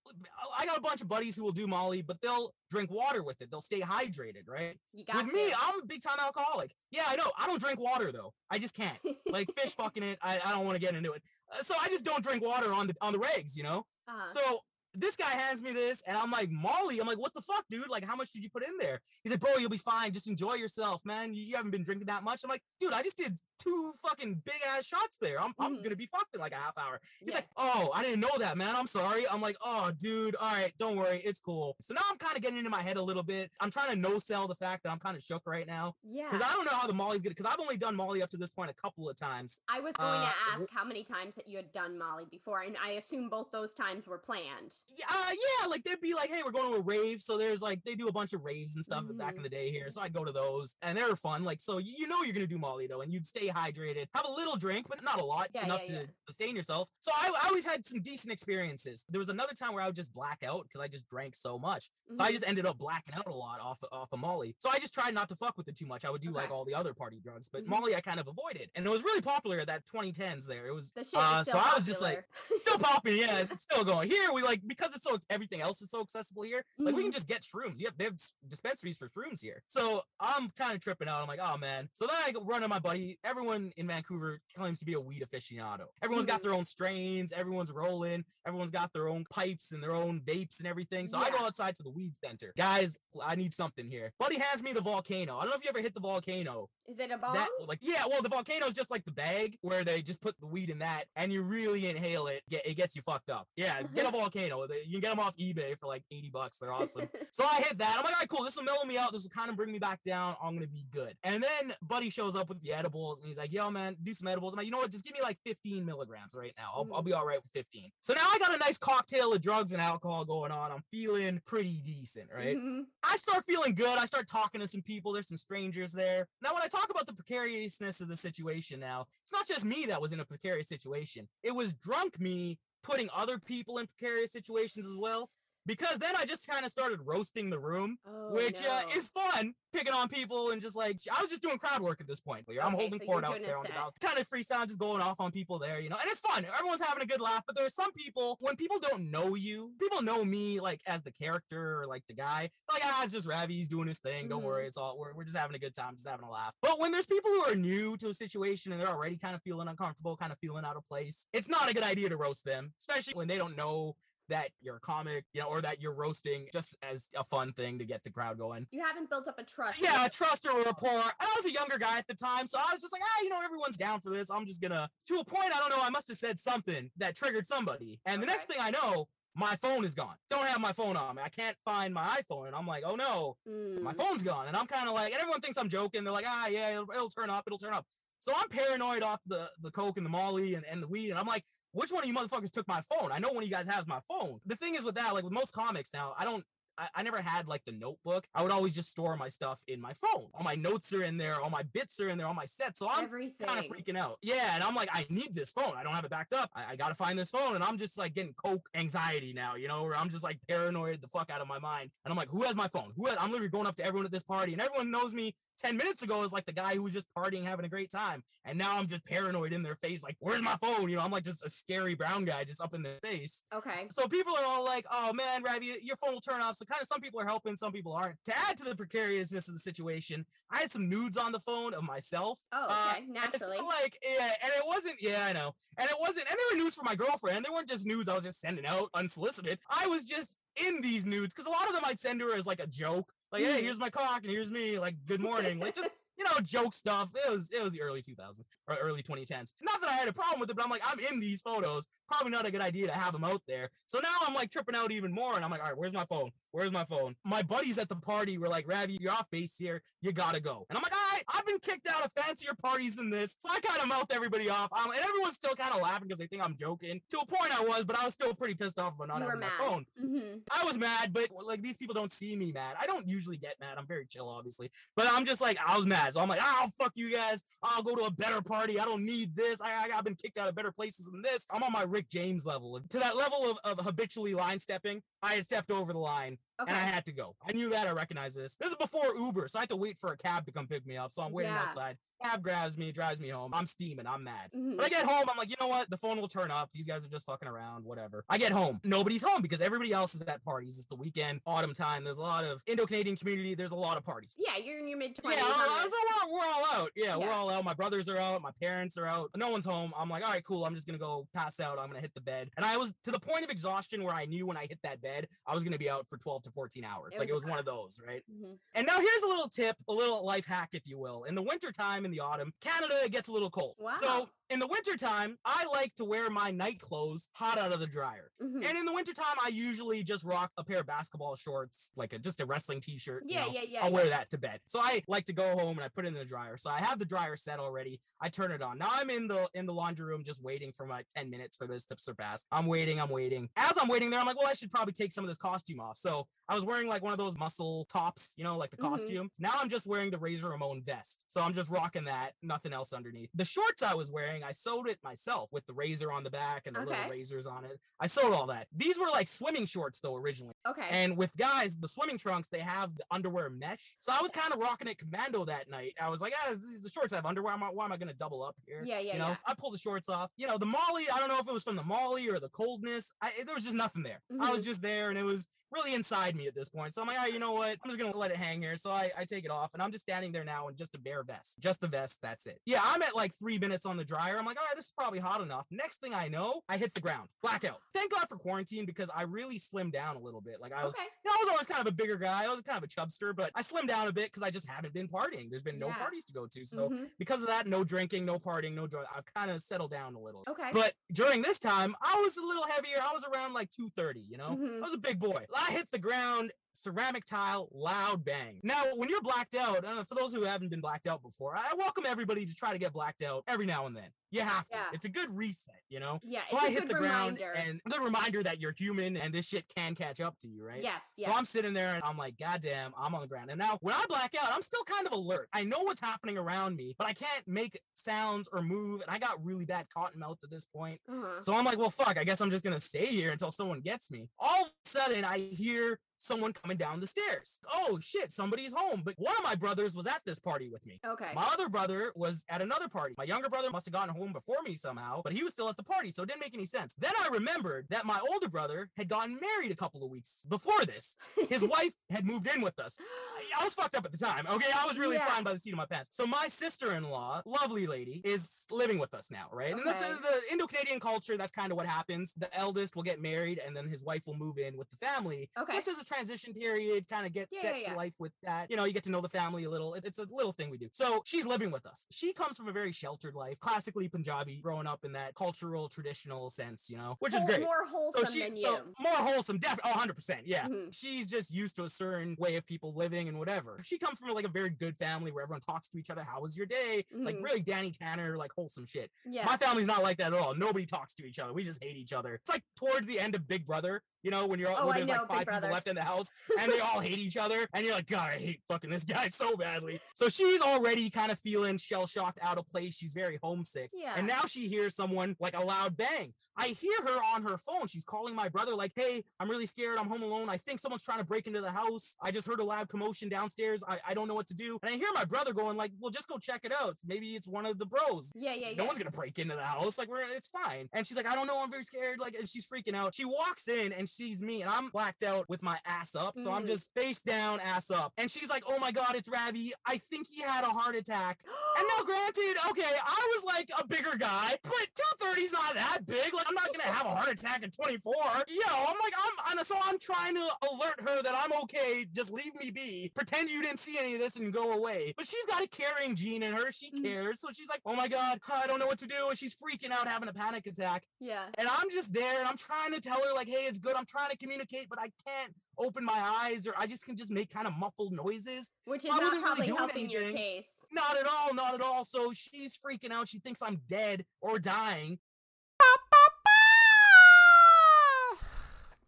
I 0.59 0.65
got 0.65 0.77
a 0.77 0.81
bunch 0.81 0.99
of 1.01 1.07
buddies 1.07 1.37
who 1.37 1.43
will 1.43 1.53
do 1.53 1.65
Molly, 1.65 2.01
but 2.01 2.19
they'll 2.21 2.53
drink 2.69 2.91
water 2.91 3.23
with 3.23 3.39
it. 3.41 3.49
They'll 3.49 3.61
stay 3.61 3.79
hydrated, 3.79 4.45
right? 4.49 4.77
you 4.91 5.05
got 5.05 5.23
with 5.23 5.33
me, 5.33 5.53
I'm 5.53 5.79
a 5.81 5.85
big 5.85 6.01
time 6.03 6.17
alcoholic. 6.19 6.75
Yeah, 6.91 7.03
I 7.07 7.15
know. 7.15 7.31
I 7.39 7.47
don't 7.47 7.61
drink 7.61 7.79
water 7.79 8.11
though. 8.11 8.33
I 8.49 8.57
just 8.59 8.75
can't. 8.75 8.97
Like 9.29 9.47
fish 9.55 9.73
fucking 9.77 10.03
it. 10.03 10.17
I, 10.21 10.39
I 10.43 10.51
don't 10.51 10.65
want 10.65 10.75
to 10.75 10.81
get 10.81 10.95
into 10.95 11.13
it. 11.13 11.21
Uh, 11.53 11.63
so 11.63 11.75
I 11.81 11.87
just 11.87 12.03
don't 12.03 12.23
drink 12.23 12.43
water 12.43 12.73
on 12.73 12.87
the 12.87 12.95
on 12.99 13.13
the 13.13 13.19
regs, 13.19 13.55
you 13.55 13.63
know. 13.63 13.85
uh, 14.09 14.27
So 14.27 14.59
this 14.99 15.15
guy 15.15 15.29
hands 15.29 15.63
me 15.63 15.71
this, 15.73 16.03
and 16.07 16.17
I'm 16.17 16.31
like, 16.31 16.49
Molly. 16.49 16.99
I'm 16.99 17.07
like, 17.07 17.19
what 17.19 17.33
the 17.33 17.41
fuck, 17.41 17.65
dude? 17.69 17.89
Like, 17.89 18.05
how 18.05 18.15
much 18.15 18.31
did 18.31 18.43
you 18.43 18.49
put 18.49 18.67
in 18.67 18.77
there? 18.79 18.99
He's 19.23 19.31
like, 19.31 19.39
bro, 19.39 19.57
you'll 19.57 19.69
be 19.69 19.77
fine. 19.77 20.11
Just 20.11 20.27
enjoy 20.27 20.53
yourself, 20.55 21.01
man. 21.05 21.33
You, 21.33 21.43
you 21.43 21.55
haven't 21.55 21.71
been 21.71 21.83
drinking 21.83 22.07
that 22.07 22.23
much. 22.23 22.41
I'm 22.43 22.49
like, 22.49 22.63
dude, 22.79 22.93
I 22.93 23.03
just 23.03 23.17
did 23.17 23.37
two 23.59 23.91
fucking 24.05 24.41
big 24.45 24.61
ass 24.75 24.85
shots 24.85 25.17
there. 25.19 25.41
I'm, 25.41 25.53
I'm 25.59 25.77
Mhm. 25.77 25.83
gonna 25.83 25.95
be 25.95 26.05
fucked 26.05 26.35
in 26.35 26.39
like 26.41 26.53
a 26.53 26.57
half 26.57 26.77
hour. 26.77 26.99
He's 27.19 27.29
yeah. 27.29 27.35
like, 27.35 27.47
oh, 27.57 27.89
I 27.93 28.03
didn't 28.03 28.19
know 28.19 28.37
that, 28.37 28.57
man. 28.57 28.75
I'm 28.75 28.87
sorry. 28.87 29.27
I'm 29.27 29.41
like, 29.41 29.57
oh, 29.63 29.91
dude, 29.97 30.35
all 30.35 30.51
right, 30.51 30.73
don't 30.77 30.95
worry, 30.95 31.21
it's 31.23 31.39
cool. 31.39 31.75
So 31.81 31.93
now 31.93 32.01
I'm 32.09 32.17
kind 32.17 32.35
of 32.35 32.41
getting 32.43 32.57
into 32.59 32.69
my 32.69 32.81
head 32.83 32.97
a 32.97 33.01
little 33.01 33.23
bit. 33.23 33.51
I'm 33.59 33.71
trying 33.71 33.89
to 33.89 33.95
no 33.95 34.19
sell 34.19 34.47
the 34.47 34.55
fact 34.55 34.83
that 34.83 34.91
I'm 34.91 34.99
kind 34.99 35.17
of 35.17 35.23
shook 35.23 35.43
right 35.47 35.65
now 35.65 35.95
yeah. 36.03 36.25
because 36.29 36.41
I 36.47 36.53
don't 36.53 36.65
know 36.65 36.71
how 36.71 36.87
the 36.87 36.93
Molly's 36.93 37.21
gonna. 37.23 37.31
Because 37.31 37.45
I've 37.47 37.59
only 37.59 37.77
done 37.77 37.95
Molly 37.95 38.21
up 38.21 38.29
to 38.31 38.37
this 38.37 38.49
point 38.51 38.69
a 38.69 38.73
couple 38.75 39.09
of 39.09 39.17
times. 39.17 39.59
I 39.67 39.79
was 39.79 39.93
going 39.93 40.09
uh, 40.09 40.25
to 40.25 40.31
ask 40.55 40.67
how 40.71 40.83
many 40.85 41.03
times 41.03 41.35
that 41.35 41.47
you 41.47 41.57
had 41.57 41.71
done 41.71 41.97
Molly 41.97 42.25
before, 42.29 42.61
and 42.61 42.75
I 42.83 42.91
assume 42.91 43.29
both 43.29 43.47
those 43.51 43.73
times 43.73 44.07
were 44.07 44.19
planned. 44.19 44.73
Yeah, 44.95 45.05
uh, 45.09 45.31
yeah, 45.31 45.67
like 45.67 45.83
they'd 45.83 45.99
be 46.01 46.13
like, 46.13 46.29
hey, 46.29 46.41
we're 46.43 46.51
going 46.51 46.71
to 46.71 46.77
a 46.77 46.81
rave. 46.81 47.21
So 47.21 47.37
there's 47.37 47.61
like 47.61 47.83
they 47.83 47.95
do 47.95 48.07
a 48.07 48.11
bunch 48.11 48.33
of 48.33 48.43
raves 48.43 48.75
and 48.75 48.83
stuff 48.83 49.03
back 49.15 49.33
Mhm. 49.33 49.37
in 49.37 49.43
the 49.43 49.49
day 49.49 49.69
here. 49.69 49.91
So 49.91 50.01
I'd 50.01 50.13
go 50.13 50.23
to 50.25 50.31
those, 50.31 50.75
and 50.81 50.97
they 50.97 51.03
were 51.03 51.15
fun. 51.15 51.43
Like, 51.43 51.61
so 51.61 51.77
you 51.77 52.07
know 52.07 52.23
you're 52.23 52.33
gonna 52.33 52.47
do 52.47 52.57
Molly 52.57 52.87
though, 52.87 53.01
and 53.01 53.11
you'd 53.13 53.27
stay 53.27 53.49
hydrated, 53.49 54.07
have 54.15 54.25
a 54.25 54.31
little 54.31 54.55
drink, 54.55 54.87
but 54.89 55.03
not 55.03 55.19
a 55.19 55.23
lot, 55.25 55.49
Yeah, 55.53 55.65
enough 55.65 55.81
yeah, 55.85 55.87
to 55.87 56.01
yeah. 56.01 56.05
sustain 56.27 56.55
yourself. 56.55 56.89
So 57.01 57.11
I, 57.15 57.31
I 57.43 57.47
always 57.47 57.65
had 57.65 57.85
some 57.85 58.01
decent 58.01 58.31
experiences. 58.33 59.05
There 59.09 59.19
was 59.19 59.29
another 59.29 59.53
time 59.53 59.73
where 59.73 59.83
I 59.83 59.87
would 59.87 59.95
just 59.95 60.13
black 60.13 60.41
out 60.43 60.63
because 60.63 60.81
I 60.81 60.87
just 60.87 61.07
drank 61.07 61.35
so 61.35 61.59
much. 61.59 61.89
So 62.15 62.23
I 62.23 62.29
Mhm. 62.29 62.33
just 62.33 62.47
ended 62.47 62.65
up 62.65 62.77
blacking 62.77 63.13
out 63.13 63.27
a 63.27 63.31
lot 63.31 63.59
off 63.59 63.83
off 63.91 64.11
of 64.13 64.19
Molly. 64.19 64.55
So 64.59 64.69
I 64.69 64.79
just 64.79 64.93
tried 64.93 65.13
not 65.13 65.29
to 65.29 65.35
fuck 65.35 65.57
with 65.57 65.67
it 65.67 65.75
too 65.77 65.85
much. 65.85 66.05
I 66.05 66.09
would 66.09 66.21
do 66.21 66.31
like 66.31 66.49
all 66.49 66.65
the 66.65 66.73
other 66.73 66.93
party 66.93 67.19
drugs, 67.19 67.49
but 67.51 67.63
Mhm. 67.63 67.67
Molly 67.67 67.95
I 67.95 68.01
kind 68.01 68.19
of 68.19 68.27
avoided, 68.27 68.71
and 68.75 68.85
it 68.85 68.89
was 68.89 69.03
really 69.03 69.21
popular 69.21 69.59
at 69.59 69.67
that 69.67 69.85
2010s. 69.85 70.47
There, 70.47 70.65
it 70.67 70.73
was. 70.73 70.91
the 70.93 71.01
uh, 71.15 71.43
so 71.43 71.51
still 71.51 71.59
I 71.59 71.75
was 71.75 71.85
just 71.85 72.01
like, 72.01 72.23
still 72.59 72.79
popping, 72.79 73.17
yeah, 73.17 73.39
it's 73.51 73.61
still 73.63 73.83
going. 73.83 74.09
Here 74.09 74.31
we 74.31 74.41
like 74.43 74.65
because 74.67 74.93
it's 74.95 75.03
so 75.03 75.17
everything 75.29 75.61
else 75.61 75.81
is 75.81 75.89
so 75.89 76.01
accessible 76.01 76.43
here. 76.43 76.63
Like 76.77 76.95
we 76.95 77.01
Mhm. 77.01 77.05
can 77.05 77.11
just 77.13 77.27
get 77.27 77.41
shrooms. 77.43 77.79
Yep, 77.79 77.93
they 77.97 78.03
have 78.05 78.17
dispensaries 78.47 78.97
for 78.97 79.09
shrooms 79.09 79.41
here. 79.41 79.63
So 79.67 80.03
I'm 80.19 80.49
kind 80.51 80.73
of 80.75 80.81
tripping 80.81 81.07
out. 81.07 81.21
I'm 81.21 81.27
like, 81.27 81.39
oh 81.41 81.57
man. 81.57 81.89
So 81.93 82.05
then 82.07 82.15
I 82.25 82.31
go 82.31 82.41
run 82.41 82.61
to 82.61 82.67
my 82.67 82.79
buddy. 82.79 83.17
Everyone 83.23 83.71
in 83.77 83.87
Vancouver 83.87 84.39
claims 84.55 84.79
to 84.79 84.85
be 84.85 84.93
a 84.93 84.99
weed 84.99 85.23
aficionado. 85.27 85.85
Everyone's 86.01 86.25
got 86.27 86.39
Mhm. 86.39 86.43
their 86.43 86.53
own 86.53 86.65
strains. 86.65 87.31
Everyone's 87.31 87.71
rolling. 87.71 88.25
Everyone's 88.45 88.71
got 88.71 88.93
their 88.93 89.07
own 89.09 89.25
pipes 89.29 89.71
and 89.71 89.83
their 89.83 89.91
own 89.93 90.21
vapes 90.21 90.59
and 90.59 90.67
everything. 90.67 91.07
So 91.07 91.17
I 91.17 91.29
go 91.31 91.37
outside 91.39 91.75
to 91.77 91.83
the 91.83 91.89
weed 91.89 92.13
center. 92.23 92.53
Guys, 92.55 92.97
I 93.21 93.35
need 93.35 93.53
something 93.53 93.89
here. 93.89 94.13
Buddy 94.19 94.37
hands 94.39 94.63
me 94.63 94.71
the 94.73 94.81
volcano. 94.81 95.37
I 95.37 95.41
don't 95.41 95.49
know 95.49 95.57
if 95.57 95.63
you 95.63 95.69
ever 95.69 95.81
hit 95.81 95.93
the 95.93 95.99
volcano. 95.99 96.69
Is 96.87 96.99
it 96.99 97.11
a 97.11 97.17
bomb? 97.17 97.33
That 97.33 97.49
like 97.67 97.79
yeah, 97.81 98.05
well 98.05 98.21
the 98.21 98.29
volcano 98.29 98.67
is 98.67 98.73
just 98.73 98.89
like 98.89 99.03
the 99.03 99.11
bag 99.11 99.57
where 99.61 99.83
they 99.83 100.01
just 100.01 100.21
put 100.21 100.39
the 100.39 100.45
weed 100.47 100.69
in 100.69 100.79
that 100.79 101.05
and 101.17 101.33
you 101.33 101.41
really 101.41 101.87
inhale 101.87 102.27
it. 102.27 102.43
Get 102.49 102.65
it 102.65 102.75
gets 102.75 102.95
you 102.95 103.01
fucked 103.01 103.29
up. 103.29 103.47
Yeah, 103.57 103.83
get 103.83 104.05
a 104.05 104.11
volcano. 104.11 104.56
They- 104.65 104.83
You 104.85 104.93
can 104.93 105.01
get 105.01 105.09
them 105.11 105.19
off 105.19 105.35
eBay 105.37 105.77
for 105.77 105.85
like 105.87 106.03
80 106.09 106.29
bucks. 106.29 106.57
They're 106.57 106.71
awesome. 106.71 107.09
so 107.31 107.43
I 107.45 107.57
hit 107.61 107.77
that. 107.79 107.95
I'm 107.97 108.03
like, 108.03 108.13
all 108.13 108.19
right, 108.21 108.29
cool. 108.29 108.43
This 108.45 108.55
will 108.55 108.63
mellow 108.63 108.85
me 108.85 108.97
out. 108.97 109.11
This 109.11 109.23
will 109.23 109.29
kind 109.29 109.49
of 109.49 109.55
bring 109.57 109.71
me 109.71 109.77
back 109.79 109.99
down. 110.05 110.35
I'm 110.41 110.55
gonna 110.55 110.67
be 110.67 110.85
good. 110.91 111.15
And 111.23 111.43
then 111.43 111.73
Buddy 111.81 112.09
shows 112.09 112.35
up 112.35 112.49
with 112.49 112.61
the 112.61 112.73
edibles 112.73 113.19
and 113.19 113.27
he's 113.27 113.37
like, 113.37 113.51
yo, 113.53 113.69
man, 113.69 113.95
do 114.01 114.13
some 114.13 114.27
edibles. 114.27 114.53
I'm 114.53 114.57
like, 114.57 114.65
you 114.65 114.71
know 114.71 114.77
what? 114.79 114.91
Just 114.91 115.03
give 115.03 115.13
me 115.13 115.19
like 115.21 115.37
15 115.45 115.85
milligrams 115.85 116.33
right 116.33 116.53
now. 116.57 116.71
I'll, 116.75 116.87
I'll 116.95 117.01
be 117.03 117.13
all 117.13 117.25
right 117.27 117.39
with 117.41 117.51
15. 117.53 117.91
So 118.01 118.13
now 118.13 118.25
I 118.33 118.39
got 118.39 118.53
a 118.55 118.57
nice 118.57 118.77
cocktail 118.77 119.33
of 119.33 119.41
drugs 119.41 119.73
and 119.73 119.81
alcohol 119.81 120.23
going 120.25 120.51
on. 120.51 120.71
I'm 120.71 120.83
feeling 120.89 121.41
pretty 121.45 121.79
decent, 121.83 122.29
right? 122.33 122.55
Mhm. 122.57 122.85
I 123.03 123.17
start 123.17 123.43
feeling 123.45 123.75
good. 123.75 123.97
I 123.99 124.05
start 124.05 124.27
talking 124.27 124.61
to 124.61 124.67
some 124.67 124.81
people. 124.81 125.11
There's 125.13 125.27
some 125.27 125.37
strangers 125.37 125.91
there. 125.91 126.27
Now, 126.41 126.53
when 126.53 126.63
I 126.63 126.67
talk 126.67 126.87
about 126.89 127.05
the 127.07 127.13
precariousness 127.13 127.99
of 128.01 128.07
the 128.07 128.15
situation 128.15 128.79
now, 128.79 129.07
it's 129.23 129.33
not 129.33 129.47
just 129.47 129.65
me 129.65 129.85
that 129.87 130.01
was 130.01 130.13
in 130.13 130.19
a 130.19 130.25
precarious 130.25 130.67
situation. 130.67 131.27
It 131.43 131.55
was 131.55 131.73
drunk 131.73 132.19
me 132.19 132.57
putting 132.83 133.09
other 133.15 133.37
people 133.39 133.77
in 133.77 133.87
precarious 133.87 134.31
situations 134.31 134.85
as 134.85 134.95
well. 134.95 135.29
Because 135.67 135.99
then 135.99 136.15
I 136.17 136.25
just 136.25 136.47
kind 136.47 136.65
of 136.65 136.71
started 136.71 137.01
roasting 137.05 137.49
the 137.49 137.59
room, 137.59 137.97
Oh, 138.07 138.33
which 138.33 138.63
uh, 138.63 138.81
is 138.95 139.09
fun, 139.09 139.53
picking 139.73 139.93
on 139.93 140.07
people 140.07 140.51
and 140.51 140.61
just 140.61 140.75
like 140.75 140.97
I 141.15 141.21
was 141.21 141.29
just 141.29 141.41
doing 141.43 141.57
crowd 141.57 141.81
work 141.81 141.99
at 141.99 142.07
this 142.07 142.21
point. 142.21 142.45
Like, 142.47 142.57
I'm 142.61 142.73
Okay, 142.73 142.83
holding 142.83 142.99
so 143.01 143.05
court 143.05 143.25
out 143.25 143.37
there 143.43 143.57
on 143.57 143.63
the 143.63 143.69
balcony, 143.73 143.99
kind 144.01 144.17
of 144.17 144.27
freestyle, 144.29 144.65
just 144.65 144.79
going 144.79 145.01
off 145.01 145.19
on 145.19 145.31
people 145.31 145.59
there, 145.59 145.79
you 145.81 145.89
know. 145.89 145.97
And 146.01 146.09
it's 146.09 146.21
fun. 146.21 146.45
Everyone's 146.57 146.81
having 146.81 147.03
a 147.03 147.05
good 147.05 147.19
laugh. 147.21 147.43
But 147.45 147.55
there's 147.57 147.75
some 147.75 147.91
people 147.91 148.37
when 148.39 148.55
people 148.55 148.79
don't 148.79 149.11
know 149.11 149.35
you, 149.35 149.73
people 149.79 150.01
know 150.01 150.23
me 150.23 150.59
like 150.61 150.79
as 150.87 151.03
the 151.03 151.11
character 151.11 151.81
or 151.81 151.85
like 151.85 152.03
the 152.07 152.13
guy. 152.15 152.49
Like 152.71 152.81
ah, 152.85 153.03
it's 153.03 153.13
just 153.13 153.27
Ravi. 153.27 153.55
He's 153.57 153.67
doing 153.67 153.87
his 153.89 153.99
thing. 153.99 154.29
Don't 154.29 154.41
Mhm. 154.41 154.45
worry, 154.45 154.67
it's 154.67 154.77
all 154.77 154.97
we're, 154.97 155.13
we're 155.13 155.25
just 155.25 155.35
having 155.37 155.55
a 155.55 155.59
good 155.59 155.75
time, 155.75 155.95
just 155.95 156.07
having 156.07 156.25
a 156.25 156.31
laugh. 156.31 156.53
But 156.61 156.79
when 156.79 156.91
there's 156.93 157.05
people 157.07 157.29
who 157.29 157.43
are 157.51 157.55
new 157.55 157.97
to 157.97 158.07
a 158.09 158.13
situation 158.13 158.71
and 158.71 158.79
they're 158.79 158.89
already 158.89 159.17
kind 159.17 159.35
of 159.35 159.41
feeling 159.43 159.67
uncomfortable, 159.67 160.15
kind 160.15 160.31
of 160.31 160.37
feeling 160.39 160.63
out 160.63 160.77
of 160.77 160.87
place, 160.87 161.25
it's 161.33 161.49
not 161.49 161.69
a 161.69 161.73
good 161.73 161.83
idea 161.83 162.07
to 162.09 162.15
roast 162.17 162.45
them, 162.45 162.73
especially 162.79 163.13
when 163.15 163.27
they 163.27 163.37
don't 163.37 163.57
know 163.57 163.95
that 164.29 164.49
you're 164.61 164.77
a 164.77 164.79
comic, 164.79 165.25
you 165.33 165.41
know, 165.41 165.47
or 165.47 165.61
that 165.61 165.81
you're 165.81 165.93
roasting 165.93 166.47
just 166.53 166.75
as 166.81 167.09
a 167.15 167.23
fun 167.23 167.53
thing 167.53 167.79
to 167.79 167.85
get 167.85 168.03
the 168.03 168.09
crowd 168.09 168.37
going. 168.37 168.67
You 168.71 168.83
haven't 168.85 169.09
built 169.09 169.27
up 169.27 169.39
a 169.39 169.43
trust. 169.43 169.81
Yeah, 169.81 170.05
a 170.05 170.09
trust 170.09 170.45
or 170.45 170.59
a 170.61 170.63
rapport. 170.65 170.89
And 170.91 171.03
I 171.19 171.33
was 171.37 171.45
a 171.45 171.51
younger 171.51 171.77
guy 171.77 171.97
at 171.97 172.07
the 172.07 172.15
time, 172.15 172.47
so 172.47 172.57
I 172.57 172.73
was 172.73 172.81
just 172.81 172.93
like, 172.93 173.01
ah, 173.03 173.23
you 173.23 173.29
know, 173.29 173.41
everyone's 173.43 173.77
down 173.77 174.01
for 174.01 174.11
this. 174.13 174.29
I'm 174.29 174.45
just 174.45 174.61
gonna. 174.61 174.89
To 175.07 175.15
a 175.19 175.25
point, 175.25 175.55
I 175.55 175.59
don't 175.59 175.69
know. 175.69 175.81
I 175.81 175.89
must 175.89 176.07
have 176.09 176.17
said 176.17 176.39
something 176.39 176.89
that 176.97 177.15
triggered 177.15 177.47
somebody, 177.47 177.99
and 178.05 178.21
the 178.21 178.27
next 178.27 178.45
thing 178.45 178.57
I 178.59 178.71
know, 178.71 179.07
my 179.35 179.55
phone 179.57 179.85
is 179.85 179.93
gone. 179.95 180.15
Don't 180.29 180.47
have 180.47 180.59
my 180.59 180.71
phone 180.73 180.97
on 180.97 181.15
me. 181.15 181.21
I 181.23 181.29
can't 181.29 181.55
find 181.63 181.93
my 181.93 182.19
iPhone, 182.21 182.47
and 182.47 182.55
I'm 182.55 182.65
like, 182.67 182.83
oh 182.85 182.95
no, 182.95 183.37
my 183.45 183.93
Mm. 183.93 183.95
phone's 183.97 184.23
gone. 184.23 184.47
And 184.47 184.57
I'm 184.57 184.65
kind 184.67 184.87
of 184.89 184.95
like, 184.95 185.13
and 185.13 185.21
everyone 185.21 185.41
thinks 185.41 185.57
I'm 185.57 185.69
joking. 185.69 186.03
They're 186.03 186.13
like, 186.13 186.25
ah, 186.27 186.47
yeah, 186.47 186.71
it'll, 186.71 186.91
it'll 186.91 187.09
turn 187.09 187.29
up. 187.29 187.43
It'll 187.47 187.59
turn 187.59 187.73
up. 187.73 187.85
So 188.19 188.33
I'm 188.35 188.49
paranoid 188.49 189.03
off 189.03 189.21
the 189.27 189.47
the 189.61 189.69
coke 189.69 189.97
and 189.97 190.05
the 190.05 190.09
Molly 190.09 190.55
and, 190.55 190.65
and 190.65 190.81
the 190.81 190.87
weed, 190.87 191.11
and 191.11 191.19
I'm 191.19 191.27
like, 191.27 191.43
which 191.77 191.91
one 191.91 192.03
of 192.03 192.09
you 192.09 192.15
motherfuckers 192.15 192.51
took 192.51 192.67
my 192.67 192.81
phone? 192.89 193.11
I 193.11 193.19
know 193.19 193.29
one 193.29 193.43
of 193.43 193.43
you 193.43 193.53
guys 193.53 193.67
has 193.67 193.85
my 193.87 193.99
phone. 194.09 194.39
The 194.47 194.55
thing 194.55 194.73
is 194.73 194.83
with 194.83 194.95
that, 194.95 195.13
like 195.13 195.23
with 195.23 195.31
most 195.31 195.53
comics 195.53 195.91
now, 195.93 196.15
I 196.17 196.25
don't. 196.25 196.43
I, 196.77 196.87
I 196.95 197.03
never 197.03 197.21
had 197.21 197.47
like 197.47 197.63
the 197.65 197.71
notebook. 197.71 198.25
I 198.33 198.43
would 198.43 198.51
always 198.51 198.73
just 198.73 198.89
store 198.89 199.15
my 199.17 199.27
stuff 199.27 199.61
in 199.67 199.81
my 199.81 199.93
phone. 199.93 200.27
All 200.33 200.43
my 200.43 200.55
notes 200.55 200.93
are 200.93 201.03
in 201.03 201.17
there. 201.17 201.41
All 201.41 201.49
my 201.49 201.63
bits 201.63 201.99
are 201.99 202.09
in 202.09 202.17
there. 202.17 202.27
All 202.27 202.33
my 202.33 202.45
sets. 202.45 202.79
So 202.79 202.89
I'm 202.89 203.09
kind 203.09 203.59
of 203.59 203.65
freaking 203.65 203.97
out. 203.97 204.17
Yeah, 204.21 204.55
and 204.55 204.63
I'm 204.63 204.75
like, 204.75 204.89
I 204.91 205.05
need 205.09 205.33
this 205.33 205.51
phone. 205.51 205.73
I 205.75 205.83
don't 205.83 205.93
have 205.93 206.05
it 206.05 206.11
backed 206.11 206.33
up. 206.33 206.49
I, 206.55 206.71
I 206.71 206.75
gotta 206.75 206.95
find 206.95 207.17
this 207.17 207.29
phone, 207.29 207.55
and 207.55 207.63
I'm 207.63 207.77
just 207.77 207.97
like 207.97 208.13
getting 208.13 208.33
coke 208.33 208.67
anxiety 208.75 209.33
now, 209.33 209.55
you 209.55 209.67
know, 209.67 209.83
where 209.83 209.95
I'm 209.95 210.09
just 210.09 210.23
like 210.23 210.39
paranoid 210.47 211.01
the 211.01 211.07
fuck 211.07 211.29
out 211.29 211.41
of 211.41 211.47
my 211.47 211.59
mind, 211.59 211.91
and 212.03 212.11
I'm 212.11 212.17
like, 212.17 212.29
who 212.29 212.43
has 212.43 212.55
my 212.55 212.67
phone? 212.67 212.91
Who? 212.95 213.05
Has, 213.07 213.17
I'm 213.19 213.31
literally 213.31 213.49
going 213.49 213.67
up 213.67 213.75
to 213.77 213.85
everyone 213.85 214.05
at 214.05 214.11
this 214.11 214.23
party, 214.23 214.53
and 214.53 214.61
everyone 214.61 214.91
knows 214.91 215.13
me 215.13 215.35
ten 215.57 215.75
minutes 215.77 216.03
ago 216.03 216.23
as 216.23 216.31
like 216.31 216.45
the 216.45 216.51
guy 216.51 216.75
who 216.75 216.83
was 216.83 216.93
just 216.93 217.07
partying, 217.17 217.43
having 217.43 217.65
a 217.65 217.69
great 217.69 217.89
time, 217.89 218.23
and 218.45 218.57
now 218.57 218.77
I'm 218.77 218.87
just 218.87 219.05
paranoid 219.05 219.53
in 219.53 219.63
their 219.63 219.75
face, 219.75 220.03
like, 220.03 220.17
where's 220.19 220.41
my 220.41 220.55
phone? 220.57 220.89
You 220.89 220.97
know, 220.97 221.01
I'm 221.01 221.11
like 221.11 221.23
just 221.23 221.43
a 221.43 221.49
scary 221.49 221.95
brown 221.95 222.25
guy 222.25 222.43
just 222.43 222.61
up 222.61 222.73
in 222.73 222.83
their 222.83 222.99
face. 223.03 223.41
Okay. 223.53 223.87
So 223.89 224.07
people 224.07 224.35
are 224.35 224.45
all 224.45 224.63
like, 224.63 224.85
"Oh 224.91 225.13
man, 225.13 225.43
Ravi, 225.43 225.77
your 225.81 225.95
phone 225.95 226.13
will 226.13 226.21
turn 226.21 226.41
off." 226.41 226.57
So 226.57 226.65
kind 226.69 226.81
of 226.81 226.87
some 226.87 227.01
people 227.01 227.19
are 227.19 227.25
helping, 227.25 227.55
some 227.55 227.71
people 227.71 227.93
aren't. 227.93 228.17
To 228.25 228.37
add 228.37 228.57
to 228.57 228.63
the 228.63 228.75
precariousness 228.75 229.47
of 229.47 229.53
the 229.53 229.59
situation, 229.59 230.25
I 230.51 230.59
had 230.59 230.71
some 230.71 230.89
nudes 230.89 231.17
on 231.17 231.31
the 231.31 231.39
phone 231.39 231.73
of 231.73 231.83
myself. 231.83 232.39
Oh, 232.51 232.65
Uh, 232.69 232.87
okay. 232.91 232.99
and 233.03 233.13
Naturally. 233.13 233.57
like 233.57 233.97
yeah, 234.03 234.33
and 234.43 234.51
it 234.55 234.63
wasn't. 234.65 234.95
Yeah, 235.01 235.25
I 235.25 235.33
know. 235.33 235.55
And 235.77 235.89
it 235.89 235.95
wasn't. 235.99 236.27
And 236.29 236.37
they 236.37 236.55
were 236.57 236.63
nudes 236.63 236.75
for 236.75 236.83
my 236.83 236.95
girlfriend. 236.95 237.45
They 237.45 237.49
weren't 237.49 237.69
just 237.69 237.85
nudes 237.85 238.09
I 238.09 238.13
was 238.15 238.23
just 238.23 238.39
sending 238.41 238.65
out 238.65 238.89
unsolicited. 238.93 239.59
I 239.69 239.87
was 239.87 240.03
just 240.03 240.33
in 240.55 240.81
these 240.81 241.05
nudes 241.05 241.33
because 241.33 241.45
a 241.47 241.51
lot 241.55 241.67
of 241.67 241.73
them 241.73 241.83
I'd 241.85 241.99
send 241.99 242.19
to 242.19 242.27
her 242.27 242.35
as 242.35 242.45
like 242.47 242.59
a 242.59 242.67
joke. 242.67 243.11
Like, 243.31 243.43
hey, 243.43 243.59
Mhm. 243.59 243.63
here's 243.63 243.79
my 243.79 243.89
cock, 243.89 244.21
and 244.23 244.31
here's 244.31 244.49
me. 244.49 244.79
Like, 244.79 244.95
good 245.05 245.19
morning. 245.21 245.59
Like, 245.59 245.75
just 245.75 245.89
you 246.17 246.23
know, 246.25 246.39
joke 246.43 246.73
stuff. 246.73 247.11
It 247.15 247.31
was 247.31 247.49
it 247.51 247.63
was 247.63 247.73
the 247.73 247.81
early 247.81 248.01
2000s 248.01 248.41
or 248.67 248.75
early 248.75 249.03
2010s. 249.03 249.51
Not 249.61 249.81
that 249.81 249.89
I 249.89 249.93
had 249.93 250.07
a 250.07 250.13
problem 250.13 250.39
with 250.39 250.49
it, 250.49 250.55
but 250.55 250.63
I'm 250.63 250.71
like, 250.71 250.81
I'm 250.85 250.99
in 250.99 251.19
these 251.19 251.41
photos. 251.41 251.87
Probably 252.07 252.31
not 252.31 252.45
a 252.45 252.51
good 252.51 252.61
idea 252.61 252.87
to 252.87 252.93
have 252.93 253.13
them 253.13 253.23
out 253.23 253.41
there. 253.47 253.69
So 253.87 253.99
now 253.99 254.15
I'm 254.27 254.33
like 254.33 254.51
tripping 254.51 254.75
out 254.75 254.91
even 254.91 255.11
more, 255.11 255.35
and 255.35 255.45
I'm 255.45 255.51
like, 255.51 255.61
all 255.61 255.69
right, 255.69 255.77
where's 255.77 255.93
my 255.93 256.05
phone? 256.05 256.31
Where's 256.51 256.71
my 256.71 256.85
phone? 256.85 257.15
My 257.23 257.41
buddies 257.41 257.77
at 257.77 257.89
the 257.89 257.95
party 257.95 258.37
were 258.37 258.47
like, 258.49 258.67
Ravi, 258.67 258.97
you're 258.99 259.11
off 259.11 259.29
base 259.29 259.57
here. 259.57 259.81
You 260.01 260.11
gotta 260.11 260.39
go. 260.39 260.65
And 260.69 260.77
I'm 260.77 260.83
like, 260.83 260.93
all 260.93 261.06
right, 261.17 261.25
I've 261.33 261.45
been 261.45 261.59
kicked 261.59 261.87
out 261.87 262.05
of 262.05 262.11
fancier 262.13 262.53
parties 262.53 262.95
than 262.95 263.09
this. 263.09 263.35
So 263.39 263.49
I 263.49 263.59
kind 263.59 263.81
of 263.81 263.87
mouth 263.87 264.07
everybody 264.11 264.49
off. 264.49 264.71
Um, 264.71 264.91
and 264.91 264.99
everyone's 264.99 265.35
still 265.35 265.55
kind 265.55 265.73
of 265.73 265.81
laughing 265.81 266.07
because 266.07 266.19
they 266.19 266.27
think 266.27 266.43
I'm 266.43 266.55
joking. 266.55 267.01
To 267.11 267.19
a 267.19 267.25
point 267.25 267.57
I 267.57 267.63
was, 267.63 267.85
but 267.85 267.99
I 267.99 268.05
was 268.05 268.13
still 268.13 268.33
pretty 268.33 268.55
pissed 268.55 268.79
off 268.79 268.95
about 268.95 269.07
not 269.07 269.21
having 269.21 269.39
mad. 269.39 269.51
my 269.59 269.65
phone. 269.65 269.85
hmm 269.99 270.37
I 270.51 270.63
was 270.65 270.77
mad, 270.77 271.13
but 271.13 271.29
like 271.45 271.61
these 271.61 271.77
people 271.77 271.93
don't 271.93 272.11
see 272.11 272.35
me 272.35 272.51
mad. 272.51 272.75
I 272.81 272.85
don't 272.85 273.07
usually 273.07 273.37
get 273.37 273.55
mad. 273.59 273.77
I'm 273.77 273.87
very 273.87 274.05
chill, 274.05 274.29
obviously, 274.29 274.71
but 274.95 275.07
I'm 275.09 275.25
just 275.25 275.41
like 275.41 275.57
I 275.65 275.77
was 275.77 275.85
mad. 275.85 276.13
So 276.13 276.19
I'm 276.21 276.29
like, 276.29 276.41
I'll 276.41 276.67
oh 276.67 276.83
fuck 276.83 276.93
you 276.95 277.11
guys. 277.11 277.43
I'll 277.63 277.83
go 277.83 277.95
to 277.95 278.03
a 278.05 278.11
better 278.11 278.41
party. 278.41 278.79
I 278.79 278.85
don't 278.85 279.05
need 279.05 279.35
this. 279.35 279.61
I, 279.61 279.71
I 279.71 279.97
I've 279.97 280.03
been 280.03 280.15
kicked 280.15 280.37
out 280.37 280.47
of 280.47 280.55
better 280.55 280.71
places 280.71 281.07
than 281.11 281.21
this. 281.21 281.45
I'm 281.49 281.63
on 281.63 281.71
my 281.71 281.83
Rick 281.83 282.09
James 282.09 282.45
level. 282.45 282.79
To 282.89 282.99
that 282.99 283.15
level 283.15 283.57
of, 283.63 283.77
of 283.77 283.85
habitually 283.85 284.33
line 284.33 284.59
stepping, 284.59 285.01
I 285.21 285.35
had 285.35 285.45
stepped 285.45 285.71
over 285.71 285.93
the 285.93 285.99
line 285.99 286.37
Okay. 286.61 286.71
and 286.71 286.77
I 286.77 286.81
had 286.83 287.05
to 287.05 287.13
go. 287.13 287.35
I 287.47 287.51
knew 287.53 287.69
that. 287.69 287.87
I 287.87 287.91
recognized 287.91 288.35
this. 288.37 288.55
This 288.59 288.69
is 288.69 288.75
before 288.75 289.15
Uber, 289.15 289.47
so 289.47 289.59
I 289.59 289.63
had 289.63 289.69
to 289.69 289.75
wait 289.75 289.97
for 289.99 290.11
a 290.11 290.17
cab 290.17 290.45
to 290.47 290.51
come 290.51 290.67
pick 290.67 290.85
me 290.85 290.97
up. 290.97 291.11
So 291.13 291.21
I'm 291.21 291.31
waiting 291.31 291.51
Yeah. 291.53 291.63
outside. 291.63 291.97
Cab 292.23 292.41
grabs 292.41 292.75
me, 292.79 292.91
drives 292.91 293.19
me 293.19 293.29
home. 293.29 293.53
I'm 293.53 293.67
steaming. 293.67 294.07
I'm 294.07 294.23
mad. 294.23 294.49
Mhm. 294.55 294.75
But 294.75 294.87
I 294.87 294.89
get 294.89 295.05
home, 295.05 295.29
I'm 295.29 295.37
like, 295.37 295.49
you 295.51 295.55
know 295.61 295.67
what? 295.67 295.87
The 295.91 295.97
phone 295.97 296.19
will 296.19 296.27
turn 296.27 296.49
up. 296.49 296.71
These 296.73 296.87
guys 296.87 297.05
are 297.05 297.09
just 297.09 297.27
fucking 297.27 297.47
around, 297.47 297.85
whatever. 297.85 298.25
I 298.27 298.39
get 298.39 298.51
home. 298.51 298.81
Nobody's 298.83 299.21
home 299.21 299.43
because 299.43 299.61
everybody 299.61 299.93
else 299.93 300.15
is 300.15 300.23
at 300.23 300.43
parties. 300.43 300.77
It's 300.79 300.87
the 300.87 300.95
weekend, 300.95 301.41
autumn 301.45 301.75
time. 301.75 302.03
There's 302.03 302.17
a 302.17 302.21
lot 302.21 302.43
of 302.43 302.63
Indo-Canadian 302.65 303.17
community. 303.17 303.53
There's 303.53 303.69
a 303.69 303.75
lot 303.75 303.97
of 303.97 304.03
parties. 304.03 304.33
Yeah, 304.39 304.57
you're 304.57 304.79
in 304.79 304.87
your 304.87 304.97
mid 304.97 305.11
Yeah, 305.11 305.21
twenties. 305.21 305.43
uh, 305.43 305.89
we're, 306.27 306.33
we're 306.33 306.45
all 306.45 306.65
out. 306.73 306.89
Yeah, 306.95 307.17
we're 307.17 307.29
all 307.31 307.51
out. 307.51 307.63
My 307.63 307.75
brothers 307.75 308.09
are 308.09 308.17
out. 308.17 308.41
My 308.41 308.51
parents 308.59 308.97
are 308.97 309.05
out. 309.05 309.29
No 309.37 309.51
one's 309.51 309.65
home. 309.65 309.93
I'm 309.95 310.09
like, 310.09 310.23
all 310.25 310.31
right, 310.31 310.43
cool. 310.43 310.65
I'm 310.65 310.73
just 310.73 310.87
gonna 310.87 310.97
go 310.97 311.27
pass 311.35 311.59
out. 311.59 311.77
I'm 311.77 311.85
gonna 311.87 312.01
hit 312.01 312.15
the 312.15 312.21
bed. 312.21 312.49
And 312.57 312.65
I 312.65 312.77
was 312.77 312.95
to 313.03 313.11
the 313.11 313.19
point 313.19 313.43
of 313.43 313.51
exhaustion 313.51 314.03
where 314.03 314.15
I 314.15 314.25
knew 314.25 314.47
when 314.47 314.57
I 314.57 314.65
hit 314.65 314.79
that 314.81 315.01
bed, 315.01 315.27
I 315.45 315.53
was 315.53 315.63
gonna 315.63 315.77
be 315.77 315.87
out 315.89 316.07
for 316.09 316.17
12 316.17 316.41
to 316.47 316.53
14 316.53 316.83
hours. 316.85 317.13
It 317.15 317.19
like 317.19 317.27
was 317.27 317.31
it 317.31 317.35
was 317.35 317.45
one 317.45 317.59
of 317.59 317.65
those, 317.65 317.99
right? 318.05 318.23
hmm 318.29 318.53
And 318.73 318.87
now 318.87 318.99
here's 318.99 319.21
a 319.23 319.27
little 319.27 319.49
tip, 319.49 319.75
a 319.87 319.93
little 319.93 320.25
life 320.25 320.45
hack, 320.45 320.69
if 320.73 320.85
you 320.85 320.97
will. 320.97 321.23
In 321.25 321.35
the 321.35 321.41
wintertime, 321.41 322.05
in 322.05 322.11
the 322.11 322.19
autumn, 322.21 322.53
Canada 322.61 322.95
it 323.03 323.11
gets 323.11 323.27
a 323.27 323.31
little 323.31 323.49
cold. 323.49 323.75
Wow. 323.79 323.93
So 323.99 324.29
in 324.49 324.59
the 324.59 324.67
wintertime, 324.67 325.37
I 325.43 325.65
like 325.65 325.93
to 325.95 326.05
wear 326.05 326.29
my 326.29 326.51
night 326.51 326.79
clothes 326.79 327.27
hot 327.33 327.57
out 327.57 327.71
of 327.71 327.79
the 327.79 327.87
dryer. 327.87 328.31
hmm 328.41 328.63
And 328.63 328.77
in 328.77 328.85
the 328.85 328.93
wintertime, 328.93 329.35
I 329.43 329.49
usually 329.49 330.03
just 330.03 330.23
rock 330.23 330.51
a 330.57 330.63
pair 330.63 330.79
of 330.79 330.87
basketball 330.87 331.35
shorts, 331.35 331.91
like 331.95 332.13
a, 332.13 332.19
just 332.19 332.39
a 332.41 332.45
wrestling 332.45 332.79
t-shirt. 332.81 333.23
you 333.27 333.35
Yeah, 333.35 333.45
know. 333.45 333.51
yeah, 333.51 333.61
yeah. 333.67 333.79
I'll 333.83 333.89
yeah. 333.89 333.95
wear 333.95 334.09
that 334.09 334.29
to 334.31 334.37
bed. 334.37 334.59
So 334.65 334.79
I 334.79 335.03
like 335.07 335.25
to 335.25 335.33
go 335.33 335.57
home 335.57 335.77
and 335.77 335.81
I 335.85 335.89
put 335.89 336.05
it 336.05 336.09
in 336.09 336.13
the 336.13 336.25
dryer. 336.25 336.57
So 336.57 336.69
I 336.69 336.79
have 336.79 336.97
the 336.99 337.05
dryer 337.05 337.35
set 337.35 337.59
already. 337.59 337.99
I 338.21 338.29
turn 338.29 338.51
it 338.51 338.61
on. 338.61 338.77
Now 338.77 338.89
I'm 338.91 339.09
in 339.09 339.27
the 339.27 339.47
in 339.53 339.65
the 339.65 339.73
laundry 339.73 340.05
room 340.05 340.23
just 340.25 340.41
waiting 340.41 340.71
for 340.71 340.85
my 340.85 341.03
10 341.15 341.29
minutes 341.29 341.57
for 341.57 341.67
this 341.67 341.85
to 341.85 341.95
surpass. 341.97 342.45
I'm 342.51 342.67
waiting, 342.67 342.99
I'm 343.01 343.09
waiting. 343.09 343.49
As 343.57 343.77
I'm 343.79 343.87
waiting 343.87 344.09
there, 344.09 344.19
I'm 344.19 344.25
like, 344.25 344.37
well, 344.39 344.47
I 344.47 344.53
should 344.53 344.71
probably 344.71 344.93
take 344.93 345.11
some 345.11 345.23
of 345.23 345.27
this 345.29 345.37
costume 345.37 345.79
off. 345.79 345.97
So 345.97 346.27
I 346.49 346.55
was 346.55 346.63
wearing 346.63 346.87
like 346.87 347.01
one 347.03 347.11
of 347.11 347.17
those 347.17 347.37
muscle 347.37 347.85
tops, 347.91 348.33
you 348.37 348.43
know, 348.43 348.57
like 348.57 348.71
the 348.71 348.77
Mhm. 348.77 348.89
costume. 348.89 349.31
Now 349.37 349.51
I'm 349.55 349.69
just 349.69 349.85
wearing 349.85 350.11
the 350.11 350.17
Razor 350.17 350.49
Ramon 350.49 350.81
vest. 350.81 351.23
So 351.27 351.41
I'm 351.41 351.53
just 351.53 351.69
rocking 351.69 352.05
that, 352.05 352.35
nothing 352.41 352.71
else 352.73 352.93
underneath. 352.93 353.29
The 353.33 353.43
shorts 353.45 353.81
I 353.81 353.93
was 353.95 354.09
wearing, 354.11 354.43
I 354.43 354.53
sewed 354.53 354.87
it 354.87 354.99
myself 355.03 355.51
with 355.51 355.65
the 355.65 355.73
razor 355.73 356.11
on 356.11 356.23
the 356.23 356.29
back 356.29 356.65
and 356.65 356.75
the 356.75 356.81
Okay. 356.81 356.91
little 356.91 357.09
razors 357.09 357.47
on 357.47 357.65
it. 357.65 357.79
I 357.99 358.07
sewed 358.07 358.31
all 358.33 358.47
that. 358.47 358.67
These 358.71 358.97
were 358.97 359.09
like 359.09 359.27
swimming 359.27 359.65
shorts 359.65 359.99
though 359.99 360.15
originally. 360.15 360.53
Okay. 360.69 360.87
And 360.89 361.17
with 361.17 361.35
guys, 361.37 361.77
the 361.77 361.87
swimming 361.87 362.17
trunks, 362.17 362.49
they 362.49 362.59
have 362.59 362.95
the 362.97 363.03
underwear 363.11 363.49
mesh. 363.49 363.79
So 363.99 364.11
I 364.11 364.21
was 364.21 364.31
kind 364.31 364.53
of 364.53 364.59
rocking 364.59 364.87
it 364.87 364.97
commando 364.97 365.45
that 365.45 365.69
night. 365.69 365.93
I 366.01 366.09
was 366.09 366.21
like, 366.21 366.33
ah, 366.45 366.53
the 366.81 366.89
shorts 366.89 367.13
have 367.13 367.25
underwear. 367.25 367.53
Am 367.53 367.63
I, 367.63 367.67
why 367.67 367.85
am 367.85 367.91
I 367.91 367.97
going 367.97 368.09
to 368.09 368.13
double 368.15 368.43
up 368.43 368.55
here? 368.65 368.83
Yeah, 368.85 368.99
yeah, 368.99 369.13
You 369.13 369.19
know, 369.19 369.27
yeah. 369.29 369.35
I 369.45 369.53
pulled 369.53 369.73
the 369.73 369.77
shorts 369.79 370.09
off. 370.09 370.31
You 370.37 370.47
know, 370.47 370.57
the 370.57 370.65
Molly, 370.65 371.05
I 371.13 371.19
don't 371.19 371.29
know 371.29 371.39
if 371.39 371.47
it 371.47 371.53
was 371.53 371.63
from 371.63 371.75
the 371.75 371.83
Molly 371.83 372.29
or 372.29 372.39
the 372.39 372.49
coldness. 372.49 373.11
I, 373.21 373.31
there 373.45 373.55
was 373.55 373.63
just 373.65 373.75
nothing 373.77 374.03
there. 374.03 374.21
I 374.29 374.33
Mm-hmm. 374.33 374.51
was 374.53 374.65
just 374.65 374.81
there 374.81 375.09
and 375.09 375.17
it 375.17 375.23
was 375.23 375.47
really 375.69 375.93
inside 375.93 376.33
me 376.33 376.47
at 376.47 376.55
this 376.55 376.69
point. 376.69 376.93
So 376.93 377.01
I'm 377.01 377.07
like, 377.09 377.17
ah, 377.19 377.25
you 377.25 377.39
know 377.39 377.51
what? 377.51 377.71
I'm 377.83 377.89
just 377.89 377.99
going 377.99 378.09
to 378.09 378.17
let 378.17 378.31
it 378.31 378.37
hang 378.37 378.61
here. 378.61 378.77
So 378.77 378.89
I, 378.89 379.11
I 379.17 379.25
take 379.25 379.43
it 379.43 379.51
off 379.51 379.73
and 379.73 379.83
I'm 379.83 379.91
just 379.91 380.03
standing 380.03 380.31
there 380.31 380.45
now 380.45 380.69
in 380.69 380.77
just 380.77 380.95
a 380.95 380.97
bare 380.97 381.23
vest. 381.23 381.57
Just 381.59 381.81
the 381.81 381.89
vest. 381.89 382.19
That's 382.21 382.45
it. 382.45 382.61
Yeah, 382.65 382.79
I'm 382.81 383.01
at 383.01 383.13
like 383.17 383.33
three 383.37 383.57
minutes 383.59 383.85
on 383.85 383.97
the 383.97 384.05
dryer. 384.05 384.37
I'm 384.39 384.45
like, 384.45 384.57
all 384.57 384.65
right, 384.65 384.75
this 384.77 384.85
is 384.85 384.93
probably 384.97 385.19
hot 385.19 385.41
enough. 385.41 385.65
Next 385.69 385.99
thing 385.99 386.13
I 386.13 386.29
know, 386.29 386.61
I 386.69 386.77
hit 386.77 386.93
the 386.93 387.01
ground. 387.01 387.27
Blackout. 387.41 387.79
Thank 387.93 388.13
God 388.13 388.29
for 388.29 388.37
quarantine 388.37 388.85
because 388.85 389.09
I 389.13 389.23
really 389.23 389.59
slimmed 389.59 389.91
down 389.91 390.15
a 390.15 390.19
little 390.19 390.39
bit. 390.39 390.56
Like 390.59 390.73
I 390.73 390.83
was 390.85 390.93
okay. 390.95 391.03
you 391.23 391.31
know, 391.31 391.35
I 391.35 391.43
was 391.43 391.49
always 391.51 391.67
kind 391.67 391.81
of 391.81 391.87
a 391.87 391.95
bigger 391.95 392.15
guy. 392.17 392.45
I 392.45 392.47
was 392.47 392.61
kind 392.61 392.77
of 392.77 392.83
a 392.83 392.87
chubster, 392.87 393.35
but 393.35 393.51
I 393.55 393.61
slimmed 393.61 393.87
down 393.87 394.07
a 394.07 394.11
bit 394.13 394.25
because 394.25 394.43
I 394.43 394.49
just 394.49 394.67
haven't 394.67 394.93
been 394.93 395.07
partying. 395.07 395.49
There's 395.49 395.63
been 395.63 395.79
no 395.79 395.87
Yeah. 395.87 395.97
parties 395.97 396.25
to 396.25 396.33
go 396.33 396.45
to. 396.47 396.65
So 396.65 396.89
Mhm. 396.89 397.09
because 397.17 397.41
of 397.41 397.47
that, 397.47 397.67
no 397.67 397.83
drinking, 397.83 398.25
no 398.25 398.39
partying, 398.39 398.73
no 398.73 398.87
joy. 398.87 399.03
I've 399.13 399.25
kind 399.33 399.51
of 399.51 399.61
settled 399.61 399.91
down 399.91 400.15
a 400.15 400.19
little. 400.19 400.43
Okay. 400.47 400.71
But 400.73 400.93
during 401.11 401.41
this 401.41 401.59
time, 401.59 401.95
I 402.01 402.19
was 402.21 402.37
a 402.37 402.41
little 402.43 402.65
heavier. 402.67 402.97
I 403.01 403.13
was 403.13 403.23
around 403.25 403.53
like 403.53 403.69
230, 403.71 404.21
you 404.21 404.37
know? 404.37 404.51
Mhm. 404.51 404.77
I 404.77 404.85
was 404.85 404.93
a 404.93 404.97
big 404.97 405.19
boy. 405.19 405.45
I 405.55 405.71
hit 405.71 405.89
the 405.91 405.99
ground, 405.99 406.51
ceramic 406.77 407.25
tile, 407.25 407.69
loud 407.73 408.23
bang. 408.23 408.59
Now, 408.63 408.83
when 408.95 409.09
you're 409.09 409.21
blacked 409.21 409.55
out, 409.55 409.83
uh, 409.85 410.03
for 410.03 410.15
those 410.15 410.33
who 410.33 410.43
haven't 410.43 410.69
been 410.69 410.81
blacked 410.81 411.07
out 411.07 411.21
before, 411.23 411.55
I 411.55 411.73
welcome 411.77 412.05
everybody 412.07 412.45
to 412.45 412.53
try 412.53 412.71
to 412.73 412.77
get 412.79 412.93
blacked 412.93 413.21
out 413.21 413.43
every 413.47 413.65
now 413.65 413.85
and 413.85 413.95
then. 413.95 414.09
You 414.29 414.41
have 414.41 414.67
to. 414.69 414.77
Yeah. 414.77 414.83
It's 414.91 415.05
a 415.05 415.09
good 415.09 415.35
reset, 415.35 415.79
you 415.89 416.01
know? 416.01 416.19
yeah, 416.25 416.41
So 416.49 416.57
I 416.57 416.69
hit 416.69 416.85
the 416.87 416.93
ground 416.95 417.37
reminder. 417.39 417.53
and 417.53 417.79
a 417.85 417.89
good 417.89 418.01
reminder 418.03 418.43
that 418.43 418.59
you're 418.59 418.73
human 418.77 419.15
and 419.15 419.33
this 419.33 419.45
shit 419.47 419.65
can 419.73 419.95
catch 419.95 420.19
up 420.19 420.37
to 420.39 420.49
you, 420.49 420.65
right? 420.65 420.83
yes, 420.83 421.01
yes. 421.15 421.29
So 421.29 421.33
I'm 421.37 421.45
sitting 421.45 421.73
there 421.73 421.95
and 421.95 422.03
I'm 422.03 422.17
like, 422.17 422.37
God 422.37 422.61
damn, 422.61 422.91
I'm 422.97 423.15
on 423.15 423.21
the 423.21 423.27
ground. 423.27 423.51
And 423.51 423.57
now 423.57 423.77
when 423.81 423.95
I 423.95 424.03
black 424.09 424.33
out, 424.41 424.49
I'm 424.51 424.61
still 424.61 424.83
kind 424.83 425.07
of 425.07 425.13
alert. 425.13 425.47
I 425.53 425.63
know 425.63 425.81
what's 425.83 426.01
happening 426.01 426.37
around 426.37 426.75
me, 426.75 426.93
but 426.97 427.07
I 427.07 427.13
can't 427.13 427.47
make 427.47 427.79
sounds 427.93 428.49
or 428.51 428.61
move. 428.61 429.01
And 429.01 429.09
I 429.09 429.17
got 429.17 429.43
really 429.45 429.63
bad 429.63 429.87
cotton 429.95 430.19
mouth 430.19 430.39
at 430.43 430.49
this 430.49 430.65
point. 430.65 430.99
uh-huh. 431.09 431.39
So 431.39 431.53
I'm 431.55 431.63
like, 431.63 431.77
well, 431.77 431.89
fuck, 431.89 432.17
I 432.19 432.25
guess 432.25 432.41
I'm 432.41 432.51
just 432.51 432.65
gonna 432.65 432.81
stay 432.81 433.05
here 433.05 433.31
until 433.31 433.49
someone 433.49 433.79
gets 433.79 434.11
me. 434.11 434.27
All 434.39 434.63
of 434.65 434.67
a 434.85 434.89
sudden, 434.89 435.23
I 435.23 435.39
hear 435.39 435.99
someone 436.19 436.53
coming 436.53 436.77
down 436.77 436.99
the 436.99 437.07
stairs. 437.07 437.59
Oh 437.71 437.99
shit, 438.01 438.31
somebody's 438.31 438.73
home. 438.73 439.01
But 439.05 439.15
one 439.17 439.35
of 439.37 439.43
my 439.43 439.55
brothers 439.55 439.95
was 439.95 440.07
at 440.07 440.21
this 440.25 440.39
party 440.39 440.69
with 440.69 440.85
me. 440.85 440.99
Okay. 441.05 441.29
My 441.35 441.47
other 441.53 441.69
brother 441.69 442.11
was 442.15 442.43
at 442.49 442.61
another 442.61 442.87
party. 442.87 443.15
My 443.17 443.23
younger 443.23 443.49
brother 443.49 443.69
must 443.69 443.85
have 443.85 443.93
gotten 443.93 444.13
home 444.15 444.33
before 444.33 444.61
me 444.65 444.75
somehow, 444.75 445.21
but 445.23 445.33
he 445.33 445.43
was 445.43 445.53
still 445.53 445.69
at 445.69 445.77
the 445.77 445.83
party, 445.83 446.11
so 446.11 446.23
it 446.23 446.27
didn't 446.29 446.41
make 446.41 446.53
any 446.53 446.65
sense. 446.65 446.95
Then 446.97 447.13
I 447.23 447.29
remembered 447.29 447.87
that 447.89 448.05
my 448.05 448.19
older 448.31 448.49
brother 448.49 448.89
had 448.97 449.09
gotten 449.09 449.39
married 449.39 449.71
a 449.71 449.75
couple 449.75 450.03
of 450.03 450.09
weeks 450.09 450.41
before 450.47 450.85
this. 450.85 451.15
His 451.49 451.61
wife 451.75 451.93
had 452.09 452.25
moved 452.25 452.47
in 452.47 452.61
with 452.61 452.79
us. 452.79 452.97
I, 452.99 453.61
I 453.61 453.63
was 453.63 453.73
fucked 453.73 453.95
up 453.95 454.05
at 454.05 454.11
the 454.11 454.17
time. 454.17 454.45
Okay, 454.49 454.71
I 454.75 454.85
was 454.87 454.97
really 454.97 455.15
Yeah. 455.17 455.25
fine 455.27 455.43
by 455.43 455.53
the 455.53 455.59
seat 455.59 455.71
of 455.73 455.77
my 455.77 455.85
pants. 455.85 456.09
So 456.13 456.25
my 456.27 456.47
sister-in-law, 456.47 457.43
lovely 457.45 457.87
lady, 457.87 458.21
is 458.23 458.65
living 458.71 458.99
with 458.99 459.13
us 459.13 459.29
now, 459.31 459.47
right? 459.51 459.71
Okay. 459.73 459.81
And 459.81 459.89
that's 459.89 460.03
uh, 460.03 460.15
the 460.21 460.51
Indo-Canadian 460.53 460.99
culture. 460.99 461.37
That's 461.37 461.51
kind 461.51 461.71
of 461.71 461.77
what 461.77 461.85
happens. 461.85 462.33
The 462.37 462.53
eldest 462.57 462.95
will 462.95 463.03
get 463.03 463.21
married, 463.21 463.59
and 463.65 463.75
then 463.75 463.87
his 463.87 464.03
wife 464.03 464.23
will 464.27 464.35
move 464.37 464.57
in 464.57 464.77
with 464.77 464.87
the 464.89 464.95
family, 465.05 465.49
Okay. 465.59 465.73
just 465.73 465.87
as 465.87 465.99
a 465.99 466.05
transition 466.07 466.53
period. 466.53 467.07
Kind 467.09 467.25
of 467.25 467.33
get 467.33 467.49
Yeah, 467.51 467.61
set 467.61 467.81
yeah, 467.81 467.89
to 467.91 467.95
life 467.97 468.15
with 468.19 468.31
that. 468.43 468.69
You 468.71 468.77
know, 468.77 468.85
you 468.85 468.93
get 468.93 469.03
to 469.03 469.11
know 469.11 469.21
the 469.21 469.29
family 469.29 469.63
a 469.65 469.69
little. 469.69 469.93
It- 469.93 470.05
it's 470.05 470.19
a 470.19 470.27
little 470.29 470.53
thing 470.53 470.69
we 470.69 470.77
do. 470.77 470.89
So 470.93 471.21
she's 471.25 471.45
living 471.45 471.69
with 471.71 471.85
us. 471.85 472.05
She 472.11 472.33
comes 472.33 472.57
from 472.57 472.67
a 472.67 472.71
very 472.71 472.91
sheltered 472.91 473.35
life, 473.35 473.59
classically 473.59 474.07
Punjabi, 474.07 474.57
growing 474.59 474.87
up 474.87 475.03
in 475.03 475.11
that 475.13 475.35
cultural, 475.35 475.89
traditional 475.89 476.49
sense. 476.49 476.89
You 476.89 476.97
know, 476.97 477.15
which 477.19 477.33
is 477.33 477.43
great. 477.45 477.61
More 477.61 477.85
wholesome 477.85 478.25
So 478.25 478.31
she, 478.31 478.39
than 478.41 478.55
you. 478.55 478.63
so 478.63 478.81
more 478.99 479.13
wholesome, 479.13 479.57
definitely. 479.59 479.91
oh, 479.93 479.97
100%. 479.97 480.41
Yeah. 480.45 480.67
Mhm. 480.67 480.93
She's 480.93 481.27
just 481.27 481.53
used 481.53 481.75
to 481.77 481.83
a 481.83 481.89
certain 481.89 482.35
way 482.39 482.55
of 482.55 482.65
people 482.65 482.93
living 482.93 483.27
and 483.27 483.37
whatever. 483.39 483.79
She 483.83 483.97
comes 483.97 484.17
from 484.19 484.29
like 484.33 484.45
a 484.45 484.49
very 484.49 484.69
good 484.69 484.97
family 484.97 485.31
where 485.31 485.43
everyone 485.43 485.61
talks 485.61 485.87
to 485.89 485.97
each 485.97 486.09
other. 486.09 486.23
How 486.23 486.41
was 486.41 486.55
your 486.55 486.65
day? 486.65 487.05
Like 487.11 487.35
Mhm. 487.37 487.43
really 487.43 487.61
Danny 487.61 487.91
Tanner, 487.91 488.37
like 488.37 488.51
wholesome 488.55 488.85
shit. 488.85 489.11
yeah. 489.25 489.45
My 489.45 489.57
family's 489.57 489.87
not 489.87 490.03
like 490.03 490.17
that 490.17 490.33
at 490.33 490.39
all. 490.39 490.55
Nobody 490.55 490.85
talks 490.85 491.13
to 491.15 491.25
each 491.25 491.39
other. 491.39 491.51
We 491.53 491.63
just 491.63 491.83
hate 491.83 491.97
each 491.97 492.13
other. 492.13 492.35
It's 492.35 492.49
like 492.49 492.63
towards 492.75 493.07
the 493.07 493.19
end 493.19 493.35
of 493.35 493.47
Big 493.47 493.65
Brother, 493.65 494.03
you 494.23 494.31
know, 494.31 494.45
when 494.47 494.59
you're 494.59 494.69
all 494.69 494.77
Oh, 494.79 494.87
when 494.87 494.97
there's 494.97 495.09
like 495.09 495.27
five 495.27 495.47
people 495.47 495.69
left 495.69 495.87
in 495.87 495.95
the 495.97 496.03
house 496.03 496.29
and 496.59 496.71
they 496.71 496.79
all 496.79 496.99
hate 496.99 497.19
each 497.19 497.37
other, 497.37 497.67
and 497.73 497.85
you're 497.85 497.95
like, 497.95 498.07
God, 498.07 498.31
I 498.33 498.37
hate 498.37 498.61
fucking 498.67 498.89
this 498.89 499.03
guy 499.03 499.27
so 499.27 499.55
badly. 499.57 499.99
So 500.15 500.29
she's 500.29 500.61
already 500.61 501.09
kind 501.09 501.31
of 501.31 501.39
feeling 501.39 501.77
shell 501.77 502.05
shocked, 502.07 502.39
out 502.41 502.57
of 502.57 502.69
place. 502.69 502.95
She's 502.95 503.13
very 503.13 503.39
homesick. 503.41 503.89
yeah. 503.93 504.13
And 504.15 504.27
now 504.27 504.41
she 504.47 504.67
hears 504.67 504.95
someone 504.95 505.35
like 505.39 505.55
a 505.57 505.61
loud 505.63 505.97
bang. 505.97 506.33
I 506.59 506.69
hear 506.69 506.97
her 507.03 507.19
on 507.35 507.43
her 507.43 507.55
phone. 507.59 507.85
She's 507.85 508.03
calling 508.03 508.33
my 508.33 508.49
brother, 508.49 508.73
like, 508.73 508.91
hey, 508.95 509.23
I'm 509.39 509.47
really 509.47 509.67
scared. 509.67 509.99
I'm 509.99 510.07
home 510.09 510.23
alone. 510.23 510.49
I 510.49 510.57
think 510.57 510.79
someone's 510.79 511.03
trying 511.03 511.19
to 511.19 511.23
break 511.23 511.45
into 511.45 511.61
the 511.61 511.69
house. 511.69 512.15
I 512.19 512.31
just 512.31 512.47
heard 512.47 512.59
a 512.59 512.63
loud 512.63 512.89
commotion 512.89 513.29
downstairs. 513.29 513.83
I, 513.87 513.99
I 514.07 514.15
don't 514.15 514.27
know 514.27 514.33
what 514.33 514.47
to 514.47 514.55
do. 514.55 514.79
And 514.81 514.91
I 514.91 514.97
hear 514.97 515.09
my 515.13 515.23
brother 515.23 515.53
going, 515.53 515.77
like, 515.77 515.91
well, 515.99 516.09
just 516.09 516.27
go 516.27 516.39
check 516.39 516.61
it 516.63 516.73
out. 516.73 516.97
Maybe 517.05 517.35
it's 517.35 517.47
one 517.47 517.67
of 517.67 517.77
the 517.77 517.85
bros. 517.85 518.31
yeah, 518.33 518.55
yeah, 518.55 518.69
yeah. 518.69 518.75
No 518.75 518.85
one's 518.85 518.97
gonna 518.97 519.11
break 519.11 519.37
into 519.37 519.55
the 519.55 519.61
house. 519.61 519.99
Like 519.99 520.09
we're 520.09 520.23
it's 520.35 520.47
fine. 520.47 520.89
And 520.93 521.05
she's 521.05 521.15
like, 521.15 521.27
I 521.27 521.35
don't 521.35 521.45
know, 521.45 521.61
I'm 521.61 521.69
very 521.69 521.83
scared. 521.83 522.17
Like, 522.19 522.33
and 522.33 522.49
she's 522.49 522.65
freaking 522.65 522.95
out. 522.95 523.13
She 523.13 523.23
walks 523.25 523.67
in 523.67 523.93
and 523.93 524.09
sees 524.09 524.41
me, 524.41 524.63
and 524.63 524.71
I'm 524.71 524.89
blacked 524.89 525.21
out 525.21 525.47
with 525.49 525.61
my 525.61 525.77
ass 525.87 526.15
up. 526.15 526.37
So 526.37 526.51
I'm 526.51 526.63
Mm. 526.63 526.67
just 526.67 526.93
face 526.93 527.21
down, 527.21 527.59
ass 527.59 527.89
up. 527.91 528.13
And 528.17 528.29
she's 528.29 528.49
like, 528.49 528.63
Oh 528.67 528.77
my 528.79 528.91
god, 528.91 529.15
it's 529.15 529.29
Ravi. 529.29 529.73
I 529.85 529.97
think 530.09 530.27
he 530.29 530.41
had 530.41 530.63
a 530.63 530.67
heart 530.69 530.95
attack. 530.95 531.39
And 531.77 531.87
now, 531.97 532.03
granted, 532.05 532.55
okay, 532.69 532.95
I 533.05 533.33
was 533.35 533.43
like 533.45 533.69
a 533.79 533.85
bigger 533.85 534.15
guy, 534.17 534.57
but 534.63 534.73
230's 535.21 535.51
not 535.51 535.73
that 535.75 536.05
big. 536.05 536.33
Like, 536.33 536.45
I'm 536.47 536.55
not 536.55 536.67
gonna 536.73 536.93
have 536.93 537.05
a 537.05 537.15
heart 537.15 537.29
attack 537.29 537.63
at 537.63 537.73
24. 537.73 538.13
Yo, 538.47 538.61
I'm 538.67 538.95
like, 539.03 539.13
I'm, 539.17 539.57
I'm 539.59 539.63
so 539.65 539.75
I'm 539.81 539.99
trying 539.99 540.35
to 540.35 540.47
alert 540.71 541.01
her 541.07 541.21
that 541.23 541.35
I'm 541.35 541.51
okay. 541.63 542.05
Just 542.13 542.31
leave 542.31 542.53
me 542.55 542.71
be. 542.71 543.11
Pretend 543.15 543.49
you 543.49 543.61
didn't 543.61 543.79
see 543.79 543.97
any 543.97 544.13
of 544.15 544.19
this 544.19 544.35
and 544.37 544.51
go 544.53 544.73
away. 544.73 545.13
But 545.17 545.25
she's 545.27 545.45
got 545.45 545.63
a 545.63 545.67
caring 545.67 546.15
gene 546.15 546.43
in 546.43 546.53
her. 546.53 546.71
She 546.71 546.91
Mhm. 546.91 547.03
cares. 547.03 547.39
So 547.41 547.49
she's 547.53 547.69
like, 547.69 547.81
oh 547.85 547.95
my 547.95 548.07
god, 548.07 548.39
I 548.51 548.67
don't 548.67 548.79
know 548.79 548.87
what 548.87 548.99
to 548.99 549.07
do. 549.07 549.29
And 549.29 549.37
she's 549.37 549.55
freaking 549.55 549.91
out, 549.91 550.07
having 550.07 550.29
a 550.29 550.33
panic 550.33 550.67
attack. 550.67 551.03
yeah. 551.19 551.45
And 551.57 551.67
I'm 551.67 551.89
just 551.89 552.13
there 552.13 552.39
and 552.39 552.47
I'm 552.47 552.57
trying 552.57 552.91
to 552.93 552.99
tell 553.01 553.23
her, 553.23 553.33
like, 553.33 553.47
hey, 553.47 553.65
it's 553.67 553.79
good. 553.79 553.95
I'm 553.95 554.05
trying 554.05 554.29
to 554.29 554.37
communicate, 554.37 554.89
but 554.89 554.99
I 554.99 555.11
can't 555.25 555.53
open 555.79 556.03
my 556.03 556.19
eyes 556.43 556.67
or 556.67 556.73
I 556.77 556.87
just 556.87 557.05
can 557.05 557.15
just 557.15 557.31
make 557.31 557.49
kind 557.51 557.67
of 557.67 557.73
muffled 557.77 558.13
noises. 558.13 558.71
Which 558.85 559.05
is 559.05 559.11
I 559.11 559.15
not 559.15 559.23
wasn't 559.23 559.43
really 559.43 559.55
probably 559.55 559.65
doing 559.65 559.77
helping 559.77 560.09
your 560.09 560.31
case. 560.31 560.75
Not 560.91 561.17
at 561.17 561.27
all, 561.27 561.53
not 561.53 561.73
at 561.73 561.81
all. 561.81 562.05
So 562.05 562.31
she's 562.33 562.77
freaking 562.77 563.11
out. 563.11 563.27
She 563.27 563.39
thinks 563.39 563.61
I'm 563.61 563.81
dead 563.87 564.25
or 564.41 564.59
dying. 564.59 565.19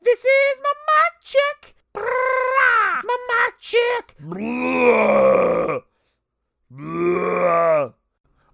This 0.02 0.20
is 0.20 0.60
my 0.64 0.74
mic 0.88 1.14
check. 1.22 1.76
My 1.96 3.18
mic 3.28 3.60
check. 3.60 4.16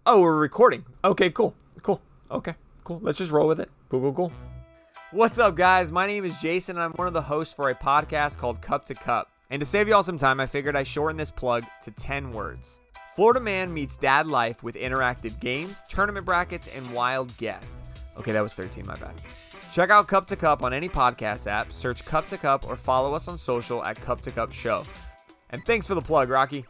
Oh, 0.07 0.21
we're 0.21 0.37
recording. 0.37 0.85
Okay, 1.03 1.29
cool. 1.29 1.55
Cool. 1.81 2.01
Okay, 2.31 2.55
cool. 2.83 2.99
Let's 3.01 3.17
just 3.19 3.31
roll 3.31 3.47
with 3.47 3.59
it. 3.59 3.69
Cool, 3.89 4.01
cool, 4.01 4.13
cool. 4.13 4.31
What's 5.15 5.39
up, 5.39 5.55
guys? 5.55 5.93
My 5.93 6.07
name 6.07 6.25
is 6.25 6.37
Jason, 6.41 6.75
and 6.75 6.83
I'm 6.83 6.91
one 6.91 7.07
of 7.07 7.13
the 7.13 7.21
hosts 7.21 7.53
for 7.53 7.69
a 7.69 7.73
podcast 7.73 8.37
called 8.37 8.59
Cup 8.59 8.83
to 8.87 8.93
Cup. 8.93 9.31
And 9.49 9.61
to 9.61 9.65
save 9.65 9.87
y'all 9.87 10.03
some 10.03 10.17
time, 10.17 10.41
I 10.41 10.45
figured 10.45 10.75
I 10.75 10.83
shorten 10.83 11.15
this 11.15 11.31
plug 11.31 11.63
to 11.83 11.91
10 11.91 12.33
words. 12.33 12.79
Florida 13.15 13.39
Man 13.39 13.73
meets 13.73 13.95
dad 13.95 14.27
life 14.27 14.61
with 14.61 14.75
interactive 14.75 15.39
games, 15.39 15.85
tournament 15.87 16.25
brackets, 16.25 16.67
and 16.67 16.91
wild 16.91 17.35
guests. 17.37 17.77
Okay, 18.17 18.33
that 18.33 18.43
was 18.43 18.55
13, 18.55 18.85
my 18.85 18.95
bad. 18.95 19.13
Check 19.71 19.89
out 19.89 20.09
Cup 20.09 20.27
to 20.27 20.35
Cup 20.35 20.63
on 20.63 20.73
any 20.73 20.89
podcast 20.89 21.47
app, 21.47 21.71
search 21.71 22.03
Cup 22.03 22.27
to 22.27 22.37
Cup, 22.37 22.67
or 22.67 22.75
follow 22.75 23.13
us 23.13 23.29
on 23.29 23.37
social 23.37 23.85
at 23.85 23.95
Cup 24.01 24.19
to 24.23 24.31
Cup 24.31 24.51
Show. 24.51 24.83
And 25.51 25.63
thanks 25.63 25.87
for 25.87 25.95
the 25.95 26.01
plug, 26.01 26.27
Rocky. 26.27 26.65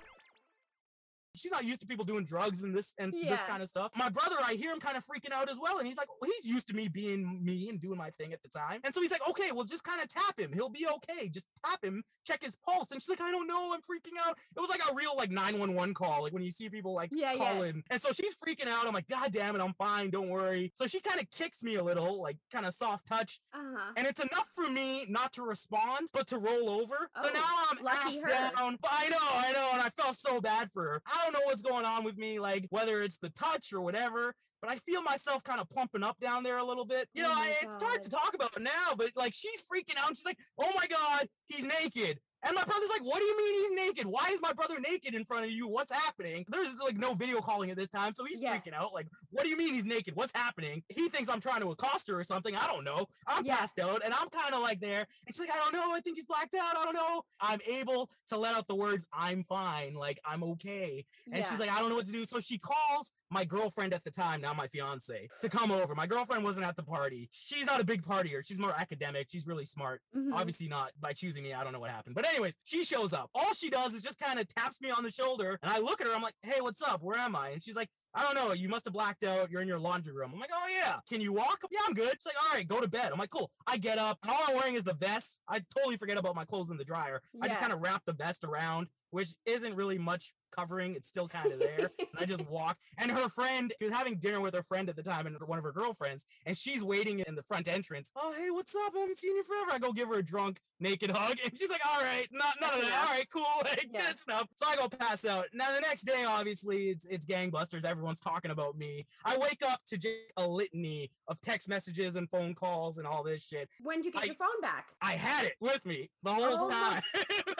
She's 1.36 1.52
not 1.52 1.65
used 1.65 1.82
to 1.82 1.88
people 1.88 2.06
doing 2.06 2.26
drugs 2.26 2.63
and 2.63 2.76
this 2.76 2.93
and 2.98 3.12
this 3.13 3.39
kind 3.48 3.62
of 3.62 3.69
stuff. 3.69 3.91
My 3.95 4.10
brother, 4.10 4.36
I 4.43 4.54
hear 4.54 4.71
him 4.71 4.80
kind 4.80 4.98
of 4.98 5.04
freaking 5.06 5.32
out 5.34 5.50
as 5.50 5.58
well. 5.60 5.78
And 5.78 5.88
he's 5.88 5.98
like, 5.98 6.08
well, 6.21 6.30
he's 6.36 6.48
used 6.50 6.67
to 6.67 6.74
me 6.74 6.88
being 6.88 7.43
me 7.43 7.69
and 7.69 7.80
doing 7.80 7.98
my 7.98 8.10
thing 8.12 8.34
at 8.34 8.41
the 8.41 8.50
time. 8.50 8.82
And 8.84 8.93
so 8.93 9.02
he's 9.02 9.12
like, 9.12 9.28
okay, 9.30 9.52
well, 9.54 9.63
just 9.65 9.84
kind 9.84 10.02
of 10.02 10.08
tap 10.08 10.39
him. 10.39 10.52
He'll 10.54 10.69
be 10.69 10.88
okay. 10.88 11.30
Just 11.30 11.48
tap 11.65 11.84
him, 11.84 12.04
check 12.26 12.43
his 12.43 12.56
pulse. 12.56 12.91
And 12.91 13.02
she's 13.02 13.10
like, 13.10 13.21
I 13.21 13.32
don't 13.32 13.48
know. 13.48 13.74
I'm 13.74 13.82
freaking 13.82 14.17
out. 14.26 14.38
It 14.56 14.60
was 14.60 14.69
like 14.69 14.82
a 14.89 14.93
real 14.93 15.15
like 15.15 15.32
911 15.32 15.93
call, 15.93 16.24
like 16.24 16.34
when 16.34 16.43
you 16.43 16.52
see 16.52 16.69
people 16.69 16.93
like 16.93 17.10
Yeah, 17.13 17.34
yeah. 17.34 17.38
calling. 17.54 17.84
And 17.89 18.02
so 18.02 18.12
she's 18.12 18.36
freaking 18.36 18.67
out. 18.67 18.88
I'm 18.88 18.93
like, 18.93 19.08
God 19.08 19.32
damn 19.32 19.56
it, 19.56 19.62
I'm 19.62 19.74
fine. 19.74 20.10
Don't 20.10 20.30
worry. 20.30 20.71
So 20.76 20.88
she 20.88 21.00
kind 21.02 21.19
of 21.19 21.30
kicks 21.32 21.63
me 21.63 21.76
a 21.76 21.84
little, 21.84 22.21
like 22.21 22.38
kind 22.52 22.65
of 22.65 22.74
soft 22.74 23.08
touch. 23.08 23.39
Uh-huh. 23.54 23.91
And 23.98 24.08
it's 24.08 24.19
enough 24.19 24.50
for 24.56 24.69
me 24.69 25.06
not 25.10 25.34
to 25.34 25.41
respond, 25.43 26.10
but 26.13 26.28
to 26.28 26.38
roll 26.38 26.69
over. 26.69 27.10
so 27.15 27.27
Oh, 27.27 27.29
now 27.33 27.46
I'm 27.71 27.88
ass 27.88 28.19
her. 28.21 28.27
down. 28.29 28.77
I 28.90 29.10
know, 29.10 29.17
I 29.21 29.52
know, 29.54 29.69
and 29.73 29.81
I 29.81 29.90
felt 29.90 30.15
so 30.15 30.40
bad 30.42 30.71
for 30.71 30.83
her. 30.83 31.02
I 31.06 31.25
don't 31.26 31.34
know 31.34 31.46
what's 31.46 31.62
going 31.62 31.86
on 31.86 32.04
with 32.04 32.17
me, 32.17 32.40
like 32.40 32.65
whether 32.69 33.02
it's 33.02 33.17
the 33.17 33.30
touch 33.30 33.73
or 33.73 33.82
whatever. 33.82 34.34
But 34.62 34.71
I 34.71 34.78
feel 34.78 35.02
myself 35.02 35.44
kind 35.44 35.60
of 35.60 35.69
plumping 35.69 36.04
up 36.04 36.19
down 36.19 36.44
there 36.44 36.58
a 36.58 36.63
little 36.63 36.86
bit. 36.86 37.08
You 37.13 37.23
Oh 37.23 37.28
know, 37.30 37.36
my 37.36 37.42
I, 37.42 37.56
it's 37.62 37.82
hard 37.82 38.02
to 38.04 38.10
talk 38.10 38.34
about 38.34 38.60
now, 38.60 38.96
but 38.98 39.10
like 39.15 39.34
she's 39.34 39.62
freaking 39.62 39.98
out. 39.98 40.10
She's 40.10 40.26
like, 40.26 40.40
"Oh 40.58 40.71
my 40.76 40.88
god, 40.88 41.28
he's 41.48 41.65
naked." 41.65 42.19
And 42.46 42.56
my 42.56 42.63
brother's 42.63 42.89
like, 42.89 43.04
what 43.04 43.17
do 43.19 43.25
you 43.25 43.37
mean 43.37 43.62
he's 43.62 43.85
naked? 43.87 44.06
Why 44.06 44.29
is 44.31 44.39
my 44.41 44.54
brother 44.54 44.79
naked 44.79 45.15
in 45.15 45.25
front 45.25 45.46
of 45.46 45.52
you? 45.52 45.67
What's 45.67 45.91
happening? 45.91 46.46
There's 46.48 46.75
like 46.75 46.96
no 46.98 47.13
video 47.15 47.41
calling 47.41 47.71
at 47.71 47.77
this 47.77 47.89
time. 47.89 48.13
So 48.13 48.23
he's 48.23 48.39
Yeah. 48.41 48.56
freaking 48.56 48.73
out. 48.73 48.93
Like, 48.93 49.08
what 49.31 49.43
do 49.43 49.50
you 49.50 49.58
mean 49.58 49.73
he's 49.73 49.85
naked? 49.85 50.15
What's 50.15 50.31
happening? 50.35 50.83
He 50.89 51.10
thinks 51.10 51.27
I'm 51.27 51.39
trying 51.41 51.62
to 51.62 51.71
accost 51.71 52.08
her 52.10 52.19
or 52.19 52.23
something. 52.23 52.56
I 52.56 52.67
don't 52.67 52.83
know. 52.83 53.08
I'm 53.27 53.46
Yeah. 53.46 53.58
passed 53.58 53.79
out 53.79 54.04
and 54.06 54.13
I'm 54.13 54.29
kind 54.29 54.54
of 54.54 54.62
like 54.62 54.79
there. 54.79 55.08
And 55.25 55.35
she's 55.35 55.39
like, 55.39 55.52
I 55.52 55.58
don't 55.58 55.73
know. 55.73 55.91
I 55.93 56.02
think 56.02 56.17
he's 56.17 56.25
blacked 56.25 56.54
out. 56.54 56.77
I 56.77 56.83
don't 56.85 56.93
know. 56.93 57.23
I'm 57.39 57.60
able 57.67 58.10
to 58.29 58.37
let 58.37 58.56
out 58.56 58.67
the 58.67 58.75
words, 58.75 59.06
I'm 59.12 59.43
fine. 59.43 59.93
Like, 59.96 60.19
I'm 60.23 60.43
okay. 60.43 61.06
And 61.27 61.37
yeah. 61.37 61.50
she's 61.50 61.60
like, 61.60 61.71
I 61.71 61.79
don't 61.79 61.89
know 61.89 61.96
what 61.96 62.06
to 62.06 62.12
do. 62.12 62.25
So 62.25 62.39
she 62.39 62.58
calls 62.60 63.12
my 63.36 63.44
girlfriend 63.44 63.94
at 63.94 64.06
the 64.06 64.10
time, 64.12 64.40
now 64.40 64.54
my 64.54 64.65
fiance, 64.67 65.27
to 65.42 65.50
come 65.50 65.69
over. 65.69 65.94
My 65.94 66.08
girlfriend 66.08 66.46
wasn't 66.46 66.65
at 66.65 66.77
the 66.77 66.83
party. 66.83 67.29
She's 67.33 67.65
not 67.65 67.81
a 67.81 67.83
big 67.83 68.02
partier. 68.02 68.46
She's 68.48 68.58
more 68.58 68.73
academic. 68.75 69.27
She's 69.29 69.46
really 69.46 69.65
smart. 69.65 70.02
Mhm. 70.15 70.33
Obviously 70.33 70.69
not 70.69 70.92
by 71.02 71.12
choosing 71.12 71.44
me. 71.44 71.54
I 71.54 71.63
don't 71.65 71.73
know 71.73 71.81
what 71.81 71.92
happened. 71.92 72.15
But 72.15 72.25
anyways, 72.25 72.56
she 72.63 72.86
shows 72.86 73.12
up. 73.12 73.29
All 73.36 73.54
she 73.54 73.69
does 73.69 73.94
is 73.94 74.02
just 74.04 74.19
kind 74.19 74.40
of 74.40 74.48
taps 74.48 74.79
me 74.79 74.90
on 74.90 75.04
the 75.04 75.12
shoulder. 75.12 75.60
And 75.62 75.69
I 75.69 75.79
look 75.79 76.00
at 76.00 76.08
her. 76.08 76.13
I'm 76.15 76.21
like, 76.21 76.36
hey, 76.44 76.62
what's 76.62 76.81
up? 76.81 77.04
Where 77.04 77.17
am 77.17 77.36
I? 77.36 77.50
And 77.50 77.62
she's 77.62 77.75
like, 77.75 77.90
I 78.16 78.24
don't 78.24 78.34
know. 78.36 78.54
You 78.54 78.70
must 78.70 78.86
have 78.86 78.94
blacked 78.94 79.24
out. 79.24 79.52
You're 79.52 79.62
in 79.62 79.68
your 79.68 79.80
laundry 79.80 80.13
room. 80.13 80.32
I'm 80.34 80.40
like, 80.40 80.50
oh 80.54 80.68
yeah. 80.70 80.96
Can 81.08 81.20
you 81.22 81.34
walk? 81.34 81.60
Yeah, 81.70 81.80
I'm 81.88 81.94
good. 81.94 82.13
She's 82.13 82.26
like, 82.26 82.36
all 82.42 82.56
right, 82.58 82.68
go 82.68 82.80
to 82.80 82.88
bed. 82.88 83.10
I'm 83.12 83.20
like, 83.20 83.30
cool. 83.30 83.52
I 83.68 83.78
get 83.78 83.98
up. 84.00 84.18
And 84.24 84.32
all 84.32 84.40
I'm 84.48 84.56
wearing 84.56 84.76
is 84.76 84.84
the 84.86 84.94
vest. 84.94 85.40
I 85.50 85.62
totally 85.76 85.98
forget 85.98 86.18
about 86.18 86.36
my 86.36 86.46
clothes 86.46 86.70
in 86.72 86.78
the 86.78 86.86
dryer. 86.86 87.22
I 87.42 87.48
just 87.48 87.60
kind 87.60 87.74
of 87.74 87.82
wrap 87.82 88.04
the 88.06 88.13
vest 88.13 88.44
around, 88.46 88.88
which 89.12 89.36
isn't 89.46 89.76
really 89.76 89.98
much 89.98 90.34
covering. 90.52 90.96
It's 90.96 91.10
still 91.10 91.28
kind 91.28 91.52
of 91.52 91.60
there. 91.60 91.92
and 92.00 92.08
I 92.18 92.26
just 92.26 92.48
walk. 92.50 92.78
And 92.98 93.12
her 93.12 93.28
friend, 93.28 93.74
she 93.80 93.86
was 93.86 93.94
having 93.94 94.18
dinner 94.18 94.40
with 94.40 94.54
her 94.54 94.63
friend 94.63 94.88
at 94.90 94.96
the 94.96 95.04
time 95.04 95.28
and 95.28 95.36
one 95.46 95.58
of 95.58 95.66
her 95.66 95.74
girlfriends, 95.74 96.26
and 96.46 96.56
she's 96.58 96.84
waiting 96.84 97.20
in 97.20 97.36
the 97.36 97.44
front 97.44 97.68
entrance. 97.68 98.12
Oh, 98.16 98.34
hey, 98.38 98.50
what's 98.52 98.74
up? 98.76 98.94
I 98.96 99.00
haven't 99.00 99.18
seen 99.18 99.36
you 99.36 99.44
forever. 99.44 99.72
I 99.74 99.80
go 99.80 99.92
give 99.92 100.08
her 100.08 100.20
a 100.20 100.24
drunk, 100.24 100.60
naked 100.80 101.12
hug, 101.12 101.38
and 101.44 101.58
she's 101.58 101.70
like, 101.70 101.82
all 101.86 102.02
right, 102.02 102.28
not 102.32 102.56
none 102.62 102.74
of 102.74 102.82
that. 102.82 103.06
All 103.08 103.13
right, 103.16 103.28
cool, 103.30 103.46
like, 103.63 103.90
Yeah. 103.94 104.08
good 104.08 104.20
stuff. 104.20 104.48
So 104.56 104.66
I 104.68 104.76
go 104.78 104.88
pass 104.88 105.26
out. 105.26 105.48
Now 105.54 105.74
the 105.74 105.82
next 105.82 106.04
day, 106.04 106.24
obviously, 106.26 106.90
it's 106.90 107.06
it's 107.06 107.26
gangbusters. 107.26 107.84
Everyone's 108.06 108.21
talking 108.21 108.51
about 108.51 108.77
me. 108.77 109.08
I 109.25 109.35
wake 109.35 109.63
up 109.67 109.81
to 109.87 109.97
just 109.97 110.15
a 110.37 110.47
litany 110.47 111.10
of 111.27 111.41
text 111.41 111.67
messages 111.67 112.15
and 112.15 112.29
phone 112.29 112.53
calls 112.53 112.99
and 112.99 113.08
all 113.08 113.23
this 113.23 113.41
shit. 113.41 113.67
When'd 113.81 114.06
you 114.06 114.12
get 114.12 114.21
I- 114.21 114.25
your 114.27 114.35
phone 114.35 114.62
back? 114.62 114.89
I 115.01 115.13
had 115.13 115.45
it 115.45 115.56
with 115.60 115.83
me 115.87 116.12
the 116.21 116.31
whole 116.31 116.45
Oh 116.45 116.69
time. 116.69 117.01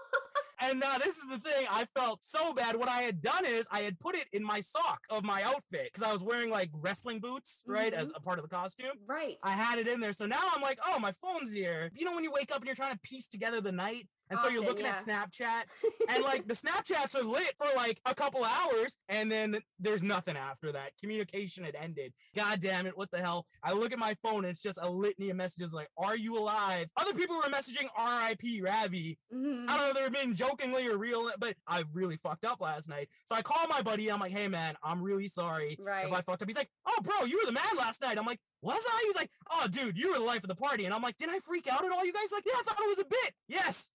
and 0.62 0.80
now 0.80 0.96
this 0.96 1.18
is 1.18 1.28
the 1.28 1.36
thing. 1.36 1.66
I 1.70 1.84
felt 1.84 2.24
so 2.24 2.54
bad. 2.54 2.76
What 2.76 2.88
I 2.88 3.02
had 3.02 3.20
done 3.20 3.44
is 3.44 3.66
I 3.70 3.80
had 3.80 3.98
put 4.00 4.14
it 4.14 4.26
in 4.32 4.42
my 4.42 4.60
sock 4.60 5.00
of 5.10 5.22
my 5.22 5.42
outfit 5.42 5.90
because 5.92 6.02
I 6.02 6.14
was 6.14 6.22
wearing 6.22 6.48
like 6.48 6.70
wrestling 6.72 7.20
boots, 7.20 7.62
right, 7.66 7.92
as 7.92 8.08
mm-hmm. 8.08 8.16
a 8.16 8.20
part 8.20 8.38
of 8.38 8.48
the 8.48 8.54
costume. 8.54 8.96
Right. 9.06 9.36
I 9.44 9.50
had 9.50 9.78
it 9.78 9.86
in 9.86 10.00
there. 10.00 10.14
So 10.14 10.24
now 10.24 10.40
I'm 10.54 10.62
like, 10.62 10.78
oh, 10.86 10.98
my 10.98 11.12
phone's 11.12 11.52
here. 11.52 11.90
You 11.94 12.06
know, 12.06 12.14
when 12.14 12.24
you 12.24 12.32
wake 12.32 12.50
up 12.50 12.58
and 12.58 12.66
you're 12.66 12.74
trying 12.74 12.94
to 12.94 13.00
piece 13.00 13.28
together 13.28 13.60
the 13.60 13.72
night, 13.72 14.08
and 14.30 14.38
so 14.40 14.48
you're 14.48 14.62
Often, 14.62 14.68
looking 14.68 14.86
at. 14.86 14.98
Snapchat, 14.98 15.64
and 16.08 16.22
like 16.24 16.46
the 16.46 16.54
Snapchats 16.64 17.14
are 17.18 17.22
lit 17.24 17.54
for 17.58 17.66
like 17.76 18.00
a 18.06 18.14
couple 18.14 18.44
hours, 18.44 18.96
and 19.08 19.30
then 19.30 19.58
there's 19.78 20.02
nothing 20.02 20.36
after 20.36 20.72
that. 20.72 20.92
Communication 21.00 21.64
had 21.64 21.74
ended. 21.74 22.12
God 22.34 22.60
damn 22.60 22.86
it, 22.86 22.96
what 22.96 23.10
the 23.10 23.18
hell? 23.18 23.46
I 23.62 23.72
look 23.72 23.92
at 23.92 23.98
my 23.98 24.14
phone, 24.22 24.44
and 24.44 24.52
it's 24.52 24.62
just 24.62 24.78
a 24.80 24.88
litany 24.90 25.30
of 25.30 25.36
messages 25.36 25.74
like, 25.74 25.88
"Are 25.98 26.16
you 26.16 26.38
alive?" 26.38 26.90
Other 26.96 27.12
people 27.14 27.36
were 27.36 27.42
messaging 27.50 27.88
"R.I.P. 27.96 28.62
Ravi." 28.62 29.18
Mhm. 29.34 29.68
I 29.68 29.76
don't 29.76 29.84
know 29.84 29.88
if 29.90 29.94
they 29.96 30.02
were 30.02 30.10
being 30.10 30.34
jokingly 30.34 30.86
or 30.86 30.96
real, 30.96 31.30
but 31.38 31.54
I 31.66 31.84
really 31.92 32.16
fucked 32.16 32.44
up 32.44 32.60
last 32.60 32.88
night. 32.88 33.08
So 33.26 33.34
I 33.34 33.42
call 33.42 33.66
my 33.68 33.82
buddy. 33.82 34.10
I'm 34.10 34.20
like, 34.20 34.32
"Hey 34.32 34.48
man, 34.48 34.76
I'm 34.82 35.02
really 35.02 35.26
sorry 35.28 35.76
Right. 35.80 36.06
if 36.06 36.12
I 36.12 36.20
fucked 36.22 36.42
up." 36.42 36.48
He's 36.48 36.56
like, 36.56 36.70
"Oh 36.86 36.98
bro, 37.02 37.24
you 37.24 37.38
were 37.38 37.46
the 37.46 37.52
man 37.52 37.76
last 37.76 38.00
night." 38.00 38.18
I'm 38.18 38.26
like, 38.26 38.40
"Was 38.62 38.82
I?" 38.86 39.02
He's 39.06 39.16
like, 39.16 39.30
"Oh 39.50 39.66
dude, 39.68 39.96
you 39.98 40.08
were 40.12 40.18
the 40.18 40.24
life 40.24 40.42
of 40.44 40.48
the 40.48 40.54
party." 40.54 40.84
And 40.84 40.94
I'm 40.94 41.02
like, 41.02 41.16
"Did 41.18 41.30
I 41.30 41.38
freak 41.40 41.66
out 41.66 41.84
at 41.84 41.90
all? 41.92 42.04
You 42.04 42.12
guys 42.12 42.30
like, 42.32 42.44
yeah, 42.46 42.52
I 42.58 42.62
thought 42.62 42.80
it 42.80 42.88
was 42.88 42.98
a 42.98 43.04
bit. 43.04 43.34
Yes, 43.48 43.90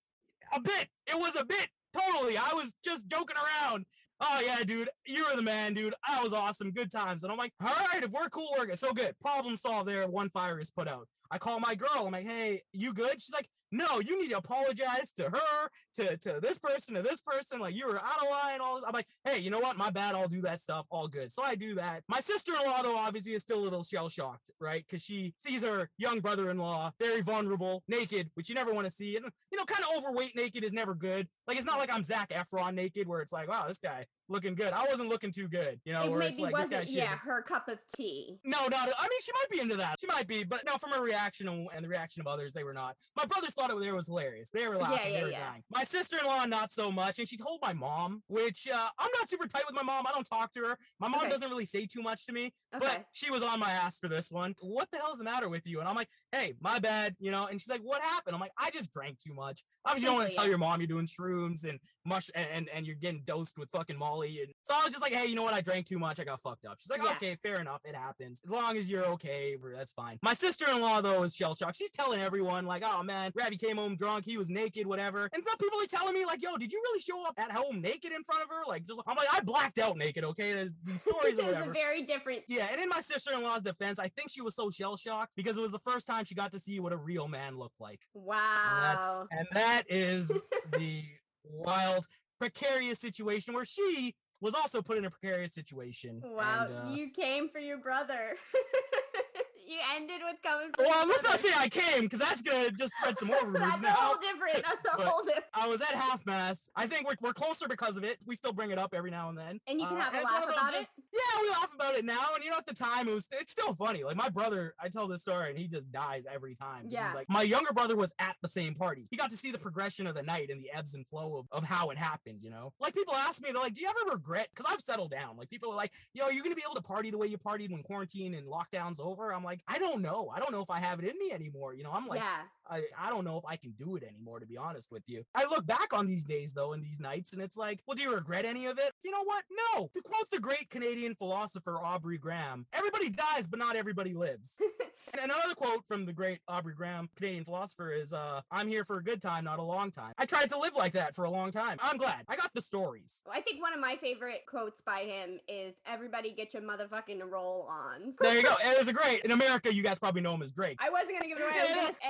a 0.53 0.59
bit. 0.59 0.87
It 1.07 1.15
was 1.15 1.35
a 1.35 1.45
bit. 1.45 1.69
Totally. 1.93 2.37
I 2.37 2.53
was 2.53 2.73
just 2.83 3.07
joking 3.07 3.37
around. 3.37 3.85
Oh 4.21 4.41
yeah, 4.43 4.63
dude, 4.63 4.89
you 5.05 5.25
were 5.25 5.35
the 5.35 5.41
man, 5.41 5.73
dude. 5.73 5.93
I 6.07 6.23
was 6.23 6.33
awesome. 6.33 6.71
Good 6.71 6.91
times. 6.91 7.23
And 7.23 7.31
I'm 7.31 7.37
like, 7.37 7.53
all 7.61 7.67
right, 7.67 8.03
if 8.03 8.11
we're 8.11 8.29
cool, 8.29 8.49
we're 8.57 8.65
good. 8.65 8.79
So 8.79 8.93
good. 8.93 9.17
Problem 9.19 9.57
solved 9.57 9.87
there. 9.87 10.07
One 10.07 10.29
fire 10.29 10.59
is 10.59 10.71
put 10.71 10.87
out. 10.87 11.07
I 11.31 11.37
call 11.37 11.59
my 11.59 11.75
girl. 11.75 11.89
I'm 12.05 12.11
like, 12.11 12.27
hey, 12.27 12.61
you 12.73 12.93
good? 12.93 13.21
She's 13.21 13.33
like, 13.33 13.47
no, 13.71 13.99
you 13.99 14.21
need 14.21 14.29
to 14.29 14.37
apologize 14.37 15.11
to 15.13 15.23
her, 15.23 15.69
to, 15.95 16.17
to 16.17 16.39
this 16.41 16.57
person, 16.59 16.95
to 16.95 17.01
this 17.01 17.19
person. 17.21 17.59
Like 17.59 17.75
you 17.75 17.87
were 17.87 17.99
out 17.99 18.23
of 18.23 18.29
line, 18.29 18.61
all 18.61 18.75
this. 18.75 18.85
I'm 18.87 18.93
like, 18.93 19.07
hey, 19.25 19.39
you 19.39 19.49
know 19.49 19.59
what? 19.59 19.75
My 19.75 19.89
bad. 19.89 20.15
I'll 20.15 20.27
do 20.27 20.41
that 20.41 20.61
stuff. 20.61 20.85
All 20.89 21.07
good. 21.07 21.31
So 21.31 21.43
I 21.43 21.55
do 21.55 21.75
that. 21.75 22.03
My 22.07 22.19
sister-in-law, 22.19 22.83
though, 22.83 22.97
obviously 22.97 23.33
is 23.33 23.41
still 23.41 23.59
a 23.59 23.65
little 23.65 23.83
shell-shocked, 23.83 24.51
right? 24.61 24.85
Because 24.87 25.03
she 25.03 25.33
sees 25.39 25.63
her 25.63 25.89
young 25.97 26.19
brother-in-law 26.19 26.91
very 26.99 27.21
vulnerable, 27.21 27.83
naked, 27.87 28.29
which 28.35 28.49
you 28.49 28.55
never 28.55 28.73
want 28.73 28.85
to 28.85 28.91
see. 28.91 29.17
And 29.17 29.25
you 29.51 29.57
know, 29.57 29.65
kind 29.65 29.83
of 29.83 29.97
overweight 29.97 30.35
naked 30.35 30.63
is 30.63 30.71
never 30.71 30.95
good. 30.95 31.27
Like 31.47 31.57
it's 31.57 31.65
not 31.65 31.79
like 31.79 31.91
I'm 31.91 32.03
Zac 32.03 32.29
Efron 32.29 32.75
naked, 32.75 33.07
where 33.07 33.21
it's 33.21 33.33
like, 33.33 33.49
wow, 33.49 33.65
this 33.67 33.79
guy 33.79 34.05
looking 34.29 34.55
good. 34.55 34.73
I 34.73 34.85
wasn't 34.85 35.09
looking 35.09 35.31
too 35.31 35.47
good, 35.47 35.79
you 35.85 35.93
know. 35.93 36.03
it 36.03 36.11
where 36.11 36.21
it's 36.21 36.39
maybe 36.39 36.53
like 36.53 36.53
wasn't, 36.53 36.89
yeah, 36.89 37.15
her 37.17 37.41
cup 37.41 37.67
of 37.67 37.79
tea. 37.95 38.39
no, 38.43 38.67
not. 38.67 38.89
I 38.97 39.07
mean, 39.07 39.21
she 39.21 39.31
might 39.33 39.49
be 39.51 39.59
into 39.59 39.77
that. 39.77 39.99
She 39.99 40.07
might 40.07 40.27
be, 40.27 40.43
but 40.43 40.61
no, 40.65 40.77
from 40.77 40.91
her 40.91 41.03
reaction 41.15 41.47
and, 41.47 41.83
the 41.83 41.87
reaction 41.87 42.21
of 42.21 42.27
others, 42.27 42.53
they 42.53 42.63
were 42.63 42.73
not. 42.73 42.95
My 43.15 43.25
brothers 43.25 43.53
thought 43.53 43.69
it 43.71 43.79
there 43.79 43.95
was 43.95 44.07
hilarious. 44.07 44.49
They 44.49 44.67
were 44.67 44.77
laughing. 44.77 44.99
yeah, 45.13 45.17
they 45.19 45.23
were 45.23 45.31
yeah. 45.31 45.49
dying. 45.49 45.63
My 45.71 45.83
sister-in-law, 45.83 46.45
not 46.45 46.71
so 46.71 46.91
much, 46.91 47.19
and 47.19 47.27
she 47.27 47.37
told 47.37 47.59
my 47.61 47.73
mom, 47.73 48.23
which 48.27 48.67
uh, 48.73 48.87
I'm 48.99 49.09
not 49.19 49.29
super 49.29 49.47
tight 49.47 49.63
with 49.67 49.75
my 49.75 49.83
mom. 49.83 50.05
I 50.07 50.11
don't 50.11 50.27
talk 50.27 50.51
to 50.53 50.59
her. 50.61 50.77
My 50.99 51.07
mom 51.07 51.21
Okay. 51.21 51.29
doesn't 51.29 51.49
really 51.49 51.65
say 51.65 51.85
too 51.85 52.01
much 52.01 52.25
to 52.25 52.33
me, 52.33 52.53
Okay. 52.75 52.85
but 52.85 53.05
she 53.11 53.31
was 53.31 53.41
on 53.43 53.59
my 53.59 53.71
ass 53.71 53.97
for 53.99 54.07
this 54.07 54.29
one. 54.31 54.53
What 54.61 54.89
the 54.91 54.97
hell's 54.97 55.17
the 55.17 55.23
matter 55.23 55.49
with 55.49 55.65
you? 55.65 55.79
And 55.79 55.87
I'm 55.89 55.95
like, 55.95 56.09
hey, 56.31 56.53
my 56.59 56.79
bad, 56.79 57.15
you 57.19 57.31
know. 57.31 57.45
And 57.47 57.59
she's 57.61 57.69
like, 57.69 57.81
what 57.81 58.01
happened? 58.01 58.35
I'm 58.35 58.41
like, 58.41 58.51
I 58.57 58.69
just 58.71 58.91
drank 58.91 59.19
too 59.19 59.33
much. 59.33 59.63
Obviously, 59.85 60.05
you 60.05 60.09
don't 60.11 60.17
want 60.19 60.29
to 60.29 60.35
tell 60.35 60.47
your 60.47 60.57
mom 60.57 60.79
you're 60.81 60.87
doing 60.87 61.07
shrooms 61.07 61.63
and 61.67 61.79
mush 62.05 62.29
and, 62.35 62.47
and 62.53 62.69
and 62.73 62.85
you're 62.87 62.95
getting 62.95 63.21
dosed 63.25 63.57
with 63.57 63.69
fucking 63.69 63.97
Molly. 63.97 64.39
And 64.41 64.51
so 64.63 64.73
I 64.75 64.83
was 64.83 64.91
just 64.91 65.01
like, 65.01 65.13
hey, 65.13 65.27
you 65.27 65.35
know 65.35 65.43
what? 65.43 65.53
I 65.53 65.61
drank 65.61 65.85
too 65.85 65.99
much. 65.99 66.19
I 66.19 66.23
got 66.23 66.41
fucked 66.41 66.65
up. 66.65 66.77
She's 66.79 66.89
like, 66.89 67.03
Yeah. 67.03 67.11
okay, 67.11 67.35
fair 67.35 67.59
enough. 67.59 67.81
It 67.85 67.95
happens. 67.95 68.41
As 68.43 68.49
long 68.51 68.77
as 68.77 68.89
you're 68.89 69.05
okay, 69.05 69.55
that's 69.75 69.93
fine. 69.93 70.17
My 70.23 70.33
sister-in-law 70.33 71.01
though 71.05 71.23
is 71.23 71.35
shell 71.35 71.55
shocked. 71.55 71.77
She's 71.77 71.91
telling 71.91 72.19
everyone 72.19 72.65
like, 72.65 72.83
oh 72.85 73.03
man, 73.03 73.31
Ravi 73.35 73.57
came 73.57 73.77
home 73.77 73.95
drunk. 73.95 74.25
He 74.25 74.37
was 74.37 74.49
naked, 74.49 74.87
whatever. 74.87 75.29
And 75.33 75.43
some 75.45 75.57
people 75.57 75.79
are 75.79 75.85
telling 75.85 76.13
me 76.13 76.25
like, 76.25 76.41
yo, 76.41 76.57
did 76.57 76.71
you 76.73 76.81
really 76.83 77.01
show 77.01 77.25
up 77.25 77.35
at 77.37 77.51
home 77.51 77.81
naked 77.81 78.11
in 78.11 78.23
front 78.23 78.41
of 78.43 78.49
her? 78.49 78.63
Like, 78.67 78.85
just 78.85 78.99
I'm 79.07 79.15
like, 79.15 79.27
I 79.31 79.41
blacked 79.41 79.79
out 79.79 79.97
naked. 79.97 80.23
Okay, 80.23 80.53
there's 80.53 80.73
these 80.83 81.01
stories 81.07 81.37
or 81.37 81.41
it 81.49 81.55
was 81.57 81.65
a 81.65 81.69
very 81.69 82.03
different. 82.03 82.41
Yeah, 82.47 82.67
and 82.71 82.81
in 82.81 82.89
my 82.89 82.99
sister-in-law's 83.01 83.61
defense, 83.61 83.99
I 83.99 84.07
think 84.09 84.31
she 84.31 84.41
was 84.41 84.55
so 84.55 84.69
shell-shocked 84.69 85.33
because 85.35 85.57
it 85.57 85.61
was 85.61 85.71
the 85.71 85.79
first 85.79 86.07
time 86.07 86.25
she 86.25 86.35
got 86.35 86.51
to 86.53 86.59
see 86.59 86.79
what 86.79 86.91
a 86.93 86.97
real 86.97 87.27
man 87.27 87.57
looked 87.57 87.79
like. 87.79 88.01
And 88.15 88.23
that's 88.27 89.05
Wow. 89.05 89.27
and 89.31 89.47
that 89.53 89.83
is 89.89 90.27
the 90.77 91.03
wild, 91.43 92.05
precarious 92.39 92.99
situation 92.99 93.53
where 93.53 93.65
she 93.65 94.15
was 94.41 94.53
also 94.53 94.81
put 94.81 94.97
in 94.97 95.05
a 95.05 95.09
precarious 95.09 95.53
situation. 95.53 96.21
Wow. 96.23 96.67
and, 96.69 96.89
uh, 96.89 96.91
you 96.91 97.09
came 97.11 97.47
for 97.49 97.59
your 97.59 97.77
brother. 97.77 98.35
you 99.67 99.77
ended 99.95 100.21
with 100.23 100.41
coming 100.43 100.69
for 100.75 100.83
well, 100.85 101.07
let's 101.07 101.23
not 101.23 101.39
say 101.39 101.49
I 101.57 101.67
came 101.69 102.03
because 102.03 102.19
that's 102.19 102.41
gonna 102.41 102.71
just 102.71 102.93
spread 102.99 103.17
some 103.17 103.29
more 103.29 103.37
rumors 103.43 103.61
That's 103.61 103.81
a 103.81 103.91
whole 103.91 104.15
different. 104.21 104.63
That's 104.63 104.97
a 104.97 105.01
whole 105.09 105.23
different. 105.23 105.45
I 105.53 105.67
was 105.67 105.81
at 105.81 105.89
half 105.95 106.25
mast. 106.25 106.69
I 106.75 106.87
think 106.87 107.07
we're, 107.07 107.15
we're 107.21 107.33
closer 107.33 107.67
because 107.67 107.97
of 107.97 108.03
it. 108.03 108.17
We 108.25 108.35
still 108.35 108.53
bring 108.53 108.71
it 108.71 108.77
up 108.79 108.93
every 108.93 109.11
now 109.11 109.29
and 109.29 109.37
then. 109.37 109.59
And 109.67 109.79
you 109.79 109.87
can 109.87 109.97
Uh, 109.97 110.01
have 110.01 110.13
a 110.13 110.23
laugh 110.23 110.43
about 110.43 110.71
just- 110.71 110.91
Yeah, 111.13 111.41
we 111.41 111.49
laugh 111.49 111.73
about 111.73 111.95
it 111.95 112.05
now. 112.05 112.33
And 112.35 112.43
you 112.43 112.49
know, 112.51 112.57
at 112.57 112.65
the 112.65 112.73
time, 112.73 113.07
it 113.07 113.13
was 113.13 113.27
it's 113.31 113.51
still 113.51 113.73
funny. 113.73 114.03
Like 114.03 114.15
my 114.15 114.29
brother, 114.29 114.73
I 114.79 114.89
tell 114.89 115.07
this 115.07 115.21
story, 115.21 115.49
and 115.49 115.57
he 115.57 115.67
just 115.67 115.91
dies 115.91 116.25
every 116.31 116.55
time. 116.55 116.85
Yeah. 116.89 117.07
He's 117.07 117.15
like, 117.15 117.29
my 117.29 117.41
younger 117.41 117.73
brother 117.73 117.95
was 117.95 118.13
at 118.19 118.35
the 118.41 118.47
same 118.47 118.75
party. 118.75 119.07
He 119.09 119.17
got 119.17 119.29
to 119.31 119.37
see 119.37 119.51
the 119.51 119.57
progression 119.59 120.07
of 120.07 120.15
the 120.15 120.23
night 120.23 120.49
and 120.49 120.61
the 120.61 120.71
ebbs 120.71 120.95
and 120.95 121.05
flow 121.07 121.37
of, 121.37 121.45
of 121.51 121.63
how 121.67 121.89
it 121.89 121.97
happened. 121.97 122.39
You 122.41 122.49
know, 122.51 122.73
like 122.79 122.93
people 122.93 123.13
ask 123.15 123.41
me, 123.41 123.51
they're 123.51 123.61
like, 123.61 123.73
"Do 123.73 123.81
you 123.81 123.89
ever 123.89 124.11
regret?" 124.15 124.49
Because 124.53 124.71
I've 124.71 124.81
settled 124.81 125.11
down. 125.11 125.37
Like 125.37 125.49
people 125.49 125.71
are 125.71 125.75
like, 125.75 125.91
"Yo, 126.13 126.25
are 126.25 126.31
you 126.31 126.43
gonna 126.43 126.55
be 126.55 126.63
able 126.65 126.75
to 126.75 126.81
party 126.81 127.09
the 127.09 127.17
way 127.17 127.27
you 127.27 127.37
partied 127.37 127.71
when 127.71 127.83
quarantine 127.83 128.33
and 128.33 128.47
lockdown's 128.47 128.99
over?" 128.99 129.33
I'm 129.33 129.43
like, 129.43 129.54
I 129.67 129.79
don't 129.79 130.01
know. 130.01 130.31
I 130.33 130.39
don't 130.39 130.51
know 130.51 130.61
if 130.61 130.69
I 130.69 130.79
have 130.79 130.99
it 130.99 131.05
in 131.05 131.17
me 131.17 131.31
anymore. 131.31 131.73
You 131.73 131.83
know, 131.83 131.91
I'm 131.91 132.07
like, 132.07 132.19
yeah. 132.19 132.43
I, 132.69 132.83
I 132.99 133.09
don't 133.09 133.25
know 133.25 133.37
if 133.37 133.45
I 133.45 133.55
can 133.55 133.71
do 133.71 133.95
it 133.95 134.03
anymore, 134.03 134.39
to 134.39 134.45
be 134.45 134.57
honest 134.57 134.91
with 134.91 135.03
you. 135.07 135.23
I 135.33 135.45
look 135.45 135.65
back 135.65 135.93
on 135.93 136.07
these 136.07 136.23
days, 136.23 136.53
though, 136.53 136.73
and 136.73 136.83
these 136.83 136.99
nights, 136.99 137.33
and 137.33 137.41
it's 137.41 137.57
like, 137.57 137.79
well, 137.85 137.95
do 137.95 138.03
you 138.03 138.13
regret 138.13 138.45
any 138.45 138.65
of 138.65 138.77
it? 138.77 138.91
You 139.03 139.11
know 139.11 139.23
what? 139.23 139.43
No. 139.75 139.89
To 139.93 140.01
quote 140.01 140.29
the 140.31 140.39
great 140.39 140.69
Canadian 140.69 141.15
philosopher 141.15 141.79
Aubrey 141.79 142.17
Graham, 142.17 142.65
everybody 142.73 143.09
dies, 143.09 143.47
but 143.47 143.59
not 143.59 143.75
everybody 143.75 144.13
lives. 144.13 144.57
and 145.13 145.21
another 145.23 145.53
quote 145.55 145.85
from 145.87 146.05
the 146.05 146.13
great 146.13 146.39
Aubrey 146.47 146.73
Graham, 146.73 147.09
Canadian 147.15 147.45
philosopher, 147.45 147.91
is 147.91 148.13
uh, 148.13 148.41
I'm 148.51 148.67
here 148.67 148.83
for 148.83 148.97
a 148.97 149.03
good 149.03 149.21
time, 149.21 149.43
not 149.45 149.59
a 149.59 149.63
long 149.63 149.91
time. 149.91 150.13
I 150.17 150.25
tried 150.25 150.49
to 150.49 150.59
live 150.59 150.73
like 150.75 150.93
that 150.93 151.15
for 151.15 151.25
a 151.25 151.29
long 151.29 151.51
time. 151.51 151.77
I'm 151.81 151.97
glad. 151.97 152.25
I 152.27 152.35
got 152.35 152.51
the 152.53 152.61
stories. 152.61 153.21
I 153.31 153.41
think 153.41 153.61
one 153.61 153.73
of 153.73 153.79
my 153.79 153.95
favorite 153.97 154.41
quotes 154.47 154.81
by 154.81 155.01
him 155.01 155.39
is 155.47 155.75
"Everybody 155.85 156.33
get 156.33 156.53
your 156.53 156.63
motherfucking 156.63 157.21
roll 157.31 157.67
on." 157.69 158.13
There 158.19 158.35
you 158.35 158.43
go. 158.43 158.55
It 158.65 158.79
was 158.79 158.87
a 158.87 158.93
great. 158.93 159.21
In 159.23 159.31
America, 159.31 159.73
you 159.73 159.83
guys 159.83 159.99
probably 159.99 160.21
know 160.21 160.33
him 160.33 160.41
as 160.41 160.51
Drake. 160.51 160.77
I 160.81 160.89
wasn't 160.89 161.13
gonna 161.13 161.27
give 161.27 161.37
it 161.37 161.43
away. 161.49 161.53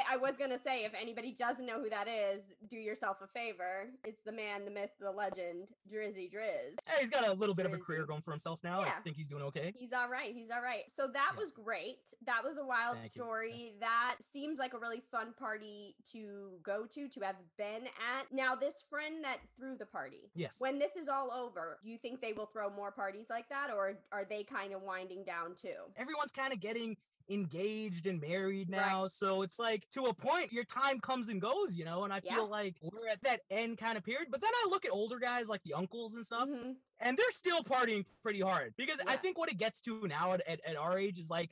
I 0.10 0.18
was 0.18 0.36
Yeah, 0.39 0.44
gonna, 0.49 0.59
say, 0.63 0.71
I 0.71 0.73
was 0.75 0.75
gonna 0.75 0.75
gonna 0.75 0.77
say, 0.79 0.85
if 0.85 0.93
anybody 1.01 1.35
doesn't 1.37 1.65
know 1.65 1.81
who 1.81 1.89
that 1.89 2.07
is, 2.07 2.41
do 2.69 2.77
yourself 2.77 3.17
a 3.23 3.27
favor. 3.27 3.87
It's 4.03 4.21
the 4.21 4.31
man, 4.31 4.65
the 4.65 4.71
myth, 4.71 4.91
the 4.99 5.11
legend, 5.11 5.67
Drizzy 5.91 6.31
Drizz. 6.31 6.75
Hey, 6.85 7.01
he's 7.01 7.09
got 7.09 7.27
a 7.27 7.33
little 7.33 7.55
bit 7.55 7.65
of 7.65 7.73
a 7.73 7.77
career 7.77 8.05
going 8.05 8.21
for 8.21 8.31
himself 8.31 8.59
now. 8.63 8.81
I 8.81 8.85
Yeah. 8.85 8.99
think 9.01 9.15
he's 9.17 9.29
doing 9.29 9.43
okay. 9.43 9.73
He's 9.75 9.93
all 9.93 10.09
right. 10.09 10.33
He's 10.33 10.49
all 10.51 10.61
right. 10.61 10.83
So 10.93 11.07
that 11.07 11.31
Yeah. 11.33 11.39
was 11.39 11.51
great. 11.51 11.99
That 12.25 12.43
was 12.43 12.57
a 12.57 12.65
wild 12.65 12.97
Thank 12.97 13.15
you. 13.15 13.21
story. 13.21 13.73
That 13.79 14.15
seems 14.21 14.59
like 14.59 14.73
a 14.73 14.79
really 14.79 15.01
fun 15.11 15.33
party 15.33 15.95
to 16.11 16.59
go 16.63 16.85
to, 16.85 17.07
to 17.09 17.19
have 17.21 17.37
been 17.57 17.87
at. 17.87 18.31
Now, 18.31 18.55
this 18.55 18.81
friend 18.89 19.23
that 19.23 19.39
threw 19.57 19.75
the 19.75 19.85
party, 19.85 20.29
Yes. 20.35 20.59
when 20.61 20.77
this 20.79 20.95
is 20.95 21.07
all 21.07 21.31
over, 21.31 21.79
do 21.83 21.89
you 21.89 21.97
think 21.97 22.21
they 22.21 22.33
will 22.33 22.47
throw 22.47 22.69
more 22.69 22.91
parties 22.91 23.27
like 23.29 23.49
that, 23.49 23.71
or 23.71 23.97
are 24.11 24.25
they 24.25 24.43
kind 24.43 24.73
of 24.73 24.81
winding 24.83 25.23
down 25.23 25.55
too? 25.55 25.91
everyone's 25.97 26.31
kind 26.31 26.53
of 26.53 26.59
getting 26.59 26.97
engaged 27.30 28.05
and 28.07 28.21
married 28.21 28.69
Right. 28.69 28.80
now. 28.88 29.07
So 29.07 29.41
it's 29.41 29.57
like 29.59 29.89
to 29.91 30.05
a 30.05 30.13
point, 30.13 30.51
your 30.51 30.63
time 30.63 30.99
comes 30.99 31.30
and 31.30 31.41
goes, 31.41 31.76
you 31.76 31.86
know. 31.86 32.03
And 32.03 32.13
I 32.13 32.21
Yeah. 32.23 32.36
feel 32.36 32.47
like 32.47 32.76
we're 32.82 33.07
at 33.07 33.21
that 33.23 33.41
end 33.49 33.78
kind 33.78 33.97
of 33.97 34.03
period. 34.03 34.30
But 34.32 34.41
then 34.41 34.51
I 34.53 34.67
look 34.69 34.86
at 34.86 34.91
older 34.91 35.19
guys 35.19 35.47
like 35.49 35.63
the 35.63 35.73
uncles 35.73 36.15
and 36.15 36.26
stuff, 36.26 36.47
Mhm. 36.47 36.76
and 36.99 37.17
they're 37.17 37.32
still 37.32 37.63
partying 37.63 38.05
pretty 38.21 38.41
hard 38.41 38.76
because 38.78 38.99
I 39.07 39.15
think 39.17 39.38
what 39.38 39.49
it 39.49 39.57
gets 39.57 39.82
to 39.82 40.07
now 40.07 40.34
at, 40.34 40.41
at, 40.47 40.59
at 40.65 40.76
our 40.76 40.97
age 40.97 41.19
is 41.19 41.30
like, 41.30 41.51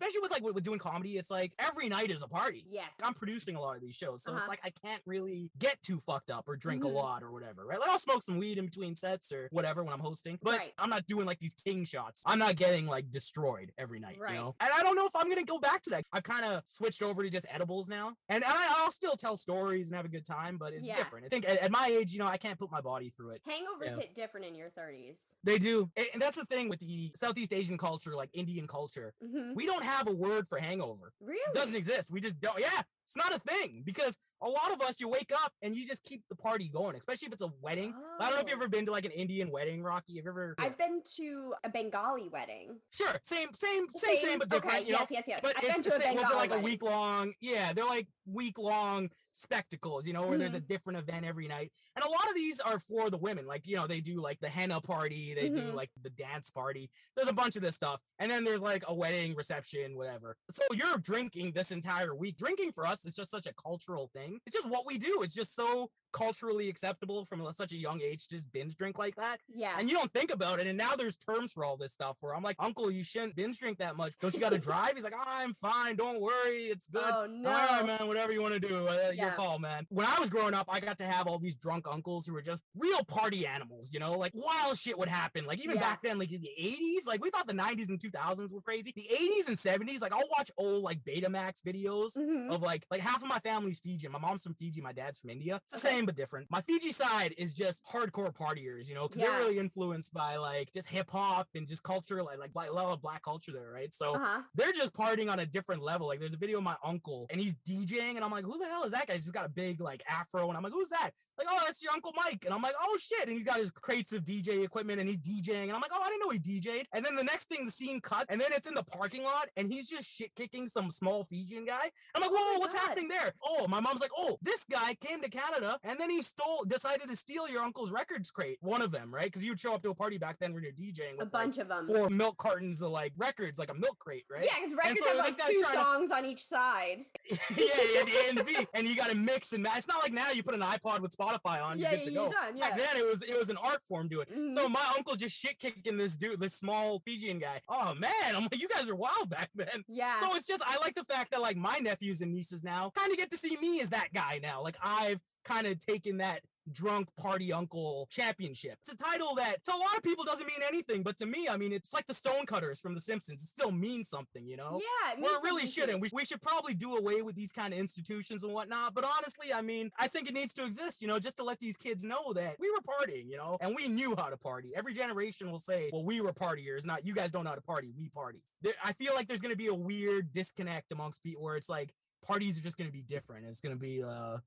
especially 0.00 0.20
with 0.20 0.30
like 0.30 0.42
with, 0.42 0.64
doing 0.64 0.78
comedy, 0.78 1.16
it's 1.18 1.30
like 1.30 1.52
every 1.58 1.88
night 1.88 2.10
is 2.10 2.22
a 2.22 2.28
party. 2.28 2.64
Yes. 2.70 2.90
I'm 3.02 3.14
producing 3.14 3.56
a 3.56 3.60
lot 3.60 3.76
of 3.76 3.82
these 3.82 3.94
shows, 3.94 4.22
so 4.22 4.32
it's 4.32 4.40
Uh-huh. 4.42 4.48
like 4.48 4.60
I 4.64 4.70
can't 4.70 5.02
really 5.06 5.50
get 5.58 5.82
too 5.82 6.00
fucked 6.00 6.30
up 6.30 6.48
or 6.48 6.56
drink 6.56 6.82
Mhm. 6.82 6.86
a 6.86 6.88
lot 6.88 7.22
or 7.22 7.30
whatever, 7.32 7.64
right? 7.66 7.78
Like 7.78 7.90
I'll 7.90 7.98
smoke 7.98 8.22
some 8.22 8.38
weed 8.38 8.56
in 8.58 8.64
between 8.66 8.96
sets 8.96 9.30
or 9.32 9.48
whatever 9.52 9.82
when 9.84 9.92
I'm 9.92 10.00
hosting, 10.00 10.38
but 10.42 10.58
Right. 10.58 10.72
I'm 10.78 10.88
not 10.90 11.06
doing 11.06 11.26
like 11.26 11.38
these 11.38 11.54
king 11.54 11.84
shots. 11.84 12.22
I'm 12.26 12.38
not 12.38 12.56
getting 12.56 12.86
like 12.86 13.10
destroyed 13.10 13.72
every 13.78 14.00
night, 14.00 14.18
Right. 14.18 14.32
you 14.34 14.38
know. 14.38 14.56
And 14.60 14.70
I 14.74 14.82
don't 14.82 14.96
know 14.96 15.06
if 15.06 15.14
I'm 15.14 15.28
gonna 15.28 15.44
go 15.44 15.58
back 15.58 15.82
to 15.82 15.90
that. 15.90 16.04
I've 16.12 16.22
kind 16.24 16.44
of 16.44 16.62
switched 16.66 17.02
over 17.02 17.22
to 17.22 17.30
just 17.30 17.46
edibles 17.50 17.88
now, 17.88 18.16
and 18.28 18.42
I, 18.44 18.82
I'll 18.82 18.90
still 18.90 19.16
tell 19.16 19.36
stories 19.36 19.88
and 19.88 19.96
have 19.96 20.04
a 20.06 20.08
good 20.08 20.26
time, 20.26 20.56
but 20.58 20.72
it's 20.72 20.86
Yeah. 20.86 20.96
different. 20.96 21.26
I 21.26 21.28
think 21.28 21.44
at, 21.48 21.58
at 21.58 21.70
my 21.70 21.88
age, 21.88 22.12
you 22.12 22.18
know, 22.18 22.26
I 22.26 22.36
can't 22.38 22.58
put 22.58 22.70
my 22.70 22.80
body 22.80 23.10
through 23.10 23.30
it. 23.32 23.42
Hangovers 23.46 23.90
Yeah. 23.90 23.96
hit 23.96 24.14
different 24.14 24.46
in 24.46 24.54
your 24.54 24.70
30s. 24.70 25.18
They 25.44 25.58
do, 25.58 25.90
and 26.12 26.20
that's 26.20 26.36
the 26.36 26.44
thing 26.46 26.68
with 26.68 26.80
the 26.80 27.12
Southeast 27.14 27.52
Asian 27.52 27.76
culture, 27.78 28.14
like 28.14 28.30
Indian 28.32 28.66
culture. 28.66 29.14
hmm 29.20 29.52
We 29.54 29.66
don't 29.66 29.83
have 29.84 30.08
a 30.08 30.12
word 30.12 30.48
for 30.48 30.58
hangover. 30.58 31.12
Really? 31.20 31.38
It 31.48 31.54
doesn't 31.54 31.76
exist. 31.76 32.10
We 32.10 32.20
just 32.20 32.40
don't. 32.40 32.58
Yeah, 32.58 32.82
it's 33.06 33.16
not 33.16 33.34
a 33.34 33.38
thing 33.38 33.82
because 33.84 34.18
a 34.42 34.48
lot 34.48 34.72
of 34.72 34.80
us, 34.82 35.00
you 35.00 35.08
wake 35.08 35.32
up 35.32 35.52
and 35.62 35.74
you 35.74 35.86
just 35.86 36.04
keep 36.04 36.22
the 36.28 36.34
party 36.36 36.68
going, 36.68 36.96
especially 36.96 37.26
if 37.26 37.32
it's 37.32 37.42
a 37.42 37.50
wedding. 37.62 37.94
I 38.20 38.26
don't 38.28 38.34
know 38.36 38.42
if 38.42 38.48
you've 38.50 38.58
Oh. 38.58 38.62
ever 38.62 38.68
been 38.68 38.84
to 38.86 38.92
like 38.92 39.04
an 39.06 39.10
Indian 39.12 39.50
wedding, 39.50 39.82
Rocky. 39.82 40.16
Have 40.16 40.24
you 40.24 40.30
ever? 40.30 40.54
I've 40.58 40.76
been 40.76 41.00
to 41.16 41.54
a 41.64 41.70
Bengali 41.70 42.28
wedding. 42.28 42.78
Sure, 42.90 43.14
same, 43.22 43.48
same, 43.54 43.86
same, 43.94 44.16
same, 44.18 44.38
but 44.38 44.48
different. 44.48 44.76
Okay, 44.78 44.86
you 44.86 44.92
know? 44.92 44.98
yes, 45.00 45.08
yes, 45.10 45.24
yes. 45.28 45.40
But 45.42 45.56
I've 45.56 45.64
it's 45.64 45.74
been 45.74 45.82
to 45.84 45.88
a 45.96 46.00
same. 46.00 46.14
Bengali 46.16 46.22
Was 46.24 46.30
it 46.32 46.36
like 46.36 46.60
a 46.60 46.62
week 46.62 46.82
long? 46.82 47.32
Yeah, 47.40 47.72
they're 47.72 47.84
like 47.86 48.08
week 48.26 48.58
long 48.58 49.10
spectacles, 49.32 50.06
you 50.06 50.12
know, 50.12 50.26
where 50.26 50.38
there's 50.38 50.54
a 50.54 50.58
Mm-hmm. 50.58 50.66
different 50.66 50.98
event 51.00 51.24
every 51.26 51.48
night. 51.48 51.72
And 51.96 52.04
a 52.04 52.08
lot 52.08 52.28
of 52.28 52.34
these 52.36 52.60
are 52.60 52.78
for 52.78 53.10
the 53.10 53.16
women. 53.16 53.46
Like, 53.46 53.66
you 53.66 53.76
know, 53.76 53.86
they 53.88 54.00
do 54.00 54.20
like 54.20 54.38
the 54.40 54.48
henna 54.48 54.80
party, 54.80 55.34
they 55.34 55.48
do 55.48 55.60
Mhm. 55.60 55.74
like 55.74 55.90
the 56.00 56.10
dance 56.10 56.50
party. 56.50 56.88
There's 57.16 57.28
a 57.28 57.32
bunch 57.32 57.56
of 57.56 57.62
this 57.62 57.74
stuff. 57.74 58.00
And 58.20 58.30
then 58.30 58.44
there's 58.44 58.62
like 58.62 58.84
a 58.86 58.94
wedding 58.94 59.34
reception, 59.34 59.96
whatever. 59.96 60.36
So 60.50 60.62
you're 60.72 60.98
drinking 60.98 61.52
this 61.52 61.72
entire 61.72 62.14
week. 62.14 62.36
Drinking 62.36 62.72
for 62.72 62.86
us 62.86 62.93
is 63.04 63.14
just 63.14 63.30
such 63.30 63.46
a 63.46 63.52
cultural 63.54 64.10
thing. 64.14 64.40
It's 64.46 64.54
just 64.54 64.68
what 64.68 64.84
we 64.86 64.98
do. 64.98 65.20
It's 65.22 65.34
just 65.34 65.54
so 65.56 65.90
culturally 66.12 66.68
acceptable 66.68 67.24
from 67.24 67.44
such 67.52 67.72
a 67.72 67.76
young 67.76 68.00
age 68.00 68.28
to 68.28 68.36
just 68.36 68.52
binge 68.52 68.76
drink 68.76 68.98
like 68.98 69.16
that. 69.16 69.40
Yeah. 69.48 69.74
And 69.78 69.88
you 69.90 69.96
don't 69.96 70.12
think 70.12 70.30
about 70.30 70.60
it. 70.60 70.66
And 70.68 70.78
now 70.78 70.94
there's 70.94 71.16
terms 71.16 71.52
for 71.52 71.64
all 71.64 71.76
this 71.76 71.92
stuff 71.92 72.18
where 72.20 72.34
I'm 72.36 72.42
like, 72.42 72.54
Uncle, 72.60 72.88
you 72.90 73.02
shouldn't 73.02 73.34
binge 73.34 73.58
drink 73.58 73.78
that 73.78 73.96
much. 73.96 74.14
Don't 74.20 74.32
you 74.32 74.38
got 74.40 74.50
to 74.52 74.58
drive? 74.70 74.92
He's 74.94 75.02
like, 75.04 75.14
I'm 75.26 75.54
fine. 75.54 75.96
Don't 75.96 76.20
worry. 76.20 76.66
It's 76.66 76.86
good. 76.86 77.02
Oh 77.04 77.24
I'm 77.24 77.44
All 77.46 77.52
right, 77.52 77.84
man, 77.86 78.06
whatever 78.06 78.32
you 78.32 78.42
want 78.42 78.54
to 78.54 78.60
do. 78.60 78.86
Uh, 78.86 79.10
Your 79.12 79.32
call, 79.32 79.58
man. 79.58 79.86
When 79.88 80.06
I 80.06 80.18
was 80.20 80.30
growing 80.30 80.54
up, 80.54 80.66
I 80.70 80.78
got 80.80 80.98
to 80.98 81.04
have 81.04 81.26
all 81.26 81.38
these 81.40 81.56
drunk 81.56 81.86
uncles 81.90 82.26
who 82.26 82.32
were 82.32 82.42
just 82.42 82.62
real 82.76 83.02
party 83.04 83.44
animals, 83.46 83.90
you 83.92 83.98
know, 83.98 84.12
like 84.12 84.32
wild 84.34 84.78
shit 84.78 84.96
would 84.98 85.08
happen. 85.08 85.46
Like 85.46 85.58
even 85.58 85.76
Yeah. 85.76 85.82
back 85.82 86.02
then, 86.02 86.18
like 86.20 86.30
in 86.30 86.40
the 86.40 86.50
80s, 86.60 87.06
like 87.08 87.22
we 87.24 87.30
thought 87.30 87.46
the 87.48 87.54
90s 87.54 87.88
and 87.88 87.98
2000s 87.98 88.52
were 88.52 88.60
crazy. 88.60 88.92
The 88.94 89.08
80s 89.12 89.48
and 89.48 89.56
70s, 89.58 90.00
like 90.00 90.12
I'll 90.12 90.28
watch 90.36 90.50
old 90.56 90.84
like 90.84 91.00
Betamax 91.02 91.60
videos 91.66 92.16
Mhm. 92.16 92.50
of 92.54 92.62
like 92.62 92.83
like 92.90 93.00
half 93.00 93.22
of 93.22 93.28
my 93.28 93.38
family's 93.38 93.78
Fijian. 93.80 94.12
My 94.12 94.18
mom's 94.18 94.42
from 94.42 94.54
Fiji, 94.54 94.80
my 94.80 94.92
dad's 94.92 95.18
from 95.18 95.30
India. 95.30 95.60
Okay. 95.72 95.80
Same 95.80 96.06
but 96.06 96.14
different. 96.16 96.46
My 96.50 96.60
Fiji 96.62 96.90
side 96.92 97.34
is 97.38 97.52
just 97.52 97.82
hardcore 97.84 98.32
partiers, 98.34 98.88
you 98.88 98.94
know, 98.94 99.08
because 99.08 99.22
Yeah. 99.22 99.30
they're 99.30 99.38
really 99.40 99.58
influenced 99.58 100.12
by 100.12 100.36
like 100.36 100.72
just 100.72 100.88
hip 100.88 101.10
hop 101.10 101.48
and 101.54 101.66
just 101.66 101.82
culture, 101.82 102.22
like 102.22 102.38
like 102.38 102.52
black, 102.52 102.68
a 102.70 102.72
lot 102.72 102.92
of 102.92 103.00
black 103.00 103.22
culture 103.22 103.52
there, 103.52 103.70
right? 103.70 103.92
So 103.94 104.14
Uh-huh. 104.14 104.42
they're 104.54 104.72
just 104.72 104.92
partying 104.92 105.30
on 105.30 105.38
a 105.38 105.46
different 105.46 105.82
level. 105.82 106.06
Like 106.06 106.20
there's 106.20 106.34
a 106.34 106.38
video 106.38 106.58
of 106.58 106.64
my 106.64 106.76
uncle 106.84 107.26
and 107.30 107.40
he's 107.40 107.54
DJing, 107.68 108.16
and 108.16 108.24
I'm 108.24 108.30
like, 108.30 108.44
who 108.44 108.58
the 108.58 108.66
hell 108.66 108.84
is 108.84 108.92
that 108.92 109.06
guy? 109.06 109.14
He's 109.14 109.22
just 109.24 109.34
got 109.34 109.44
a 109.46 109.48
big 109.48 109.80
like 109.80 110.02
afro, 110.08 110.48
and 110.48 110.56
I'm 110.56 110.62
like, 110.62 110.72
who's 110.72 110.90
that? 110.90 111.10
Like, 111.38 111.46
oh, 111.50 111.60
that's 111.64 111.82
your 111.82 111.92
uncle 111.92 112.12
Mike. 112.16 112.44
And 112.44 112.54
I'm 112.54 112.62
like, 112.62 112.74
oh 112.80 112.96
shit. 113.00 113.26
And 113.28 113.36
he's 113.36 113.44
got 113.44 113.56
his 113.58 113.70
crates 113.70 114.12
of 114.12 114.24
DJ 114.24 114.64
equipment 114.64 115.00
and 115.00 115.08
he's 115.08 115.18
DJing. 115.18 115.64
And 115.64 115.72
I'm 115.72 115.80
like, 115.80 115.90
oh, 115.92 116.02
I 116.02 116.08
didn't 116.08 116.20
know 116.20 116.30
he 116.30 116.38
DJ'd. 116.38 116.86
And 116.92 117.04
then 117.04 117.16
the 117.16 117.24
next 117.24 117.48
thing, 117.48 117.64
the 117.64 117.70
scene 117.70 118.00
cut, 118.00 118.26
and 118.28 118.40
then 118.40 118.52
it's 118.52 118.66
in 118.68 118.74
the 118.74 118.82
parking 118.82 119.22
lot, 119.24 119.48
and 119.56 119.72
he's 119.72 119.88
just 119.88 120.06
shit 120.08 120.34
kicking 120.34 120.68
some 120.68 120.90
small 120.90 121.24
Fijian 121.24 121.64
guy. 121.64 121.90
I'm 122.14 122.22
like, 122.22 122.30
whoa, 122.32 122.58
my 122.58 122.68
what's 122.74 122.86
happening 122.86 123.08
there? 123.08 123.32
Oh, 123.42 123.66
my 123.68 123.80
mom's 123.80 124.00
like, 124.00 124.10
oh, 124.16 124.38
this 124.42 124.64
guy 124.70 124.94
came 124.94 125.20
to 125.22 125.28
Canada 125.28 125.78
and 125.84 125.98
then 125.98 126.10
he 126.10 126.22
stole, 126.22 126.64
decided 126.66 127.08
to 127.08 127.16
steal 127.16 127.48
your 127.48 127.62
uncle's 127.62 127.90
records 127.90 128.30
crate. 128.30 128.58
One 128.60 128.82
of 128.82 128.90
them, 128.90 129.14
right? 129.14 129.24
Because 129.26 129.44
you'd 129.44 129.60
show 129.60 129.74
up 129.74 129.82
to 129.82 129.90
a 129.90 129.94
party 129.94 130.18
back 130.18 130.38
then 130.40 130.52
when 130.54 130.62
you're 130.62 130.72
DJing 130.72 131.20
A 131.20 131.26
bunch 131.26 131.56
like, 131.56 131.64
of 131.64 131.68
them. 131.68 131.86
four 131.86 132.10
milk 132.10 132.36
cartons 132.38 132.82
of 132.82 132.90
like 132.90 133.12
records, 133.16 133.58
like 133.58 133.70
a 133.70 133.74
milk 133.74 133.98
crate, 133.98 134.24
right? 134.30 134.44
Yeah, 134.44 134.52
because 134.60 134.76
records 134.76 135.00
so 135.00 135.08
have 135.08 135.16
like 135.18 135.36
two 135.46 135.60
trying 135.60 135.74
to- 135.74 135.80
songs 135.80 136.10
on 136.10 136.24
each 136.24 136.44
side. 136.44 137.04
yeah, 137.30 137.36
yeah, 137.56 138.04
the 138.04 138.12
A 138.26 138.28
and 138.30 138.38
the 138.38 138.44
B, 138.44 138.66
and 138.74 138.86
you 138.86 138.94
got 138.94 139.08
to 139.10 139.14
mix 139.14 139.52
and 139.52 139.62
match. 139.62 139.78
It's 139.78 139.88
not 139.88 140.02
like 140.02 140.12
now 140.12 140.30
you 140.30 140.42
put 140.42 140.54
an 140.54 140.60
iPod 140.60 141.00
with 141.00 141.16
Spotify 141.16 141.62
on, 141.62 141.78
Yeah, 141.78 141.92
you're 141.92 141.98
good 142.00 142.04
to 142.06 142.14
go. 142.14 142.30
done, 142.30 142.56
yeah. 142.56 142.70
Back 142.70 142.78
then, 142.78 142.96
it 142.96 143.06
was 143.06 143.22
it 143.22 143.38
was 143.38 143.48
an 143.48 143.56
art 143.56 143.80
form 143.88 144.08
to 144.10 144.20
it. 144.20 144.28
So 144.28 144.34
mm-hmm. 144.34 144.72
my 144.72 144.92
uncle 144.96 145.16
just 145.16 145.36
shit 145.36 145.58
kicking 145.58 145.96
this 145.96 146.16
dude, 146.16 146.40
this 146.40 146.54
small 146.54 147.00
Fijian 147.04 147.38
guy. 147.38 147.60
Oh 147.68 147.94
man, 147.94 148.10
I'm 148.34 148.42
like, 148.42 148.60
you 148.60 148.68
guys 148.68 148.88
are 148.88 148.94
wild 148.94 149.30
back 149.30 149.50
then. 149.54 149.84
Yeah. 149.88 150.20
So 150.20 150.34
it's 150.36 150.46
just 150.46 150.62
I 150.66 150.78
like 150.78 150.94
the 150.94 151.04
fact 151.04 151.30
that 151.30 151.40
like 151.40 151.56
my 151.56 151.78
nephews 151.78 152.20
and 152.22 152.32
nieces 152.32 152.63
now 152.64 152.90
kind 152.96 153.10
of 153.10 153.18
get 153.18 153.30
to 153.30 153.36
see 153.36 153.56
me 153.60 153.80
as 153.80 153.90
that 153.90 154.12
guy 154.12 154.40
now. 154.42 154.62
Like 154.62 154.76
I've 154.82 155.20
kind 155.44 155.66
of 155.66 155.78
taken 155.78 156.18
that 156.18 156.40
drunk 156.72 157.08
party 157.16 157.52
uncle 157.52 158.08
championship. 158.10 158.78
It's 158.82 158.92
a 158.92 158.96
title 158.96 159.34
that 159.36 159.62
to 159.64 159.72
a 159.72 159.76
lot 159.76 159.96
of 159.96 160.02
people 160.02 160.24
doesn't 160.24 160.46
mean 160.46 160.60
anything, 160.66 161.02
but 161.02 161.18
to 161.18 161.26
me, 161.26 161.48
I 161.48 161.56
mean, 161.56 161.72
it's 161.72 161.92
like 161.92 162.06
the 162.06 162.14
Stonecutters 162.14 162.80
from 162.80 162.94
The 162.94 163.00
Simpsons. 163.00 163.42
It 163.42 163.48
still 163.48 163.70
means 163.70 164.08
something, 164.08 164.46
you 164.46 164.56
know? 164.56 164.80
yeah, 164.80 165.12
it 165.12 165.22
Well, 165.22 165.34
it 165.34 165.42
really 165.42 165.66
shouldn't. 165.66 166.00
We, 166.00 166.08
we 166.12 166.24
should 166.24 166.40
probably 166.40 166.74
do 166.74 166.96
away 166.96 167.22
with 167.22 167.34
these 167.34 167.52
kind 167.52 167.72
of 167.72 167.78
institutions 167.78 168.44
and 168.44 168.52
whatnot. 168.52 168.94
But 168.94 169.04
honestly, 169.04 169.52
I 169.52 169.62
mean, 169.62 169.90
I 169.98 170.08
think 170.08 170.28
it 170.28 170.34
needs 170.34 170.54
to 170.54 170.64
exist, 170.64 171.02
you 171.02 171.08
know, 171.08 171.18
just 171.18 171.36
to 171.36 171.44
let 171.44 171.60
these 171.60 171.76
kids 171.76 172.04
know 172.04 172.32
that 172.32 172.56
we 172.58 172.70
were 172.70 172.80
partying, 172.80 173.30
you 173.30 173.36
know, 173.36 173.58
and 173.60 173.74
we 173.74 173.88
knew 173.88 174.14
how 174.16 174.26
to 174.26 174.36
party. 174.36 174.72
Every 174.74 174.94
generation 174.94 175.50
will 175.50 175.58
say, 175.58 175.90
well, 175.92 176.04
we 176.04 176.20
were 176.20 176.32
partiers, 176.32 176.84
not 176.84 177.06
you 177.06 177.14
guys 177.14 177.30
don't 177.30 177.44
know 177.44 177.50
how 177.50 177.56
to 177.56 177.62
party. 177.62 177.92
We 177.96 178.08
party. 178.08 178.42
There, 178.62 178.74
I 178.82 178.92
feel 178.92 179.14
like 179.14 179.28
there's 179.28 179.42
going 179.42 179.52
to 179.52 179.56
be 179.56 179.66
a 179.66 179.74
weird 179.74 180.32
disconnect 180.32 180.92
amongst 180.92 181.22
people 181.22 181.42
where 181.42 181.56
it's 181.56 181.68
like, 181.68 181.92
parties 182.26 182.58
are 182.58 182.62
just 182.62 182.76
going 182.78 182.88
to 182.88 182.92
be 182.92 183.02
different. 183.02 183.46
It's 183.46 183.60
going 183.60 183.74
to 183.74 183.80
be, 183.80 184.02
uh, 184.02 184.06
parties 184.06 184.40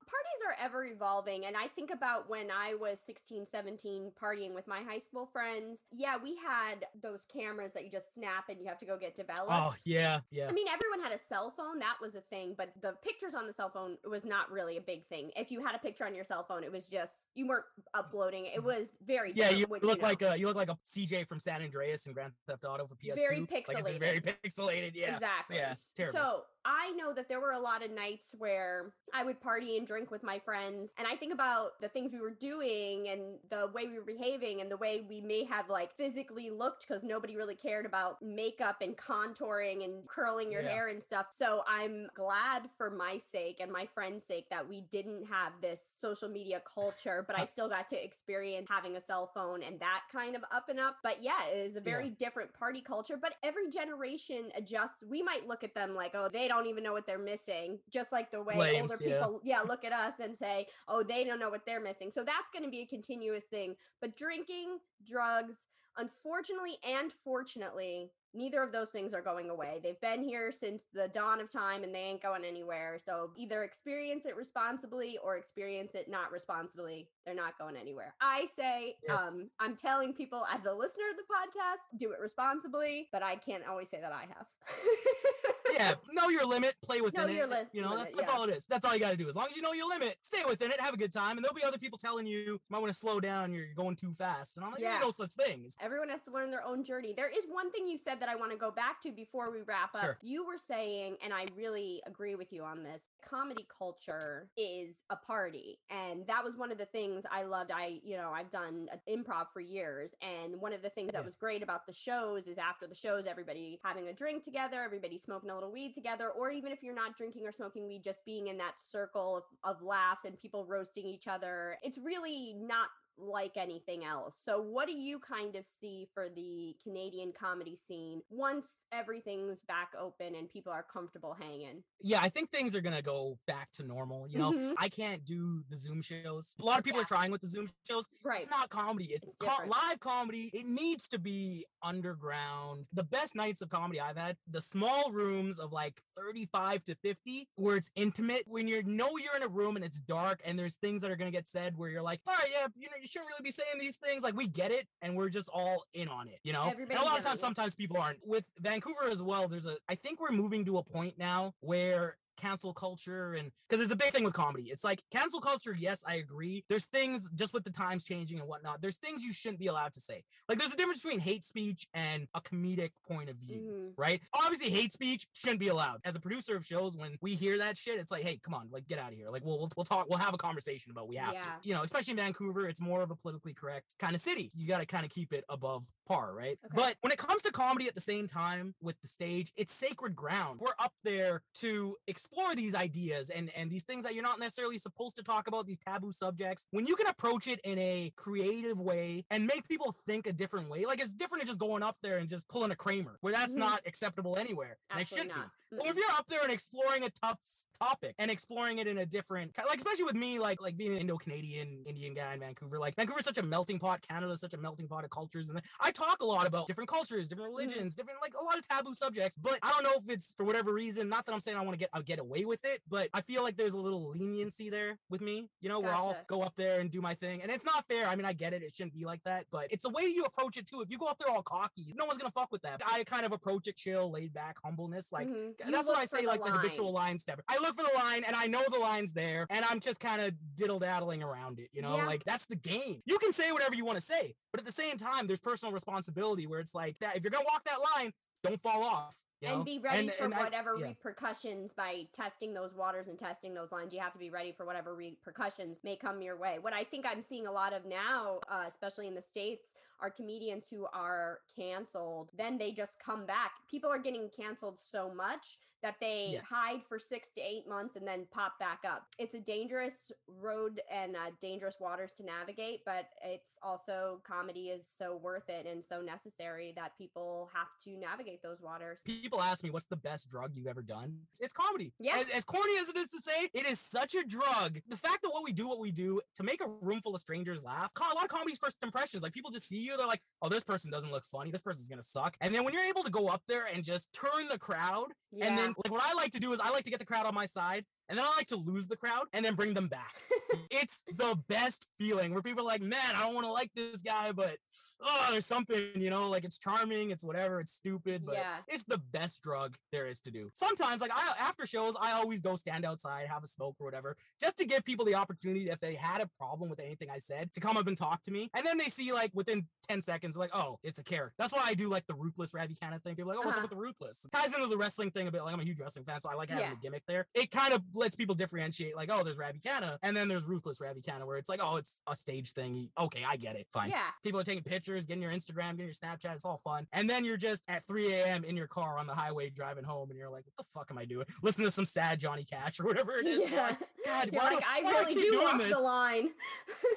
are 0.46 0.56
ever 0.64 0.86
evolving 0.86 1.44
and 1.44 1.56
i 1.56 1.66
think 1.66 1.90
about 1.90 2.28
when 2.28 2.50
i 2.50 2.74
was 2.74 3.00
16 3.04 3.44
17 3.44 4.12
partying 4.20 4.54
with 4.54 4.66
my 4.66 4.80
high 4.82 4.98
school 4.98 5.26
friends 5.26 5.80
yeah 5.92 6.16
we 6.22 6.36
had 6.36 6.86
those 7.02 7.24
cameras 7.24 7.72
that 7.74 7.84
you 7.84 7.90
just 7.90 8.14
snap 8.14 8.48
and 8.48 8.60
you 8.60 8.66
have 8.66 8.78
to 8.78 8.86
go 8.86 8.96
get 8.96 9.14
developed 9.14 9.50
oh, 9.50 9.74
yeah, 9.84 10.20
yeah. 10.30 10.48
I 10.48 10.52
mean, 10.52 10.66
everyone 10.68 11.00
had 11.00 11.12
a 11.12 11.18
cell 11.18 11.52
phone. 11.56 11.78
That 11.78 11.96
was 12.00 12.14
a 12.14 12.20
thing, 12.20 12.54
but 12.56 12.72
the 12.82 12.92
pictures 13.02 13.34
on 13.34 13.46
the 13.46 13.52
cell 13.52 13.70
phone 13.70 13.96
was 14.08 14.24
not 14.24 14.50
really 14.50 14.76
a 14.76 14.80
big 14.80 15.06
thing. 15.06 15.30
If 15.36 15.50
you 15.50 15.64
had 15.64 15.74
a 15.74 15.78
picture 15.78 16.04
on 16.04 16.14
your 16.14 16.24
cell 16.24 16.44
phone, 16.44 16.64
it 16.64 16.70
was 16.70 16.88
just 16.88 17.28
you 17.34 17.46
weren't 17.46 17.64
uploading. 17.94 18.46
it. 18.46 18.56
It 18.56 18.62
was 18.64 18.92
very 19.06 19.32
Yeah, 19.34 19.50
you 19.50 19.66
look 19.68 19.82
know, 19.82 20.06
like 20.06 20.22
a 20.22 20.38
you 20.38 20.46
look 20.46 20.56
like 20.56 20.70
a 20.70 20.78
CJ 20.86 21.26
from 21.26 21.40
San 21.40 21.62
Andreas 21.62 22.06
and 22.06 22.14
Grand 22.14 22.32
Theft 22.46 22.64
Auto 22.64 22.86
for 22.86 22.94
PS2. 22.96 23.16
Very 23.16 23.40
Like 23.40 23.78
it's 23.78 23.90
very 23.90 24.20
pixelated. 24.44 24.92
Yeah, 24.94 25.14
exactly. 25.14 25.56
yeah, 25.56 25.72
it's 25.72 25.92
terrible. 25.92 26.18
So 26.18 26.42
I 26.64 26.92
know 26.92 27.12
that 27.14 27.28
there 27.28 27.40
were 27.40 27.52
a 27.52 27.58
lot 27.58 27.84
of 27.84 27.90
nights 27.90 28.34
where 28.36 28.92
I 29.14 29.24
would 29.24 29.40
party 29.40 29.76
and 29.78 29.86
drink 29.86 30.10
with 30.10 30.22
my 30.22 30.38
friends, 30.38 30.92
and 30.98 31.06
I 31.08 31.16
think 31.16 31.32
about 31.32 31.80
the 31.80 31.88
things 31.88 32.12
we 32.12 32.20
were 32.20 32.30
doing 32.30 33.08
and 33.08 33.38
the 33.50 33.70
way 33.72 33.86
we 33.86 33.94
were 33.98 34.04
behaving 34.04 34.60
and 34.60 34.70
the 34.70 34.76
way 34.76 35.02
we 35.08 35.20
may 35.20 35.44
have 35.44 35.70
like 35.70 35.94
physically 35.96 36.50
looked 36.50 36.86
because 36.86 37.02
nobody 37.02 37.36
really 37.36 37.54
cared 37.54 37.86
about 37.86 38.20
makeup 38.22 38.82
and 38.82 38.96
contouring 38.96 39.84
and 39.84 40.06
curling 40.08 40.52
your 40.52 40.62
Yeah. 40.62 40.68
hair 40.70 40.88
and 40.88 41.02
stuff. 41.02 41.26
So 41.38 41.62
I'm 41.66 42.08
glad 42.14 42.68
for 42.76 42.90
my 42.90 43.16
sake 43.16 43.60
and 43.60 43.72
my 43.72 43.86
friend's 43.86 44.24
sake 44.24 44.50
that 44.50 44.68
we 44.68 44.82
didn't 44.90 45.24
have 45.26 45.52
this 45.62 45.94
social 45.96 46.28
media 46.28 46.60
culture, 46.72 47.24
but 47.26 47.38
I 47.38 47.44
still 47.46 47.68
got 47.68 47.88
to 47.88 48.04
experience 48.04 48.68
having 48.70 48.96
a 48.96 49.00
cell 49.00 49.30
phone 49.32 49.62
and 49.62 49.80
that 49.80 50.02
kind 50.12 50.36
of 50.36 50.44
up 50.52 50.68
and 50.68 50.78
up. 50.78 50.98
But 51.02 51.22
yeah, 51.22 51.46
it 51.50 51.56
is 51.58 51.76
a 51.76 51.80
very 51.80 52.10
different 52.10 52.52
party 52.52 52.82
culture, 52.82 53.16
but 53.16 53.34
every 53.42 53.70
generation 53.70 54.50
adjusts. 54.56 55.02
We 55.08 55.22
might 55.22 55.46
look 55.48 55.64
at 55.64 55.74
them 55.74 55.94
like, 55.94 56.14
oh, 56.14 56.28
they 56.28 56.46
don't 56.48 56.57
even 56.66 56.82
know 56.82 56.92
what 56.92 57.06
they're 57.06 57.18
missing, 57.18 57.78
just 57.90 58.12
like 58.12 58.30
the 58.30 58.42
way 58.42 58.54
Flames, 58.54 58.92
older 58.92 59.04
yeah. 59.04 59.18
people, 59.18 59.40
yeah, 59.44 59.60
look 59.60 59.84
at 59.84 59.92
us 59.92 60.14
and 60.20 60.36
say, 60.36 60.66
oh, 60.88 61.02
they 61.02 61.24
don't 61.24 61.38
know 61.38 61.50
what 61.50 61.64
they're 61.66 61.80
missing. 61.80 62.10
So 62.10 62.22
that's 62.22 62.50
going 62.52 62.64
to 62.64 62.70
be 62.70 62.80
a 62.80 62.86
continuous 62.86 63.44
thing. 63.44 63.74
But 64.00 64.16
drinking, 64.16 64.78
drugs, 65.06 65.56
Unfortunately 65.98 66.76
and 66.88 67.12
fortunately, 67.24 68.12
neither 68.32 68.62
of 68.62 68.70
those 68.70 68.90
things 68.90 69.12
are 69.12 69.20
going 69.20 69.50
away. 69.50 69.80
They've 69.82 70.00
been 70.00 70.22
here 70.22 70.52
since 70.52 70.86
the 70.94 71.08
dawn 71.08 71.40
of 71.40 71.50
time 71.50 71.82
and 71.82 71.92
they 71.92 71.98
ain't 71.98 72.22
going 72.22 72.44
anywhere. 72.44 72.98
So 73.04 73.30
either 73.36 73.64
experience 73.64 74.24
it 74.24 74.36
responsibly 74.36 75.18
or 75.24 75.36
experience 75.36 75.96
it 75.96 76.08
not 76.08 76.30
responsibly. 76.30 77.08
They're 77.26 77.34
not 77.34 77.58
going 77.58 77.76
anywhere. 77.76 78.14
I 78.20 78.46
say, 78.54 78.94
Yeah. 79.08 79.14
um, 79.16 79.50
I'm 79.58 79.74
telling 79.74 80.12
people 80.12 80.44
as 80.54 80.66
a 80.66 80.72
listener 80.72 81.06
of 81.10 81.16
the 81.16 81.24
podcast, 81.24 81.98
do 81.98 82.12
it 82.12 82.20
responsibly, 82.20 83.08
but 83.10 83.24
I 83.24 83.34
can't 83.34 83.66
always 83.68 83.88
say 83.90 84.00
that 84.00 84.12
I 84.12 84.20
have. 84.20 84.46
yeah, 85.72 85.94
know 86.12 86.28
your 86.28 86.44
limit, 86.44 86.74
play 86.82 87.00
within 87.00 87.30
your 87.30 87.44
it. 87.44 87.50
li- 87.50 87.56
you 87.72 87.82
know, 87.82 87.90
limit, 87.90 88.06
that's, 88.06 88.16
that's 88.16 88.30
yeah. 88.30 88.38
all 88.38 88.44
it 88.44 88.56
is. 88.56 88.64
That's 88.66 88.84
all 88.84 88.94
you 88.94 89.00
got 89.00 89.10
to 89.10 89.16
do. 89.16 89.28
As 89.28 89.36
long 89.36 89.46
as 89.50 89.56
you 89.56 89.62
know 89.62 89.72
your 89.72 89.88
limit, 89.88 90.16
stay 90.22 90.42
within 90.46 90.70
it, 90.70 90.80
have 90.80 90.94
a 90.94 90.98
good 90.98 91.12
time, 91.12 91.36
and 91.36 91.44
there'll 91.44 91.54
be 91.54 91.64
other 91.64 91.78
people 91.78 91.98
telling 91.98 92.26
you, 92.26 92.38
you 92.38 92.60
might 92.70 92.78
want 92.78 92.92
to 92.92 92.98
slow 92.98 93.20
down, 93.20 93.52
you're 93.52 93.72
going 93.76 93.96
too 93.96 94.12
fast. 94.12 94.56
And 94.56 94.64
I'm 94.64 94.72
like, 94.72 94.80
yeah. 94.80 94.94
Yeah. 94.94 95.00
no 95.00 95.10
such 95.10 95.34
things. 95.34 95.76
Everyone 95.80 96.08
has 96.08 96.22
to 96.22 96.32
learn 96.32 96.50
their 96.50 96.64
own 96.64 96.84
journey. 96.84 97.12
There 97.16 97.28
is 97.28 97.46
one 97.50 97.70
thing 97.70 97.86
you 97.86 97.98
said 97.98 98.20
that 98.20 98.28
I 98.28 98.36
want 98.36 98.52
to 98.52 98.58
go 98.58 98.70
back 98.70 99.00
to 99.02 99.12
before 99.12 99.50
we 99.50 99.62
wrap 99.62 99.94
up. 99.94 100.02
Sure. 100.02 100.18
You 100.22 100.46
were 100.46 100.58
saying, 100.58 101.16
and 101.24 101.32
I 101.32 101.46
really 101.56 102.02
agree 102.06 102.34
with 102.34 102.52
you 102.52 102.64
on 102.64 102.82
this 102.82 103.02
comedy 103.28 103.66
culture 103.76 104.48
is 104.56 104.96
a 105.10 105.16
party. 105.16 105.78
And 105.90 106.26
that 106.26 106.42
was 106.42 106.56
one 106.56 106.72
of 106.72 106.78
the 106.78 106.86
things 106.86 107.24
I 107.30 107.42
loved. 107.42 107.70
I, 107.70 108.00
you 108.02 108.16
know, 108.16 108.30
I've 108.34 108.50
done 108.50 108.88
uh, 108.92 108.96
improv 109.10 109.46
for 109.52 109.60
years. 109.60 110.14
And 110.22 110.60
one 110.60 110.72
of 110.72 110.82
the 110.82 110.90
things 110.90 111.12
that 111.12 111.24
was 111.24 111.36
great 111.36 111.62
about 111.62 111.86
the 111.86 111.92
shows 111.92 112.46
is 112.46 112.58
after 112.58 112.86
the 112.86 112.94
shows, 112.94 113.26
everybody 113.26 113.78
having 113.84 114.08
a 114.08 114.12
drink 114.12 114.42
together, 114.42 114.82
everybody 114.82 115.18
smoking 115.18 115.50
a 115.50 115.54
little 115.58 115.72
weed 115.72 115.92
together, 115.94 116.30
or 116.30 116.50
even 116.50 116.72
if 116.72 116.82
you're 116.82 116.94
not 116.94 117.16
drinking 117.16 117.46
or 117.46 117.52
smoking 117.52 117.86
weed, 117.86 118.02
just 118.04 118.24
being 118.24 118.46
in 118.46 118.56
that 118.58 118.74
circle 118.78 119.44
of, 119.64 119.76
of 119.76 119.82
laughs 119.82 120.24
and 120.24 120.40
people 120.40 120.64
roasting 120.64 121.04
each 121.04 121.26
other. 121.26 121.76
It's 121.82 121.98
really 121.98 122.54
not 122.58 122.88
like 123.18 123.56
anything 123.56 124.04
else. 124.04 124.36
So, 124.42 124.60
what 124.60 124.86
do 124.86 124.92
you 124.94 125.18
kind 125.18 125.56
of 125.56 125.64
see 125.80 126.08
for 126.14 126.28
the 126.28 126.74
Canadian 126.82 127.32
comedy 127.38 127.76
scene 127.76 128.22
once 128.30 128.66
everything's 128.92 129.62
back 129.62 129.90
open 130.00 130.34
and 130.34 130.48
people 130.50 130.72
are 130.72 130.84
comfortable 130.92 131.34
hanging? 131.38 131.82
Yeah, 132.00 132.20
I 132.22 132.28
think 132.28 132.50
things 132.50 132.74
are 132.76 132.80
gonna 132.80 133.02
go 133.02 133.38
back 133.46 133.70
to 133.72 133.82
normal. 133.82 134.28
You 134.28 134.38
know, 134.38 134.52
Mhm. 134.52 134.74
I 134.78 134.88
can't 134.88 135.24
do 135.24 135.64
the 135.68 135.76
Zoom 135.76 136.02
shows. 136.02 136.54
A 136.60 136.64
lot 136.64 136.78
of 136.78 136.84
people 136.84 137.00
Yeah. 137.00 137.04
are 137.04 137.08
trying 137.08 137.30
with 137.30 137.40
the 137.40 137.48
Zoom 137.48 137.68
shows. 137.88 138.08
Right. 138.22 138.40
It's 138.42 138.50
not 138.50 138.70
comedy. 138.70 139.12
It's, 139.12 139.24
It's 139.26 139.36
co- 139.36 139.66
live 139.66 140.00
comedy. 140.00 140.50
It 140.54 140.66
needs 140.66 141.08
to 141.08 141.18
be 141.18 141.66
underground. 141.82 142.86
The 142.92 143.04
best 143.04 143.34
nights 143.34 143.62
of 143.62 143.68
comedy 143.68 144.00
I've 144.00 144.16
had, 144.16 144.36
the 144.48 144.60
small 144.60 145.10
rooms 145.12 145.58
of 145.58 145.72
like 145.72 146.02
35 146.16 146.84
to 146.86 146.94
50, 146.96 147.48
where 147.56 147.76
it's 147.76 147.90
intimate, 147.94 148.44
when 148.46 148.66
you 148.68 148.82
know 148.82 149.16
you're 149.16 149.36
in 149.36 149.42
a 149.42 149.48
room 149.48 149.76
and 149.76 149.84
it's 149.84 150.00
dark 150.00 150.40
and 150.44 150.58
there's 150.58 150.76
things 150.76 151.02
that 151.02 151.10
are 151.10 151.16
going 151.16 151.30
to 151.30 151.36
get 151.36 151.48
said 151.48 151.76
where 151.76 151.90
you're 151.90 152.02
like, 152.02 152.20
all 152.26 152.34
right, 152.34 152.50
yeah, 152.50 152.66
you 152.76 152.88
know, 152.88 152.96
shouldn't 153.08 153.28
really 153.30 153.42
be 153.42 153.50
saying 153.50 153.78
these 153.80 153.96
things. 153.96 154.22
Like, 154.22 154.36
we 154.36 154.46
get 154.46 154.70
it 154.70 154.86
and 155.02 155.16
we're 155.16 155.28
just 155.28 155.48
all 155.52 155.84
in 155.94 156.08
on 156.08 156.28
it, 156.28 156.38
you 156.42 156.52
know? 156.52 156.72
And 156.76 156.90
a 156.92 157.02
lot 157.02 157.18
of 157.18 157.24
times, 157.24 157.40
sometimes 157.40 157.74
people 157.74 157.96
aren't. 157.96 158.18
With 158.26 158.50
Vancouver 158.60 159.10
as 159.10 159.22
well, 159.22 159.48
there's 159.48 159.66
a, 159.66 159.76
I 159.88 159.94
think 159.94 160.20
we're 160.20 160.32
moving 160.32 160.64
to 160.66 160.78
a 160.78 160.82
point 160.82 161.18
now 161.18 161.54
where 161.60 162.16
cancel 162.38 162.72
culture 162.72 163.34
and 163.34 163.50
because 163.68 163.82
it's 163.82 163.92
a 163.92 163.96
big 163.96 164.12
thing 164.12 164.24
with 164.24 164.32
comedy. 164.32 164.70
It's 164.70 164.84
like 164.84 165.02
cancel 165.12 165.40
culture, 165.40 165.76
yes, 165.78 166.02
I 166.06 166.14
agree. 166.14 166.64
There's 166.68 166.86
things 166.86 167.28
just 167.34 167.52
with 167.52 167.64
the 167.64 167.70
times 167.70 168.04
changing 168.04 168.38
and 168.38 168.48
whatnot, 168.48 168.80
there's 168.80 168.96
things 168.96 169.22
you 169.22 169.32
shouldn't 169.32 169.58
be 169.58 169.66
allowed 169.66 169.92
to 169.94 170.00
say. 170.00 170.24
Like 170.48 170.58
there's 170.58 170.72
a 170.72 170.76
difference 170.76 171.02
between 171.02 171.20
hate 171.20 171.44
speech 171.44 171.86
and 171.92 172.28
a 172.34 172.40
comedic 172.40 172.90
point 173.06 173.28
of 173.28 173.36
view. 173.36 173.60
Mhm. 173.60 173.92
Right? 173.96 174.22
Obviously, 174.32 174.70
hate 174.70 174.92
speech 174.92 175.26
shouldn't 175.32 175.60
be 175.60 175.68
allowed. 175.68 176.00
As 176.04 176.16
a 176.16 176.20
producer 176.20 176.56
of 176.56 176.64
shows, 176.64 176.96
when 176.96 177.16
we 177.20 177.34
hear 177.34 177.58
that 177.58 177.76
shit, 177.76 177.98
it's 177.98 178.10
like, 178.10 178.24
hey, 178.24 178.38
come 178.42 178.54
on, 178.54 178.68
like 178.70 178.86
get 178.86 178.98
out 178.98 179.12
of 179.12 179.18
here. 179.18 179.30
Like 179.30 179.44
we'll 179.44 179.58
we'll, 179.58 179.70
we'll 179.76 179.84
talk, 179.84 180.06
we'll 180.08 180.18
have 180.18 180.34
a 180.34 180.38
conversation 180.38 180.90
about. 180.90 181.08
We 181.08 181.16
have 181.16 181.34
to, 181.34 181.46
you 181.62 181.74
know, 181.74 181.82
especially 181.82 182.12
in 182.12 182.16
Vancouver, 182.18 182.68
it's 182.68 182.80
more 182.80 183.02
of 183.02 183.10
a 183.10 183.16
politically 183.16 183.54
correct 183.54 183.94
kind 183.98 184.14
of 184.14 184.20
city. 184.20 184.50
You 184.54 184.66
got 184.66 184.78
to 184.78 184.86
kind 184.86 185.04
of 185.04 185.10
keep 185.10 185.32
it 185.32 185.44
above 185.48 185.90
par, 186.06 186.32
right? 186.34 186.58
Okay. 186.64 186.74
But 186.74 186.96
when 187.00 187.12
it 187.12 187.18
comes 187.18 187.42
to 187.42 187.50
comedy 187.52 187.88
at 187.88 187.94
the 187.94 188.00
same 188.00 188.26
time 188.28 188.74
with 188.80 189.00
the 189.00 189.08
stage, 189.08 189.52
it's 189.56 189.72
sacred 189.72 190.14
ground. 190.14 190.60
We're 190.60 190.74
up 190.78 190.92
there 191.04 191.42
to 191.56 191.96
explore 192.30 192.54
these 192.54 192.74
ideas 192.74 193.30
and 193.30 193.50
and 193.56 193.70
these 193.70 193.84
things 193.84 194.04
that 194.04 194.14
you're 194.14 194.22
not 194.22 194.38
necessarily 194.38 194.78
supposed 194.78 195.16
to 195.16 195.22
talk 195.22 195.48
about, 195.48 195.66
these 195.66 195.78
taboo 195.78 196.12
subjects. 196.12 196.66
When 196.70 196.86
you 196.86 196.96
can 196.96 197.06
approach 197.06 197.46
it 197.46 197.60
in 197.64 197.78
a 197.78 198.12
creative 198.16 198.80
way 198.80 199.24
and 199.30 199.46
make 199.46 199.66
people 199.68 199.94
think 200.06 200.26
a 200.26 200.32
different 200.32 200.68
way, 200.68 200.84
like 200.84 201.00
it's 201.00 201.10
different 201.10 201.40
than 201.42 201.46
just 201.46 201.58
going 201.58 201.82
up 201.82 201.96
there 202.02 202.18
and 202.18 202.28
just 202.28 202.48
pulling 202.48 202.70
a 202.70 202.76
Kramer, 202.76 203.16
where 203.20 203.32
that's 203.32 203.54
Mhm. 203.54 203.58
not 203.58 203.82
acceptable 203.86 204.36
anywhere. 204.36 204.78
And 204.90 205.00
it 205.00 205.02
Absolutely 205.02 205.30
shouldn't 205.30 205.38
not. 205.46 205.50
be. 205.70 205.76
Or 205.78 205.86
if 205.90 205.96
you're 205.96 206.10
up 206.12 206.26
there 206.28 206.42
and 206.42 206.50
exploring 206.50 207.04
a 207.04 207.10
tough 207.10 207.38
topic 207.78 208.14
and 208.18 208.30
exploring 208.30 208.78
it 208.78 208.86
in 208.86 208.96
a 208.98 209.06
different 209.06 209.52
like 209.68 209.76
especially 209.76 210.04
with 210.04 210.14
me 210.14 210.38
like 210.38 210.60
like 210.62 210.76
being 210.78 210.92
an 210.92 210.98
Indo-Canadian 210.98 211.84
Indian 211.86 212.14
guy 212.14 212.32
in 212.32 212.40
Vancouver 212.40 212.78
like 212.78 212.96
Vancouver's 212.96 213.24
such 213.26 213.36
a 213.38 213.42
melting 213.42 213.78
pot 213.78 214.00
Canada's 214.08 214.40
such 214.40 214.54
a 214.54 214.56
melting 214.56 214.88
pot 214.88 215.04
of 215.04 215.10
cultures 215.10 215.50
and 215.50 215.60
I 215.78 215.90
talk 215.92 216.22
a 216.22 216.24
lot 216.24 216.46
about 216.46 216.66
different 216.68 216.88
cultures 216.88 217.28
different 217.28 217.50
religions 217.50 217.94
different 217.94 218.18
like 218.22 218.32
a 218.40 218.42
lot 218.42 218.56
of 218.58 218.66
taboo 218.66 218.94
subjects 218.94 219.36
but 219.36 219.58
I 219.62 219.70
don't 219.72 219.82
know 219.84 219.92
if 220.02 220.08
it's 220.08 220.32
for 220.36 220.44
whatever 220.44 220.72
reason 220.72 221.08
not 221.10 221.26
that 221.26 221.32
I'm 221.34 221.40
saying 221.40 221.58
I 221.58 221.60
want 221.60 221.74
to 221.74 221.78
get 221.78 221.90
I'll 221.92 222.02
get 222.02 222.17
away 222.18 222.44
with 222.44 222.64
it 222.64 222.80
but 222.88 223.08
I 223.14 223.20
feel 223.22 223.42
like 223.42 223.56
there's 223.56 223.74
a 223.74 223.80
little 223.80 224.10
leniency 224.10 224.70
there 224.70 224.98
with 225.10 225.20
me 225.20 225.48
you 225.60 225.68
know 225.68 225.80
where 225.80 225.94
I'll 225.94 226.16
go 226.26 226.42
up 226.42 226.54
there 226.56 226.80
and 226.80 226.90
do 226.90 227.00
my 227.00 227.14
thing 227.14 227.42
and 227.42 227.50
it's 227.50 227.64
not 227.64 227.86
fair 227.86 228.06
I 228.06 228.16
mean 228.16 228.24
I 228.26 228.32
get 228.32 228.52
it 228.52 228.62
it 228.62 228.74
shouldn't 228.74 228.94
be 228.94 229.04
like 229.04 229.22
that 229.24 229.46
but 229.50 229.66
it's 229.70 229.82
the 229.82 229.90
way 229.90 230.02
you 230.04 230.24
approach 230.24 230.56
it 230.56 230.66
too 230.66 230.80
if 230.80 230.90
you 230.90 230.98
go 230.98 231.06
up 231.06 231.18
there 231.18 231.30
all 231.30 231.42
cocky 231.42 231.94
no 231.96 232.04
one's 232.04 232.18
gonna 232.18 232.30
fuck 232.30 232.52
with 232.52 232.62
that 232.62 232.80
I 232.86 233.04
kind 233.04 233.24
of 233.24 233.32
approach 233.32 233.68
it 233.68 233.76
chill 233.76 234.10
laid 234.10 234.32
back 234.32 234.56
humbleness 234.64 235.12
like 235.12 235.28
Mhm. 235.28 235.54
That's 235.70 235.86
what 235.86 235.98
I 235.98 236.04
say, 236.06 236.26
like 236.26 236.42
the 236.42 236.50
habitual 236.50 236.92
line 236.92 237.18
step. 237.18 237.40
I 237.48 237.58
look 237.58 237.76
for 237.76 237.82
the 237.84 237.96
line 237.96 238.24
and 238.24 238.34
I 238.34 238.46
know 238.46 238.62
the 238.70 238.78
line's 238.78 239.12
there 239.12 239.46
and 239.50 239.64
I'm 239.64 239.80
just 239.80 240.00
kind 240.00 240.20
of 240.22 240.34
diddle 240.56 240.78
daddling 240.78 241.22
around 241.22 241.58
it, 241.60 241.68
you 241.72 241.82
know? 241.82 241.96
Yeah. 241.96 242.06
Like 242.06 242.24
that's 242.24 242.46
the 242.46 242.56
game. 242.56 243.02
You 243.04 243.18
can 243.18 243.32
say 243.32 243.52
whatever 243.52 243.74
you 243.74 243.84
want 243.84 243.98
to 243.98 244.04
say, 244.04 244.34
but 244.50 244.60
at 244.60 244.66
the 244.66 244.72
same 244.72 244.96
time, 244.96 245.26
there's 245.26 245.40
personal 245.40 245.72
responsibility 245.72 246.46
where 246.46 246.60
it's 246.60 246.74
like 246.74 246.98
that 247.00 247.16
if 247.16 247.22
you're 247.22 247.30
gonna 247.30 247.44
walk 247.50 247.64
that 247.64 247.78
line, 247.96 248.12
don't 248.42 248.60
fall 248.62 248.82
off. 248.84 249.16
You 249.40 249.48
know? 249.50 249.54
and 249.56 249.64
be 249.64 249.78
ready 249.78 250.08
And- 250.08 250.12
for 250.14 250.24
and 250.24 250.34
I- 250.34 250.42
whatever 250.42 250.76
yeah. 250.78 250.86
repercussions 250.88 251.70
by 251.70 252.08
testing 252.12 252.52
those 252.52 252.74
waters 252.74 253.06
and 253.06 253.16
testing 253.16 253.54
those 253.54 253.70
lines. 253.70 253.94
You 253.94 254.00
have 254.00 254.12
to 254.14 254.18
be 254.18 254.30
ready 254.30 254.50
for 254.50 254.66
whatever 254.66 254.96
repercussions 254.96 255.84
may 255.84 255.94
come 255.94 256.20
your 256.22 256.36
way. 256.36 256.58
What 256.58 256.72
I 256.72 256.82
think 256.82 257.06
I'm 257.06 257.22
seeing 257.22 257.46
a 257.46 257.52
lot 257.52 257.72
of 257.72 257.84
now, 257.86 258.40
uh, 258.48 258.64
especially 258.66 259.06
in 259.06 259.14
the 259.14 259.22
States, 259.22 259.74
are 260.00 260.10
comedians 260.10 260.68
who 260.68 260.86
are 260.92 261.40
canceled. 261.54 262.30
Then 262.36 262.58
they 262.58 262.72
just 262.72 262.98
come 262.98 263.26
back. 263.26 263.52
People 263.70 263.90
are 263.92 263.98
getting 263.98 264.28
canceled 264.28 264.78
so 264.82 265.12
much 265.14 265.56
that 265.82 265.96
they 266.00 266.30
Yeah. 266.34 266.40
hide 266.42 266.82
for 266.88 266.98
six 266.98 267.28
to 267.30 267.40
eight 267.40 267.68
months 267.68 267.96
and 267.96 268.06
then 268.06 268.26
pop 268.30 268.58
back 268.58 268.80
up. 268.84 269.06
It's 269.18 269.34
a 269.34 269.40
dangerous 269.40 270.10
road 270.26 270.80
and 270.90 271.16
uh, 271.16 271.30
dangerous 271.40 271.78
waters 271.80 272.12
to 272.14 272.24
navigate, 272.24 272.84
but 272.84 273.06
it's 273.24 273.58
also 273.62 274.20
comedy 274.24 274.70
is 274.70 274.86
so 274.86 275.16
worth 275.16 275.48
it 275.48 275.66
and 275.66 275.84
so 275.84 276.00
necessary 276.00 276.72
that 276.76 276.96
people 276.98 277.50
have 277.54 277.68
to 277.84 277.96
navigate 277.96 278.42
those 278.42 278.60
waters. 278.60 279.00
People 279.04 279.40
ask 279.40 279.62
me 279.62 279.70
what's 279.70 279.86
the 279.86 279.96
best 279.96 280.28
drug 280.28 280.52
you've 280.54 280.66
ever 280.66 280.82
done. 280.82 281.26
It's, 281.40 281.52
comedy. 281.52 281.92
Yeah. 281.98 282.18
As, 282.18 282.28
as 282.30 282.44
corny 282.44 282.76
as 282.78 282.88
it 282.88 282.96
is 282.96 283.08
to 283.10 283.18
say, 283.20 283.48
it 283.52 283.66
is 283.66 283.80
such 283.80 284.14
a 284.14 284.24
drug. 284.24 284.78
The 284.86 284.96
fact 284.96 285.22
that 285.22 285.30
what 285.30 285.42
we 285.44 285.52
do, 285.52 285.68
what 285.68 285.80
we 285.80 285.90
do 285.90 286.20
to 286.36 286.42
make 286.42 286.60
a 286.60 286.68
room 286.68 287.00
full 287.00 287.14
of 287.14 287.20
strangers 287.20 287.64
laugh. 287.64 287.90
A 287.98 288.14
lot 288.14 288.24
of 288.24 288.30
comedy's 288.30 288.58
first 288.58 288.76
impressions. 288.82 289.22
Like 289.22 289.32
people 289.32 289.50
just 289.50 289.68
see 289.68 289.78
you, 289.78 289.96
they're 289.96 290.06
like, 290.06 290.22
"Oh, 290.40 290.48
this 290.48 290.64
person 290.64 290.90
doesn't 290.90 291.10
look 291.10 291.24
funny. 291.24 291.50
This 291.50 291.60
person's 291.62 291.88
gonna 291.88 292.02
suck." 292.02 292.36
And 292.40 292.54
then 292.54 292.64
when 292.64 292.72
you're 292.74 292.84
able 292.84 293.02
to 293.02 293.10
go 293.10 293.28
up 293.28 293.42
there 293.48 293.66
and 293.66 293.84
just 293.84 294.12
turn 294.12 294.48
the 294.48 294.58
crowd, 294.58 295.08
and 295.40 295.58
then 295.58 295.67
like 295.76 295.92
what 295.92 296.02
I 296.02 296.14
like 296.14 296.32
to 296.32 296.40
do 296.40 296.52
is 296.52 296.60
I 296.60 296.70
like 296.70 296.84
to 296.84 296.90
get 296.90 296.98
the 296.98 297.06
crowd 297.06 297.26
on 297.26 297.34
my 297.34 297.46
side, 297.46 297.84
and 298.08 298.18
then 298.18 298.24
I 298.24 298.34
like 298.36 298.46
to 298.48 298.56
lose 298.56 298.86
the 298.86 298.96
crowd 298.96 299.26
and 299.32 299.44
then 299.44 299.54
bring 299.54 299.74
them 299.74 299.88
back. 299.88 300.14
it's 300.70 301.02
the 301.14 301.38
best 301.48 301.86
feeling 301.98 302.32
where 302.32 302.42
people 302.42 302.62
are 302.64 302.66
like, 302.66 302.80
man, 302.82 303.14
I 303.14 303.22
don't 303.22 303.34
want 303.34 303.46
to 303.46 303.52
like 303.52 303.70
this 303.74 304.02
guy, 304.02 304.32
but 304.32 304.56
oh, 305.02 305.28
there's 305.30 305.46
something, 305.46 305.82
you 305.94 306.10
know, 306.10 306.28
like 306.30 306.44
it's 306.44 306.58
charming, 306.58 307.10
it's 307.10 307.22
whatever, 307.24 307.60
it's 307.60 307.72
stupid, 307.72 308.24
but 308.24 308.34
Yeah. 308.36 308.56
it's 308.68 308.84
the 308.84 308.98
best 308.98 309.42
drug 309.42 309.76
there 309.92 310.06
is 310.06 310.20
to 310.20 310.30
do. 310.30 310.50
Sometimes, 310.54 311.00
like 311.00 311.10
I 311.14 311.34
after 311.38 311.66
shows, 311.66 311.94
I 312.00 312.12
always 312.12 312.40
go 312.40 312.56
stand 312.56 312.84
outside, 312.84 313.26
have 313.28 313.44
a 313.44 313.46
smoke 313.46 313.76
or 313.78 313.84
whatever, 313.84 314.16
just 314.40 314.58
to 314.58 314.64
give 314.64 314.84
people 314.84 315.04
the 315.04 315.14
opportunity 315.14 315.70
if 315.70 315.80
they 315.80 315.94
had 315.94 316.20
a 316.20 316.26
problem 316.38 316.70
with 316.70 316.80
anything 316.80 317.08
I 317.10 317.18
said 317.18 317.52
to 317.52 317.60
come 317.60 317.76
up 317.76 317.86
and 317.86 317.96
talk 317.96 318.22
to 318.24 318.30
me. 318.30 318.50
And 318.54 318.66
then 318.66 318.78
they 318.78 318.88
see 318.88 319.12
like 319.12 319.30
within 319.34 319.66
10 319.88 320.02
seconds, 320.02 320.36
like, 320.36 320.50
oh, 320.54 320.78
it's 320.82 320.98
a 320.98 321.04
character. 321.04 321.34
That's 321.38 321.52
why 321.52 321.62
I 321.66 321.74
do 321.74 321.88
like 321.88 322.06
the 322.06 322.14
ruthless 322.14 322.52
Ravi 322.54 322.74
Khanna 322.74 323.02
thing. 323.02 323.16
People 323.16 323.32
are 323.32 323.36
like, 323.36 323.44
oh, 323.44 323.48
what's 323.48 323.58
up 323.58 323.64
Uh-huh. 323.64 323.68
with 323.76 323.78
the 323.78 324.04
ruthless? 324.04 324.26
Ties 324.32 324.54
into 324.54 324.66
the 324.66 324.76
wrestling 324.76 325.10
thing 325.10 325.28
a 325.28 325.30
bit. 325.32 325.42
Like 325.42 325.54
I'm 325.54 325.60
a 325.60 325.64
huge 325.64 325.80
wrestling 325.80 326.04
fan, 326.04 326.20
so 326.20 326.28
I 326.30 326.34
like 326.34 326.48
having 326.50 326.64
Yeah. 326.64 326.72
a 326.72 326.76
gimmick 326.76 327.02
there. 327.06 327.26
It 327.34 327.50
kind 327.50 327.72
of 327.72 327.82
lets 327.98 328.14
people 328.16 328.34
differentiate, 328.34 328.96
like, 328.96 329.10
oh, 329.12 329.22
there's 329.24 329.38
Ravi 329.38 329.60
Khanna, 329.60 329.98
and 330.02 330.16
then 330.16 330.28
there's 330.28 330.44
ruthless 330.44 330.80
Ravi 330.80 331.00
Khanna, 331.02 331.26
where 331.26 331.36
it's 331.38 331.48
like, 331.48 331.60
oh, 331.62 331.76
it's 331.76 332.00
a 332.06 332.16
stage 332.16 332.52
thing. 332.52 332.88
Okay, 332.98 333.22
I 333.26 333.36
get 333.36 333.56
it. 333.56 333.66
Fine. 333.72 333.90
Yeah. 333.90 333.98
People 334.22 334.40
are 334.40 334.44
taking 334.44 334.62
pictures, 334.64 335.06
getting 335.06 335.22
your 335.22 335.32
Instagram, 335.32 335.72
getting 335.76 335.86
your 335.86 335.94
Snapchat. 335.94 336.34
It's 336.34 336.44
all 336.44 336.58
fun. 336.58 336.86
And 336.92 337.08
then 337.08 337.24
you're 337.24 337.36
just 337.36 337.62
at 337.68 337.86
3 337.86 338.12
a.m. 338.14 338.44
in 338.44 338.56
your 338.56 338.66
car 338.66 338.98
on 338.98 339.06
the 339.06 339.14
highway 339.14 339.50
driving 339.50 339.84
home, 339.84 340.10
and 340.10 340.18
you're 340.18 340.30
like, 340.30 340.44
what 340.46 340.56
the 340.56 340.64
fuck 340.74 340.88
am 340.90 340.98
I 340.98 341.04
doing? 341.04 341.26
Listen 341.42 341.64
to 341.64 341.70
some 341.70 341.84
sad 341.84 342.20
Johnny 342.20 342.44
Cash 342.44 342.80
or 342.80 342.84
whatever 342.84 343.16
it 343.16 343.26
is. 343.26 343.50
Yeah. 343.50 343.68
like, 343.68 343.78
God, 344.06 344.28
why 344.32 344.50
like, 344.50 344.58
do, 344.60 344.64
I 344.66 344.80
really 345.00 345.14
do 345.14 345.38
walk 345.42 345.58
this? 345.58 345.70
the 345.72 345.78
line. 345.80 346.28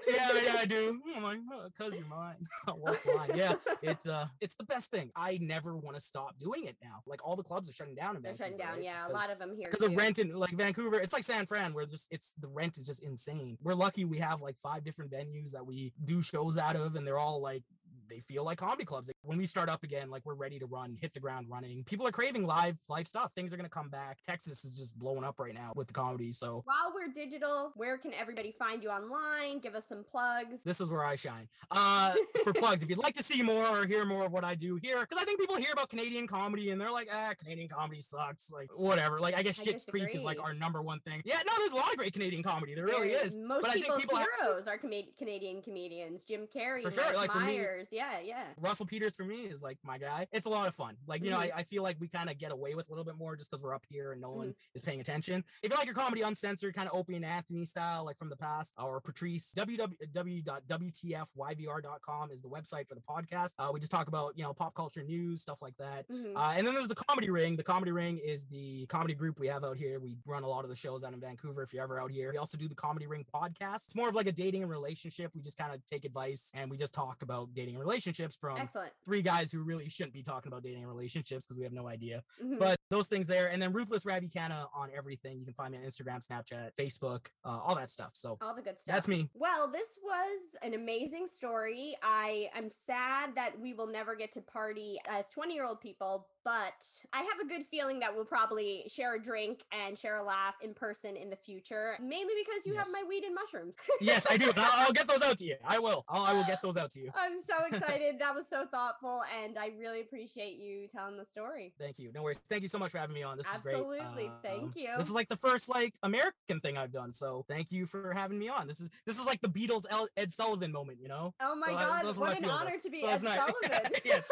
yeah, 0.07 0.29
yeah, 0.45 0.55
I 0.59 0.65
do. 0.65 0.99
I'm 1.15 1.23
like, 1.23 1.39
oh, 1.51 1.67
cause 1.77 1.93
you're 1.95 2.05
mine. 2.05 2.35
Walk 2.67 3.01
the 3.03 3.11
line. 3.13 3.31
Yeah, 3.35 3.55
it's 3.81 4.05
uh, 4.07 4.27
it's 4.39 4.55
the 4.55 4.63
best 4.63 4.91
thing. 4.91 5.11
I 5.15 5.37
never 5.41 5.75
want 5.75 5.95
to 5.95 6.01
stop 6.01 6.39
doing 6.39 6.65
it 6.65 6.75
now. 6.83 7.01
Like 7.05 7.25
all 7.25 7.35
the 7.35 7.43
clubs 7.43 7.69
are 7.69 7.73
shutting 7.73 7.95
down 7.95 8.15
in 8.15 8.21
They're 8.21 8.33
Vancouver. 8.33 8.43
shutting 8.43 8.57
down. 8.57 8.75
right? 8.75 8.83
Yeah, 8.83 9.07
a 9.07 9.13
lot 9.13 9.31
of 9.31 9.39
them 9.39 9.53
here. 9.55 9.67
because 9.69 9.85
of 9.85 9.95
rent 9.95 10.19
in 10.19 10.33
like 10.33 10.51
Vancouver, 10.51 10.90
it's 10.99 11.13
like 11.13 11.23
San 11.23 11.45
Fran 11.45 11.73
where 11.73 11.85
just 11.85 12.07
it's 12.11 12.33
the 12.39 12.47
rent 12.47 12.77
is 12.77 12.85
just 12.85 13.03
insane. 13.03 13.57
We're 13.63 13.75
lucky 13.75 14.05
we 14.05 14.19
have 14.19 14.41
like 14.41 14.57
five 14.57 14.83
different 14.83 15.11
venues 15.11 15.51
that 15.51 15.65
we 15.65 15.93
do 16.03 16.21
shows 16.21 16.57
out 16.57 16.75
of, 16.75 16.95
and 16.95 17.05
they're 17.05 17.19
all 17.19 17.41
like 17.41 17.63
they 18.09 18.19
feel 18.19 18.43
like 18.43 18.57
comedy 18.57 18.83
clubs. 18.85 19.09
When 19.24 19.38
we 19.38 19.45
start 19.45 19.69
up 19.69 19.84
again, 19.84 20.09
like 20.09 20.24
we're 20.26 20.34
ready 20.34 20.57
to 20.59 20.65
run, 20.65 20.97
hit 20.99 21.13
the 21.13 21.19
ground 21.19 21.45
running. 21.49 21.84
People 21.84 22.07
are 22.07 22.11
craving 22.11 22.45
live 22.47 22.78
live 22.89 23.07
stuff. 23.07 23.34
Things 23.34 23.53
are 23.53 23.57
gonna 23.57 23.69
come 23.69 23.89
back. 23.89 24.19
Texas 24.26 24.65
is 24.65 24.74
just 24.74 24.97
blowing 24.97 25.24
up 25.24 25.39
right 25.39 25.53
now 25.53 25.74
with 25.76 25.88
the 25.88 25.93
comedy. 25.93 26.32
So 26.32 26.63
While 26.65 26.91
we're 26.95 27.13
digital, 27.13 27.72
where 27.76 27.97
can 27.99 28.13
everybody 28.15 28.51
find 28.57 28.82
you 28.82 28.89
online? 28.89 29.59
Give 29.59 29.76
us 29.76 29.86
some 29.88 30.03
plugs. 30.03 30.63
this 30.63 30.82
is 30.82 30.89
where 30.89 31.05
I 31.05 31.15
shine. 31.15 31.47
Uh, 31.69 32.13
for 32.43 32.51
plugs, 32.61 32.82
if 32.82 32.89
you'd 32.89 32.97
like 32.97 33.13
to 33.15 33.24
see 33.24 33.43
more 33.43 33.65
or 33.65 33.86
hear 33.86 34.05
more 34.05 34.26
of 34.26 34.32
what 34.32 34.43
I 34.43 34.55
do 34.55 34.80
here, 34.82 35.01
because 35.01 35.22
I 35.22 35.26
think 35.26 35.39
people 35.39 35.55
hear 35.57 35.72
about 35.72 35.89
Canadian 35.89 36.26
comedy 36.28 36.72
and 36.72 36.82
they're 36.82 36.91
like, 36.91 37.07
ah, 37.13 37.34
Canadian 37.39 37.69
comedy 37.69 38.01
sucks. 38.01 38.51
Like 38.51 38.69
whatever. 38.76 39.19
Like 39.19 39.36
I 39.38 39.43
guess 39.43 39.59
I 39.59 39.63
Schitt's 39.65 39.86
Creek 39.86 40.09
is 40.15 40.24
like 40.24 40.41
our 40.41 40.53
number 40.55 40.82
one 40.82 40.99
thing. 41.01 41.22
Yeah, 41.26 41.38
no, 41.45 41.53
there's 41.59 41.72
a 41.74 41.76
lot 41.76 41.91
of 41.91 41.97
great 41.97 42.13
Canadian 42.13 42.41
comedy. 42.41 42.74
There 42.74 42.86
really 42.86 43.11
is. 43.11 43.38
Most 43.38 43.61
but 43.61 43.69
I 43.69 43.74
think 43.74 43.86
people's 43.86 44.01
people 44.01 44.17
have- 44.17 44.28
heroes 44.41 44.67
are 44.67 44.78
Cana- 44.80 45.03
Canadian 45.19 45.61
comedians. 45.61 46.24
Jim 46.24 46.47
Carrey, 46.53 46.82
For 46.82 46.89
sure, 46.89 47.13
like, 47.15 47.32
for 47.32 47.39
me- 47.39 47.57
Myers. 47.59 47.88
yeah, 47.91 48.19
yeah. 48.24 48.45
Russell 48.59 48.86
Peters 48.88 49.11
for 49.16 49.24
me 49.26 49.43
is 49.45 49.62
like 49.62 49.78
my 49.84 49.97
guy. 49.97 50.28
It's 50.32 50.45
a 50.45 50.49
lot 50.49 50.68
of 50.68 50.76
fun. 50.76 50.95
Like, 51.07 51.24
you 51.24 51.32
know. 51.32 51.38
I, 51.41 51.51
I 51.55 51.64
feel 51.64 51.82
like 51.84 51.97
we 51.99 52.07
kind 52.07 52.30
of 52.30 52.38
get 52.38 52.51
away 52.51 52.76
with 52.76 52.88
a 52.88 52.91
little 52.91 53.03
bit 53.05 53.16
more 53.18 53.36
just 53.36 53.49
because 53.49 53.64
we're 53.64 53.74
up 53.74 53.84
here 53.89 54.12
and 54.12 54.22
no 54.22 54.30
one 54.32 54.47
Mm-hmm. 54.49 54.76
is 54.76 54.82
paying 54.82 54.99
attention. 55.01 55.43
If 55.64 55.72
you 55.72 55.78
like 55.78 55.86
your 55.86 55.95
comedy 55.95 56.22
uncensored, 56.22 56.74
kind 56.76 56.88
of 56.89 56.95
Opie 56.95 57.16
and 57.16 57.26
Anthony 57.26 57.66
style, 57.66 58.05
like 58.05 58.18
from 58.18 58.30
the 58.30 58.36
past, 58.36 58.74
or 58.78 58.99
Patrice, 59.01 59.53
www.wtfyvr.com 59.55 62.32
is 62.32 62.41
the 62.41 62.47
website 62.49 62.88
for 62.88 62.95
the 62.95 63.01
podcast. 63.01 63.53
Uh, 63.59 63.70
we 63.74 63.80
just 63.80 63.91
talk 63.91 64.07
about, 64.07 64.38
you 64.38 64.43
know, 64.43 64.53
pop 64.53 64.74
culture 64.76 65.03
news, 65.03 65.41
stuff 65.41 65.62
like 65.62 65.76
that. 65.78 66.07
Mhm. 66.09 66.36
Uh, 66.36 66.53
and 66.55 66.66
then 66.66 66.74
there's 66.74 66.88
the 66.88 66.95
Comedy 66.95 67.30
Ring. 67.30 67.55
The 67.55 67.64
Comedy 67.64 67.91
Ring 67.91 68.20
is 68.24 68.45
the 68.45 68.86
comedy 68.88 69.14
group 69.14 69.39
we 69.39 69.47
have 69.47 69.64
out 69.64 69.78
here. 69.78 69.99
We 69.99 70.18
run 70.26 70.43
a 70.43 70.47
lot 70.47 70.64
of 70.64 70.70
the 70.70 70.76
shows 70.76 71.03
out 71.03 71.14
in 71.14 71.20
Vancouver 71.20 71.64
if 71.64 71.74
you're 71.74 71.84
ever 71.84 71.99
out 71.99 72.12
here. 72.12 72.32
We 72.32 72.38
also 72.38 72.57
do 72.57 72.68
the 72.68 72.76
Comedy 72.76 73.07
Ring 73.07 73.26
podcast. 73.34 73.88
It's 73.88 73.95
more 73.95 74.09
of 74.09 74.16
like 74.16 74.28
a 74.28 74.32
dating 74.32 74.64
and 74.64 74.72
relationship. 74.72 75.32
We 75.36 75.41
just 75.41 75.57
kind 75.57 75.74
of 75.74 75.86
take 75.86 76.05
advice 76.05 76.51
and 76.55 76.70
we 76.70 76.78
just 76.78 76.93
talk 76.93 77.22
about 77.22 77.53
dating 77.53 77.76
and 77.76 77.84
relationships 77.84 78.38
from 78.39 78.57
Excellent. 78.57 78.91
Three 79.03 79.21
guys 79.21 79.51
who 79.51 79.63
really 79.63 79.89
shouldn't 79.89 80.13
be 80.13 80.23
talking 80.23 80.51
about 80.51 80.63
dating 80.63 80.83
and 80.83 80.87
relationships 80.91 81.45
because 81.45 81.57
we 81.57 81.63
have 81.63 81.73
no 81.73 81.87
idea. 81.87 82.23
Mhm. 82.41 82.59
But 82.59 82.77
those 82.89 83.07
things 83.07 83.27
there. 83.27 83.47
And 83.49 83.61
then 83.61 83.73
Ruthless 83.73 84.05
ravi 84.05 84.27
Ravikana 84.27 84.67
on 84.73 84.89
everything. 84.95 85.39
You 85.39 85.45
can 85.45 85.53
find 85.53 85.71
me 85.71 85.77
on 85.79 85.83
Instagram, 85.85 86.25
Snapchat, 86.25 86.71
Facebook, 86.77 87.27
uh, 87.45 87.59
all 87.63 87.75
that 87.75 87.89
stuff. 87.89 88.11
So 88.13 88.37
all 88.41 88.55
the 88.55 88.61
good 88.61 88.79
stuff. 88.79 88.95
that's 88.95 89.07
me. 89.07 89.29
Well, 89.33 89.71
this 89.71 89.97
was 90.03 90.55
an 90.61 90.73
amazing 90.73 91.27
story. 91.27 91.95
I 92.03 92.49
am 92.53 92.69
sad 92.69 93.35
that 93.35 93.59
we 93.59 93.73
will 93.73 93.87
never 93.87 94.15
get 94.15 94.31
to 94.33 94.41
party 94.41 94.99
as 95.07 95.29
20 95.29 95.53
year 95.53 95.65
old 95.65 95.79
people, 95.79 96.27
but 96.43 96.73
I 97.13 97.19
have 97.19 97.39
a 97.43 97.47
good 97.47 97.65
feeling 97.69 97.99
that 97.99 98.15
we'll 98.15 98.25
probably 98.25 98.83
share 98.87 99.15
a 99.15 99.21
drink 99.21 99.63
and 99.71 99.97
share 99.97 100.17
a 100.17 100.23
laugh 100.23 100.55
in 100.61 100.73
person 100.73 101.15
in 101.15 101.29
the 101.29 101.35
future, 101.35 101.95
mainly 102.01 102.33
because 102.43 102.65
you 102.65 102.73
have 102.75 102.87
my 102.91 103.03
weed 103.07 103.23
and 103.23 103.35
mushrooms. 103.35 103.75
Yes, 103.99 104.25
I 104.29 104.37
do. 104.37 104.51
I'll, 104.57 104.87
I'll 104.87 104.91
get 104.93 105.07
those 105.07 105.21
out 105.21 105.37
to 105.39 105.45
you. 105.45 105.55
I 105.63 105.79
will. 105.79 106.03
I'll, 106.09 106.23
I 106.23 106.33
will 106.33 106.43
get 106.45 106.61
those 106.61 106.77
out 106.77 106.91
to 106.91 106.99
you. 106.99 107.11
I'm 107.15 107.41
so 107.41 107.53
excited. 107.71 108.19
that 108.19 108.33
was 108.35 108.47
so 108.47 108.65
thoughtful, 108.65 109.21
and 109.43 109.57
I 109.57 109.71
really 109.79 110.01
appreciate 110.01 110.57
you 110.57 110.87
telling 110.93 111.17
the 111.17 111.25
story. 111.25 111.73
Thank 111.79 111.99
you. 111.99 112.11
No 112.13 112.23
worries. 112.23 112.39
Thank 112.49 112.63
you 112.63 112.67
so 112.69 112.79
much 112.79 112.91
for 112.91 112.97
having 112.97 113.13
me 113.13 113.23
on. 113.23 113.37
This 113.37 113.47
is 113.53 113.59
great. 113.61 113.75
Absolutely. 113.75 114.31
Thank 114.43 114.63
Um, 114.63 114.73
you. 114.75 114.89
This 114.97 115.07
is 115.07 115.13
like 115.15 115.29
the 115.29 115.35
first 115.35 115.69
like 115.69 115.93
American 116.03 116.59
thing 116.61 116.77
I've 116.77 116.91
done. 116.91 117.13
So 117.13 117.45
thank 117.47 117.71
you 117.71 117.85
for 117.85 118.13
having 118.13 118.39
me 118.39 118.49
on. 118.49 118.67
This 118.67 118.79
is 118.81 118.89
this 119.05 119.19
is 119.19 119.25
like 119.25 119.41
the 119.41 119.47
Beatles 119.49 119.85
El- 119.89 120.07
Ed 120.17 120.31
Sullivan 120.31 120.71
moment, 120.71 120.99
you 121.01 121.07
know? 121.07 121.33
Oh 121.41 121.55
my 121.55 121.67
So, 121.67 121.73
God, 121.73 122.03
are 122.05 122.07
what 122.07 122.17
my 122.19 122.33
an 122.33 122.45
honor 122.45 122.65
like. 122.71 122.81
to 122.83 122.89
be 122.89 123.01
So 123.01 123.07
Ed. 123.07 123.17
Sullivan. 123.21 123.91
yes. 124.03 124.29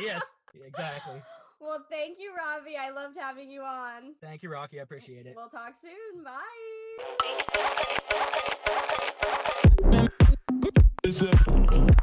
yes. 0.00 0.32
Exactly. 0.54 1.22
Well, 1.58 1.86
thank 1.90 2.18
you, 2.18 2.34
Ravi. 2.36 2.76
I 2.76 2.90
loved 2.90 3.16
having 3.18 3.50
you 3.50 3.62
on. 3.62 4.14
Thank 4.20 4.42
you, 4.42 4.50
Rocky. 4.50 4.78
I 4.78 4.82
appreciate 4.82 5.24
it. 5.24 5.34
We'll 5.34 5.48
talk 5.48 5.72
soon. 5.82 6.22
Bye. 11.82 12.02